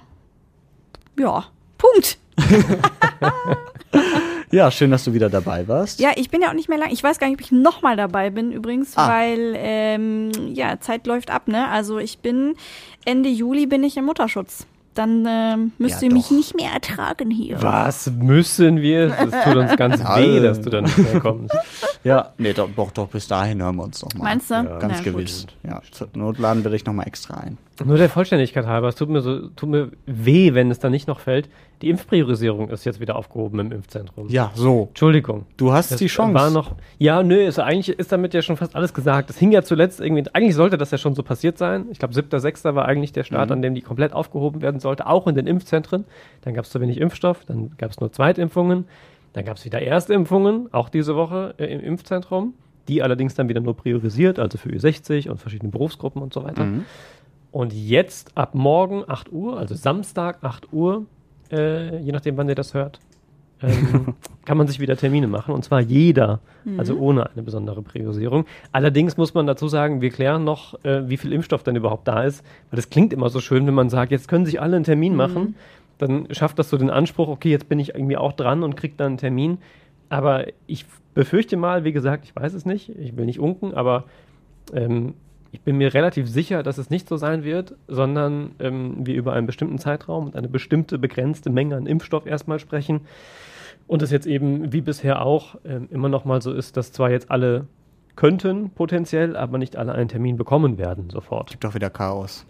Ja, 1.20 1.46
Punkt. 1.78 2.18
Ja, 4.52 4.70
schön, 4.70 4.92
dass 4.92 5.04
du 5.04 5.14
wieder 5.14 5.32
dabei 5.32 5.68
warst. 5.68 6.00
Ja, 6.00 6.12
ich 6.16 6.30
bin 6.30 6.42
ja 6.44 6.50
auch 6.50 6.54
nicht 6.54 6.70
mehr 6.70 6.78
lang. 6.78 6.92
Ich 6.92 7.02
weiß 7.02 7.18
gar 7.18 7.26
nicht, 7.28 7.38
ob 7.38 7.42
ich 7.42 7.52
nochmal 7.52 7.98
dabei 7.98 8.30
bin 8.30 8.52
übrigens, 8.52 8.96
Ah. 8.96 9.10
weil 9.10 9.56
ähm, 9.58 10.32
ja, 10.54 10.80
Zeit 10.80 11.08
läuft 11.08 11.32
ab, 11.32 11.48
ne? 11.48 11.68
Also 11.70 11.98
ich 11.98 12.20
bin 12.20 12.54
Ende 13.04 13.30
Juli 13.30 13.66
bin 13.66 13.84
ich 13.84 13.98
im 13.98 14.06
Mutterschutz. 14.06 14.68
Dann 14.94 15.26
ähm, 15.28 15.72
müsst 15.80 16.02
Ja, 16.02 16.08
ihr 16.08 16.14
mich 16.14 16.26
doch. 16.28 16.32
nicht 16.38 16.56
mehr 16.56 16.72
ertragen 16.72 17.32
hier. 17.32 17.62
Was 17.62 18.12
müssen 18.12 18.82
wir? 18.82 19.08
Das 19.10 19.44
tut 19.44 19.56
uns 19.56 19.76
ganz 19.76 20.00
weh, 20.18 20.40
dass 20.40 20.62
du 20.62 20.70
dann 20.70 20.84
nicht 20.86 20.98
mehr 20.98 21.20
kommst. 21.20 21.56
Ja, 22.06 22.34
nee, 22.38 22.52
doch, 22.52 22.68
doch, 22.76 22.92
doch, 22.92 23.08
bis 23.08 23.30
dahin 23.30 23.62
hören 23.62 23.78
wir 23.78 23.84
uns 23.84 24.02
noch 24.04 24.14
mal. 24.16 24.26
Meinst 24.26 24.50
du? 24.52 24.56
Ja, 24.56 24.64
ganz 24.78 24.98
Na, 24.98 25.04
gut. 25.06 25.06
gewiss. 25.06 25.48
Ja, 25.66 25.82
zur 25.90 26.10
Not 26.16 26.38
laden 26.38 26.62
wir 26.66 26.72
dich 26.72 26.84
noch 26.86 26.92
mal 26.92 27.04
extra 27.04 27.36
ein. 27.38 27.58
Nur 27.82 27.96
der 27.98 28.10
Vollständigkeit 28.10 28.66
halber, 28.66 28.90
es 28.90 28.96
tut 28.96 29.08
mir, 29.08 29.22
so, 29.22 29.48
tut 29.56 29.70
mir 29.70 29.90
weh, 30.06 30.54
wenn 30.54 30.70
es 30.70 30.80
dann 30.80 30.92
nicht 30.92 31.08
noch 31.08 31.22
fällt. 31.22 31.48
Die 31.84 31.90
Impfpriorisierung 31.90 32.70
ist 32.70 32.86
jetzt 32.86 33.02
wieder 33.02 33.18
aufgehoben 33.18 33.60
im 33.60 33.72
Impfzentrum. 33.74 34.30
Ja, 34.30 34.52
so. 34.56 34.86
Entschuldigung. 34.90 35.46
Du 35.58 35.74
hast 35.74 35.92
Das 35.92 36.00
die 36.00 36.08
Chance. 36.08 36.34
War 36.34 36.50
noch, 36.50 36.76
ja, 36.98 37.22
nö, 37.24 37.36
ist, 37.44 37.60
eigentlich 37.60 37.90
ist 38.00 38.10
damit 38.14 38.34
ja 38.34 38.42
schon 38.42 38.56
fast 38.56 38.74
alles 38.74 38.94
gesagt. 38.94 39.30
Es 39.30 39.38
hing 39.38 39.52
ja 39.52 39.64
zuletzt 39.64 40.00
irgendwie, 40.00 40.24
eigentlich 40.32 40.56
sollte 40.56 40.78
das 40.78 40.92
ja 40.92 40.98
schon 40.98 41.14
so 41.14 41.24
passiert 41.24 41.58
sein. 41.58 41.88
Ich 41.92 42.00
glaube, 42.00 42.14
7.6. 42.14 42.74
war 42.74 42.86
eigentlich 42.86 43.12
der 43.12 43.26
Start, 43.26 43.50
Mhm. 43.50 43.54
an 43.54 43.62
dem 43.64 43.76
die 43.76 43.82
komplett 43.82 44.14
aufgehoben 44.14 44.62
werden 44.62 44.80
sollte, 44.80 45.08
auch 45.08 45.28
in 45.28 45.36
den 45.36 45.46
Impfzentren. 45.46 46.06
Dann 46.44 46.54
gab 46.54 46.64
es 46.64 46.72
zu 46.72 46.80
wenig 46.80 47.02
Impfstoff, 47.02 47.44
dann 47.44 47.72
gab 47.78 47.92
es 47.92 48.00
nur 48.00 48.14
Zweitimpfungen, 48.14 48.86
dann 49.34 49.44
gab 49.44 49.58
es 49.58 49.66
wieder 49.66 49.82
Erstimpfungen, 49.82 50.70
auch 50.74 50.88
diese 50.88 51.18
Woche 51.18 51.54
äh, 51.58 51.66
im 51.66 51.82
Impfzentrum. 51.82 52.54
Die 52.88 53.04
allerdings 53.04 53.36
dann 53.36 53.50
wieder 53.50 53.60
nur 53.60 53.76
priorisiert, 53.76 54.40
also 54.40 54.58
für 54.58 54.70
Ü60 54.70 55.30
und 55.30 55.38
verschiedene 55.42 55.70
Berufsgruppen 55.70 56.22
und 56.22 56.34
so 56.34 56.46
weiter. 56.46 56.64
Mhm. 56.64 56.86
Und 57.52 57.74
jetzt 57.74 58.38
ab 58.38 58.56
morgen 58.56 59.04
8 59.06 59.32
Uhr, 59.34 59.58
also 59.60 59.76
Samstag 59.76 60.38
8 60.44 60.72
Uhr, 60.74 61.06
äh, 61.54 62.00
je 62.00 62.12
nachdem, 62.12 62.36
wann 62.38 62.50
ihr 62.50 62.56
das 62.56 62.74
hört, 62.74 63.00
ähm, 63.62 64.16
kann 64.46 64.58
man 64.58 64.68
sich 64.68 64.80
wieder 64.80 64.98
Termine 64.98 65.28
machen. 65.28 65.54
Und 65.54 65.64
zwar 65.64 65.80
jeder, 65.80 66.40
also 66.78 66.98
ohne 66.98 67.30
eine 67.30 67.44
besondere 67.44 67.82
Priorisierung. 67.82 68.46
Allerdings 68.72 69.18
muss 69.18 69.34
man 69.34 69.48
dazu 69.48 69.68
sagen, 69.68 70.02
wir 70.02 70.10
klären 70.10 70.44
noch, 70.44 70.84
äh, 70.84 71.08
wie 71.08 71.18
viel 71.18 71.32
Impfstoff 71.32 71.64
denn 71.64 71.76
überhaupt 71.76 72.08
da 72.08 72.24
ist. 72.24 72.44
Weil 72.70 72.78
das 72.78 72.90
klingt 72.90 73.14
immer 73.14 73.30
so 73.30 73.40
schön, 73.40 73.66
wenn 73.68 73.74
man 73.74 73.90
sagt, 73.90 74.12
jetzt 74.12 74.28
können 74.28 74.46
sich 74.46 74.62
alle 74.62 74.76
einen 74.76 74.86
Termin 74.86 75.16
machen. 75.16 75.56
Dann 75.98 76.28
schafft 76.32 76.60
das 76.60 76.70
so 76.70 76.78
den 76.78 76.90
Anspruch, 76.90 77.30
okay, 77.30 77.52
jetzt 77.52 77.70
bin 77.70 77.80
ich 77.80 77.96
irgendwie 77.96 78.18
auch 78.18 78.34
dran 78.34 78.64
und 78.64 78.76
krieg 78.76 78.98
dann 78.98 79.08
einen 79.08 79.18
Termin. 79.18 79.60
Aber 80.10 80.48
ich 80.68 80.86
befürchte 81.14 81.56
mal, 81.56 81.84
wie 81.84 81.94
gesagt, 81.94 82.26
ich 82.26 82.36
weiß 82.36 82.54
es 82.54 82.66
nicht, 82.66 82.90
ich 82.90 83.16
will 83.16 83.26
nicht 83.26 83.40
unken, 83.40 83.74
aber 83.74 84.06
ähm, 84.74 85.14
ich 85.54 85.62
bin 85.62 85.78
mir 85.78 85.94
relativ 85.94 86.28
sicher, 86.28 86.64
dass 86.64 86.80
es 86.80 86.90
nicht 86.90 87.08
so 87.08 87.16
sein 87.16 87.44
wird, 87.44 87.76
sondern 87.88 88.54
ähm, 88.60 88.96
wir 89.06 89.14
über 89.14 89.34
einen 89.34 89.46
bestimmten 89.46 89.78
Zeitraum 89.78 90.26
und 90.26 90.36
eine 90.36 90.50
bestimmte 90.50 90.98
begrenzte 90.98 91.52
Menge 91.52 91.76
an 91.76 91.86
Impfstoff 91.86 92.26
erstmal 92.26 92.58
sprechen. 92.58 93.02
Und 93.86 94.02
es 94.02 94.10
jetzt 94.10 94.26
eben, 94.26 94.74
wie 94.74 94.82
bisher 94.82 95.24
auch, 95.24 95.56
ähm, 95.64 95.88
immer 95.92 96.10
noch 96.10 96.26
mal 96.26 96.42
so 96.42 96.52
ist, 96.52 96.76
dass 96.76 96.92
zwar 96.92 97.12
jetzt 97.12 97.30
alle 97.30 97.68
könnten 98.16 98.72
potenziell, 98.72 99.38
aber 99.38 99.60
nicht 99.60 99.78
alle 99.78 99.94
einen 99.94 100.08
Termin 100.10 100.38
bekommen 100.38 100.80
werden 100.80 101.12
sofort. 101.12 101.52
Gibt 101.52 101.64
doch 101.64 101.76
wieder 101.76 101.92
Chaos. 101.92 102.48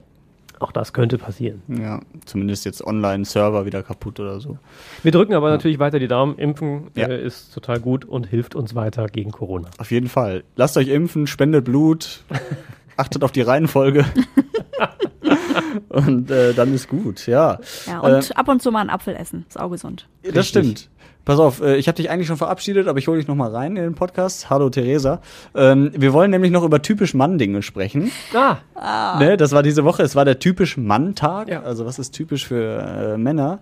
Auch 0.59 0.71
das 0.71 0.93
könnte 0.93 1.17
passieren. 1.17 1.61
Ja, 1.67 1.99
zumindest 2.23 2.63
jetzt 2.63 2.85
Online-Server 2.85 3.65
wieder 3.65 3.83
kaputt 3.83 4.21
oder 4.21 4.39
so. 4.39 4.57
Wir 5.01 5.11
drücken 5.11 5.33
aber 5.33 5.49
natürlich 5.49 5.79
weiter 5.79 5.99
die 5.99 6.07
Daumen. 6.07 6.37
Impfen 6.37 6.89
Ja. 6.95 7.07
äh, 7.07 7.21
ist 7.21 7.53
total 7.53 7.81
gut 7.81 8.05
und 8.05 8.27
hilft 8.27 8.55
uns 8.55 8.75
weiter 8.75 9.07
gegen 9.07 9.31
Corona. 9.31 9.69
Auf 9.77 9.91
jeden 9.91 10.07
Fall. 10.07 10.45
Lasst 10.55 10.77
euch 10.77 10.87
impfen, 10.87 11.27
spendet 11.27 11.65
Blut. 11.65 12.23
achtet 12.97 13.23
auf 13.23 13.31
die 13.31 13.41
Reihenfolge. 13.41 14.05
und 15.89 16.29
äh, 16.31 16.53
dann 16.53 16.73
ist 16.73 16.87
gut, 16.87 17.27
ja. 17.27 17.59
Ja, 17.87 17.99
und 17.99 18.31
Äh, 18.31 18.33
ab 18.35 18.47
und 18.47 18.61
zu 18.61 18.71
mal 18.71 18.81
einen 18.81 18.89
Apfel 18.89 19.15
essen. 19.15 19.45
Ist 19.47 19.59
auch 19.59 19.69
gesund. 19.69 20.07
das 20.33 20.47
stimmt. 20.47 20.89
Pass 21.25 21.39
auf, 21.39 21.61
äh, 21.61 21.77
ich 21.77 21.87
habe 21.87 21.95
dich 21.95 22.09
eigentlich 22.09 22.27
schon 22.27 22.35
verabschiedet, 22.35 22.87
aber 22.89 22.99
ich 22.99 23.07
hole 23.07 23.17
dich 23.17 23.27
noch 23.29 23.35
mal 23.35 23.49
rein 23.49 23.77
in 23.77 23.83
den 23.83 23.95
Podcast. 23.95 24.49
Hallo 24.49 24.69
Theresa. 24.69 25.21
Ähm, 25.55 25.91
wir 25.95 26.11
wollen 26.11 26.31
nämlich 26.31 26.51
noch 26.51 26.63
über 26.63 26.81
typisch 26.81 27.13
Mann-Dinge 27.13 27.61
sprechen. 27.61 28.11
Ah, 28.75 29.17
Ne, 29.19 29.37
das 29.37 29.53
war 29.53 29.63
diese 29.63 29.85
Woche, 29.85 30.03
es 30.03 30.17
war 30.17 30.25
der 30.25 30.39
typisch 30.39 30.75
Mann-Tag. 30.75 31.47
Also 31.63 31.85
was 31.85 31.97
ist 31.97 32.11
typisch 32.11 32.45
für 32.45 33.13
äh, 33.13 33.17
Männer? 33.17 33.59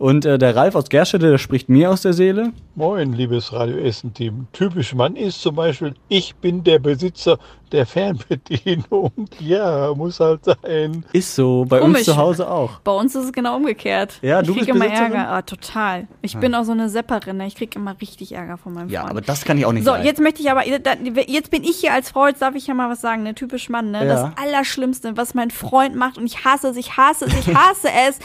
Und 0.00 0.24
äh, 0.24 0.38
der 0.38 0.56
Ralf 0.56 0.74
aus 0.76 0.88
Gerstede, 0.88 1.28
der 1.30 1.36
spricht 1.36 1.68
mir 1.68 1.90
aus 1.90 2.00
der 2.00 2.14
Seele. 2.14 2.52
Moin, 2.74 3.12
liebes 3.12 3.52
Radio 3.52 3.76
Essen-Team. 3.76 4.46
Typisch 4.54 4.94
Mann 4.94 5.14
ist 5.14 5.42
zum 5.42 5.54
Beispiel, 5.56 5.92
ich 6.08 6.34
bin 6.36 6.64
der 6.64 6.78
Besitzer 6.78 7.38
der 7.70 7.84
Fernbedienung. 7.84 9.12
Ja, 9.40 9.92
muss 9.94 10.18
halt 10.20 10.40
sein. 10.44 11.04
Ist 11.12 11.34
so, 11.34 11.64
bei 11.68 11.80
Komisch. 11.80 11.98
uns 11.98 12.04
zu 12.06 12.16
Hause 12.16 12.50
auch. 12.50 12.80
Bei 12.80 12.92
uns 12.92 13.14
ist 13.14 13.24
es 13.26 13.32
genau 13.32 13.56
umgekehrt. 13.56 14.18
Ja, 14.22 14.40
ich 14.40 14.46
du 14.46 14.52
krieg 14.54 14.60
bist 14.66 14.70
immer 14.76 14.84
Besitzerin? 14.86 15.12
Ärger. 15.12 15.30
Ah, 15.32 15.42
total. 15.42 16.08
Ich 16.22 16.36
Ah. 16.36 16.40
bin 16.40 16.54
auch 16.54 16.64
so 16.64 16.72
eine 16.72 16.88
Sepperin. 16.88 17.36
ne? 17.36 17.46
Ich 17.46 17.54
krieg 17.54 17.74
immer 17.76 17.94
richtig 18.00 18.32
Ärger 18.32 18.56
von 18.56 18.72
meinem 18.74 18.88
Ja, 18.88 19.00
Freund. 19.00 19.10
aber 19.12 19.20
das 19.20 19.44
kann 19.44 19.58
ich 19.58 19.66
auch 19.66 19.72
nicht 19.72 19.84
So, 19.84 19.92
sein. 19.92 20.04
jetzt 20.06 20.20
möchte 20.20 20.40
ich 20.42 20.50
aber, 20.50 20.66
jetzt 20.66 21.50
bin 21.50 21.62
ich 21.64 21.76
hier 21.76 21.92
als 21.92 22.10
Frau, 22.10 22.26
jetzt 22.26 22.40
darf 22.42 22.54
ich 22.54 22.66
ja 22.66 22.74
mal 22.74 22.88
was 22.90 23.00
sagen, 23.02 23.22
ne, 23.22 23.34
typisch 23.34 23.68
Mann, 23.68 23.90
ne? 23.90 23.98
Ja. 23.98 24.04
Das 24.04 24.30
Allerschlimmste, 24.42 25.16
was 25.16 25.34
mein 25.34 25.50
Freund 25.50 25.94
macht 25.94 26.16
und 26.18 26.24
ich 26.26 26.44
hasse 26.44 26.68
es, 26.68 26.76
ich 26.76 26.96
hasse 26.96 27.26
es, 27.26 27.34
ich 27.46 27.54
hasse 27.54 27.88
es, 28.08 28.18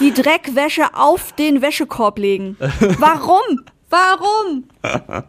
die 0.00 0.12
Dreckwäsche 0.12 0.82
auf 0.94 1.05
den 1.38 1.62
Wäschekorb 1.62 2.18
legen. 2.18 2.56
Warum? 2.98 3.60
Warum? 3.90 4.64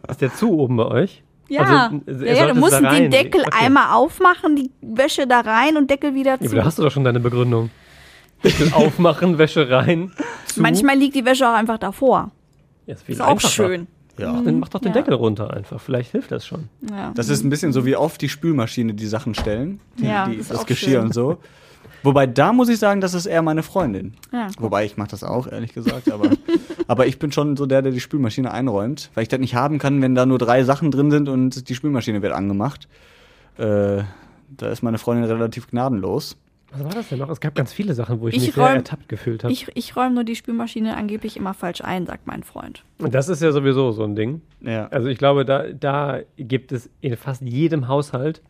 ist 0.09 0.21
der 0.21 0.33
zu 0.33 0.51
oben 0.57 0.77
bei 0.77 0.85
euch? 0.85 1.23
Ja, 1.49 1.91
Also, 2.05 2.23
er 2.25 2.35
ja, 2.35 2.45
ja 2.47 2.53
du 2.53 2.59
musst 2.59 2.79
den. 2.81 3.09
Deckel 3.11 3.41
Okay. 3.41 3.65
einmal 3.65 3.93
aufmachen, 3.95 4.55
die 4.55 4.71
Wäsche 4.81 5.27
da 5.27 5.39
rein 5.41 5.77
und 5.77 5.89
Deckel 5.89 6.13
wieder 6.13 6.31
Ja, 6.31 6.39
zu. 6.39 6.45
aber 6.47 6.55
da 6.57 6.65
hast 6.65 6.77
du 6.79 6.83
doch 6.83 6.91
schon 6.91 7.03
deine 7.05 7.19
Begründung. 7.19 7.69
Deckel 8.43 8.71
aufmachen, 8.73 9.37
Wäsche 9.37 9.69
rein. 9.69 10.11
Zu. 10.47 10.61
Manchmal 10.61 10.97
liegt 10.97 11.15
die 11.15 11.23
Wäsche 11.25 11.47
auch 11.47 11.53
einfach 11.53 11.77
davor. 11.77 12.31
Ja, 12.85 12.93
ist, 12.95 13.03
viel 13.03 13.15
Ist 13.15 13.21
auch 13.21 13.39
schön. 13.39 13.87
Ja. 14.19 14.33
Dann 14.41 14.59
mach 14.59 14.69
doch 14.69 14.79
den 14.79 14.89
Ja. 14.89 14.93
Deckel 14.95 15.13
runter 15.13 15.53
einfach. 15.53 15.79
Vielleicht 15.79 16.11
hilft 16.11 16.31
das 16.31 16.45
schon. 16.45 16.69
Ja. 16.89 17.11
Das 17.15 17.29
ist 17.29 17.43
ein 17.43 17.49
bisschen 17.49 17.71
so 17.71 17.85
wie 17.85 17.95
auf 17.95 18.17
die 18.17 18.29
Spülmaschine 18.29 18.93
die 18.95 19.05
Sachen 19.07 19.33
stellen. 19.35 19.79
Die, 19.99 20.05
Ja, 20.07 20.27
die, 20.27 20.35
ist 20.35 20.49
das 20.51 20.59
auch 20.59 20.65
Geschirr 20.65 20.89
schön. 20.99 21.01
und 21.05 21.13
so. 21.13 21.37
Wobei, 22.07 22.25
da 22.25 22.53
muss 22.53 22.69
ich 22.69 22.79
sagen, 22.79 23.01
das 23.01 23.13
ist 23.13 23.25
eher 23.25 23.41
meine 23.41 23.63
Freundin. 23.63 24.13
Ja. 24.31 24.47
Wobei, 24.59 24.85
ich 24.85 24.95
mache 24.95 25.09
das 25.09 25.23
auch, 25.25 25.45
ehrlich 25.45 25.73
gesagt. 25.73 26.09
Aber, 26.09 26.29
aber 26.87 27.05
ich 27.05 27.19
bin 27.19 27.33
schon 27.33 27.57
so 27.57 27.65
der, 27.65 27.81
der 27.81 27.91
die 27.91 27.99
Spülmaschine 27.99 28.49
einräumt. 28.51 29.11
Weil 29.13 29.23
ich 29.23 29.27
das 29.27 29.39
nicht 29.41 29.55
haben 29.55 29.77
kann, 29.77 30.01
wenn 30.01 30.15
da 30.15 30.25
nur 30.25 30.37
drei 30.37 30.63
Sachen 30.63 30.89
drin 30.89 31.11
sind 31.11 31.27
und 31.27 31.67
die 31.67 31.75
Spülmaschine 31.75 32.21
wird 32.21 32.31
angemacht. 32.31 32.87
Äh, 33.57 34.03
da 34.49 34.69
ist 34.71 34.83
meine 34.83 34.97
Freundin 34.97 35.25
relativ 35.29 35.67
gnadenlos. 35.69 36.37
Was 36.71 36.83
war 36.83 36.91
das 36.91 37.09
denn 37.09 37.19
noch? 37.19 37.29
Es 37.29 37.41
gab 37.41 37.55
ganz 37.55 37.73
viele 37.73 37.93
Sachen, 37.93 38.21
wo 38.21 38.29
ich, 38.29 38.35
Ich 38.35 38.45
mich 38.45 38.53
sehr 38.55 38.63
räum- 38.63 38.75
ertappt 38.75 39.09
gefühlt 39.09 39.43
habe. 39.43 39.51
Ich, 39.51 39.67
ich 39.73 39.95
räume 39.97 40.15
nur 40.15 40.23
die 40.23 40.35
Spülmaschine 40.37 40.95
angeblich 40.95 41.35
immer 41.35 41.53
falsch 41.53 41.81
ein, 41.81 42.05
sagt 42.05 42.25
mein 42.25 42.43
Freund. 42.43 42.83
Und 42.99 43.13
das 43.15 43.27
ist 43.27 43.41
ja 43.41 43.51
sowieso 43.51 43.91
so 43.91 44.03
ein 44.03 44.15
Ding. 44.15 44.41
Ja. 44.61 44.87
Also 44.87 45.07
ich 45.09 45.17
glaube, 45.17 45.43
da, 45.43 45.63
da 45.73 46.19
gibt 46.37 46.71
es 46.71 46.89
in 47.01 47.17
fast 47.17 47.41
jedem 47.41 47.89
Haushalt 47.89 48.41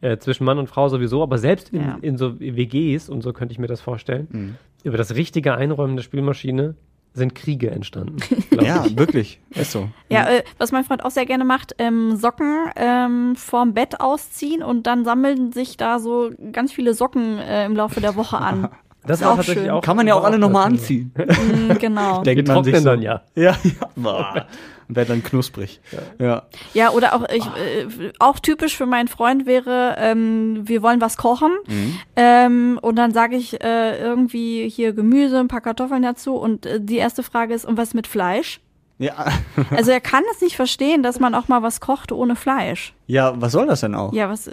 äh, 0.00 0.18
zwischen 0.18 0.44
Mann 0.44 0.58
und 0.58 0.68
Frau 0.68 0.88
sowieso, 0.88 1.22
aber 1.22 1.38
selbst 1.38 1.70
in, 1.70 1.80
Ja. 1.80 1.98
in 2.02 2.16
so 2.18 2.38
WGs 2.40 3.08
und 3.08 3.22
so 3.22 3.32
könnte 3.32 3.52
ich 3.52 3.58
mir 3.58 3.66
das 3.66 3.80
vorstellen, 3.80 4.28
Mhm. 4.30 4.54
über 4.84 4.96
das 4.98 5.14
richtige 5.14 5.54
Einräumen 5.56 5.96
der 5.96 6.02
Spülmaschine 6.02 6.74
sind 7.14 7.34
Kriege 7.34 7.70
entstanden. 7.70 8.16
Ja, 8.60 8.84
ich. 8.84 8.98
wirklich. 8.98 9.40
Ist 9.50 9.72
so. 9.72 9.88
Ja, 10.10 10.28
äh, 10.28 10.42
was 10.58 10.70
mein 10.72 10.84
Freund 10.84 11.02
auch 11.04 11.10
sehr 11.10 11.24
gerne 11.24 11.44
macht, 11.46 11.74
ähm, 11.78 12.16
Socken 12.16 12.68
ähm, 12.76 13.36
vorm 13.36 13.72
Bett 13.72 14.00
ausziehen 14.00 14.62
und 14.62 14.86
dann 14.86 15.04
sammeln 15.04 15.50
sich 15.52 15.76
da 15.78 15.98
so 15.98 16.30
ganz 16.52 16.72
viele 16.72 16.92
Socken 16.92 17.38
äh, 17.38 17.64
im 17.64 17.74
Laufe 17.74 18.00
der 18.02 18.16
Woche 18.16 18.36
an. 18.38 18.68
Das 19.06 19.20
Ist 19.20 19.24
war 19.24 19.32
auch 19.32 19.36
tatsächlich 19.36 19.64
schön. 19.64 19.72
auch. 19.72 19.82
Kann 19.82 19.96
man 19.96 20.06
ja 20.06 20.14
auch 20.14 20.24
alle 20.24 20.38
nochmal 20.38 20.66
anziehen. 20.66 21.12
Mm, 21.26 21.78
genau. 21.78 22.22
Denkt 22.24 22.48
Die 22.48 22.52
man 22.52 22.64
sich 22.64 22.76
so. 22.76 22.84
dann 22.84 23.02
ja. 23.02 23.22
Ja, 23.34 23.56
ja. 23.96 24.46
Und 24.88 24.94
wird 24.96 25.10
dann 25.10 25.22
knusprig. 25.22 25.80
Ja. 26.18 26.42
Ja, 26.74 26.90
oder 26.90 27.14
auch 27.14 27.24
ich, 27.28 27.44
äh, 27.44 28.12
auch 28.20 28.38
typisch 28.38 28.76
für 28.76 28.86
meinen 28.86 29.08
Freund 29.08 29.44
wäre, 29.46 29.96
ähm, 29.98 30.60
wir 30.68 30.80
wollen 30.82 31.00
was 31.00 31.16
kochen 31.16 31.50
Mhm. 31.66 31.98
ähm, 32.14 32.78
und 32.82 32.96
dann 32.96 33.12
sage 33.12 33.34
ich 33.36 33.60
äh, 33.64 33.98
irgendwie 33.98 34.68
hier 34.68 34.92
Gemüse, 34.92 35.38
ein 35.40 35.48
paar 35.48 35.60
Kartoffeln 35.60 36.02
dazu 36.02 36.36
und 36.36 36.66
äh, 36.66 36.80
die 36.80 36.96
erste 36.98 37.22
Frage 37.24 37.52
ist, 37.54 37.64
und 37.64 37.76
was 37.76 37.94
mit 37.94 38.06
Fleisch? 38.06 38.60
Ja. 38.98 39.26
Also 39.70 39.90
er 39.90 40.00
kann 40.00 40.22
es 40.34 40.40
nicht 40.40 40.56
verstehen, 40.56 41.02
dass 41.02 41.18
man 41.20 41.34
auch 41.34 41.48
mal 41.48 41.62
was 41.62 41.80
kocht 41.80 42.12
ohne 42.12 42.36
Fleisch. 42.36 42.94
ja, 43.06 43.32
was 43.40 43.52
soll 43.52 43.66
das 43.66 43.80
denn 43.80 43.94
auch? 43.94 44.12
Ja, 44.12 44.28
was 44.30 44.50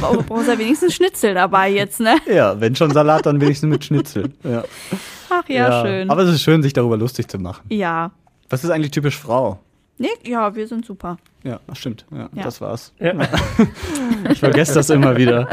braucht 0.00 0.48
er 0.48 0.58
wenigstens 0.58 0.94
Schnitzel 0.94 1.34
dabei 1.34 1.70
jetzt, 1.70 2.00
ne? 2.00 2.16
Ja, 2.26 2.58
wenn 2.60 2.74
schon 2.76 2.90
Salat, 2.92 3.26
dann 3.26 3.40
wenigstens 3.40 3.68
mit 3.70 3.84
Schnitzel. 3.84 4.32
Ja. 4.42 4.64
Ach 5.30 5.48
ja, 5.48 5.82
schön. 5.84 6.10
Aber 6.10 6.22
es 6.22 6.30
ist 6.34 6.42
schön, 6.42 6.62
sich 6.62 6.72
darüber 6.72 6.96
lustig 6.96 7.28
zu 7.28 7.38
machen. 7.38 7.62
ja. 7.70 8.10
Was 8.50 8.62
ist 8.62 8.70
eigentlich 8.70 8.90
typisch 8.90 9.16
Frau? 9.18 9.58
Nee, 9.96 10.08
ja, 10.26 10.54
wir 10.54 10.66
sind 10.68 10.84
super. 10.84 11.16
Ja, 11.44 11.60
das 11.66 11.78
stimmt. 11.78 12.04
Ja, 12.10 12.28
Ja. 12.34 12.42
das 12.42 12.60
war's. 12.60 12.92
Ja. 13.00 13.12
Ich 14.30 14.38
vergesse 14.40 14.74
das 14.74 14.90
immer 14.90 15.16
wieder. 15.16 15.48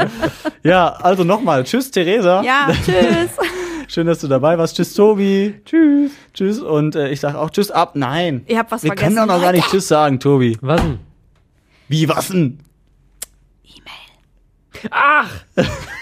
Ja, 0.62 0.88
also 0.88 1.24
nochmal. 1.24 1.64
Tschüss, 1.64 1.90
Theresa. 1.90 2.42
Ja, 2.42 2.68
tschüss. 2.84 3.30
Schön, 3.92 4.06
dass 4.06 4.20
du 4.20 4.26
dabei 4.26 4.56
warst. 4.56 4.74
Tschüss, 4.76 4.94
Tobi. 4.94 5.60
Tschüss. 5.66 6.12
Tschüss. 6.32 6.60
Und 6.60 6.96
äh, 6.96 7.10
ich 7.10 7.20
sag 7.20 7.34
auch 7.34 7.50
Tschüss 7.50 7.70
ab. 7.70 7.94
Nein. 7.94 8.42
Ihr 8.46 8.58
habt 8.58 8.70
was 8.70 8.82
Wir 8.82 8.88
vergessen. 8.88 9.16
können 9.16 9.28
doch 9.28 9.34
noch 9.34 9.42
gar 9.42 9.52
nicht 9.52 9.68
Tschüss 9.68 9.86
sagen, 9.86 10.18
Tobi. 10.18 10.56
Was 10.62 10.80
denn? 10.80 10.98
Wie, 11.88 12.08
was 12.08 12.28
denn? 12.28 12.60
Ach! 14.90 15.30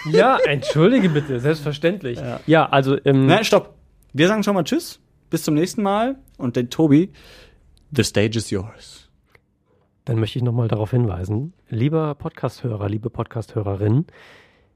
Ja, 0.09 0.38
entschuldige 0.47 1.09
bitte, 1.09 1.41
selbstverständlich. 1.41 2.20
Ja, 2.47 2.68
also, 2.68 2.97
ähm, 3.05 3.26
Nein, 3.26 3.43
stopp. 3.43 3.74
Wir 4.12 4.28
sagen 4.28 4.45
schon 4.45 4.55
mal 4.55 4.62
Tschüss. 4.62 5.01
Bis 5.28 5.43
zum 5.43 5.55
nächsten 5.55 5.82
Mal. 5.82 6.14
Und 6.38 6.55
den 6.55 6.70
Tobi, 6.70 7.11
the 7.91 8.05
stage 8.05 8.38
is 8.38 8.51
yours. 8.51 9.09
Dann 10.05 10.20
möchte 10.20 10.38
ich 10.38 10.45
nochmal 10.45 10.68
darauf 10.68 10.93
hinweisen, 10.93 11.55
lieber 11.68 12.14
Podcasthörer, 12.14 12.88
liebe 12.88 13.11
Podcasthörerin, 13.11 14.07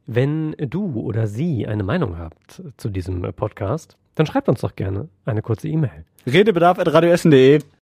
wenn 0.06 0.54
du 0.58 1.00
oder 1.00 1.26
sie 1.26 1.66
eine 1.66 1.82
Meinung 1.82 2.18
habt 2.18 2.62
zu 2.76 2.88
diesem 2.88 3.22
Podcast, 3.32 3.96
dann 4.14 4.26
schreibt 4.26 4.48
uns 4.48 4.60
doch 4.60 4.76
gerne 4.76 5.08
eine 5.24 5.42
kurze 5.42 5.68
E-Mail. 5.68 6.04
Redebedarf 6.26 6.78
at 6.78 6.92
radioessen.de. 6.92 7.60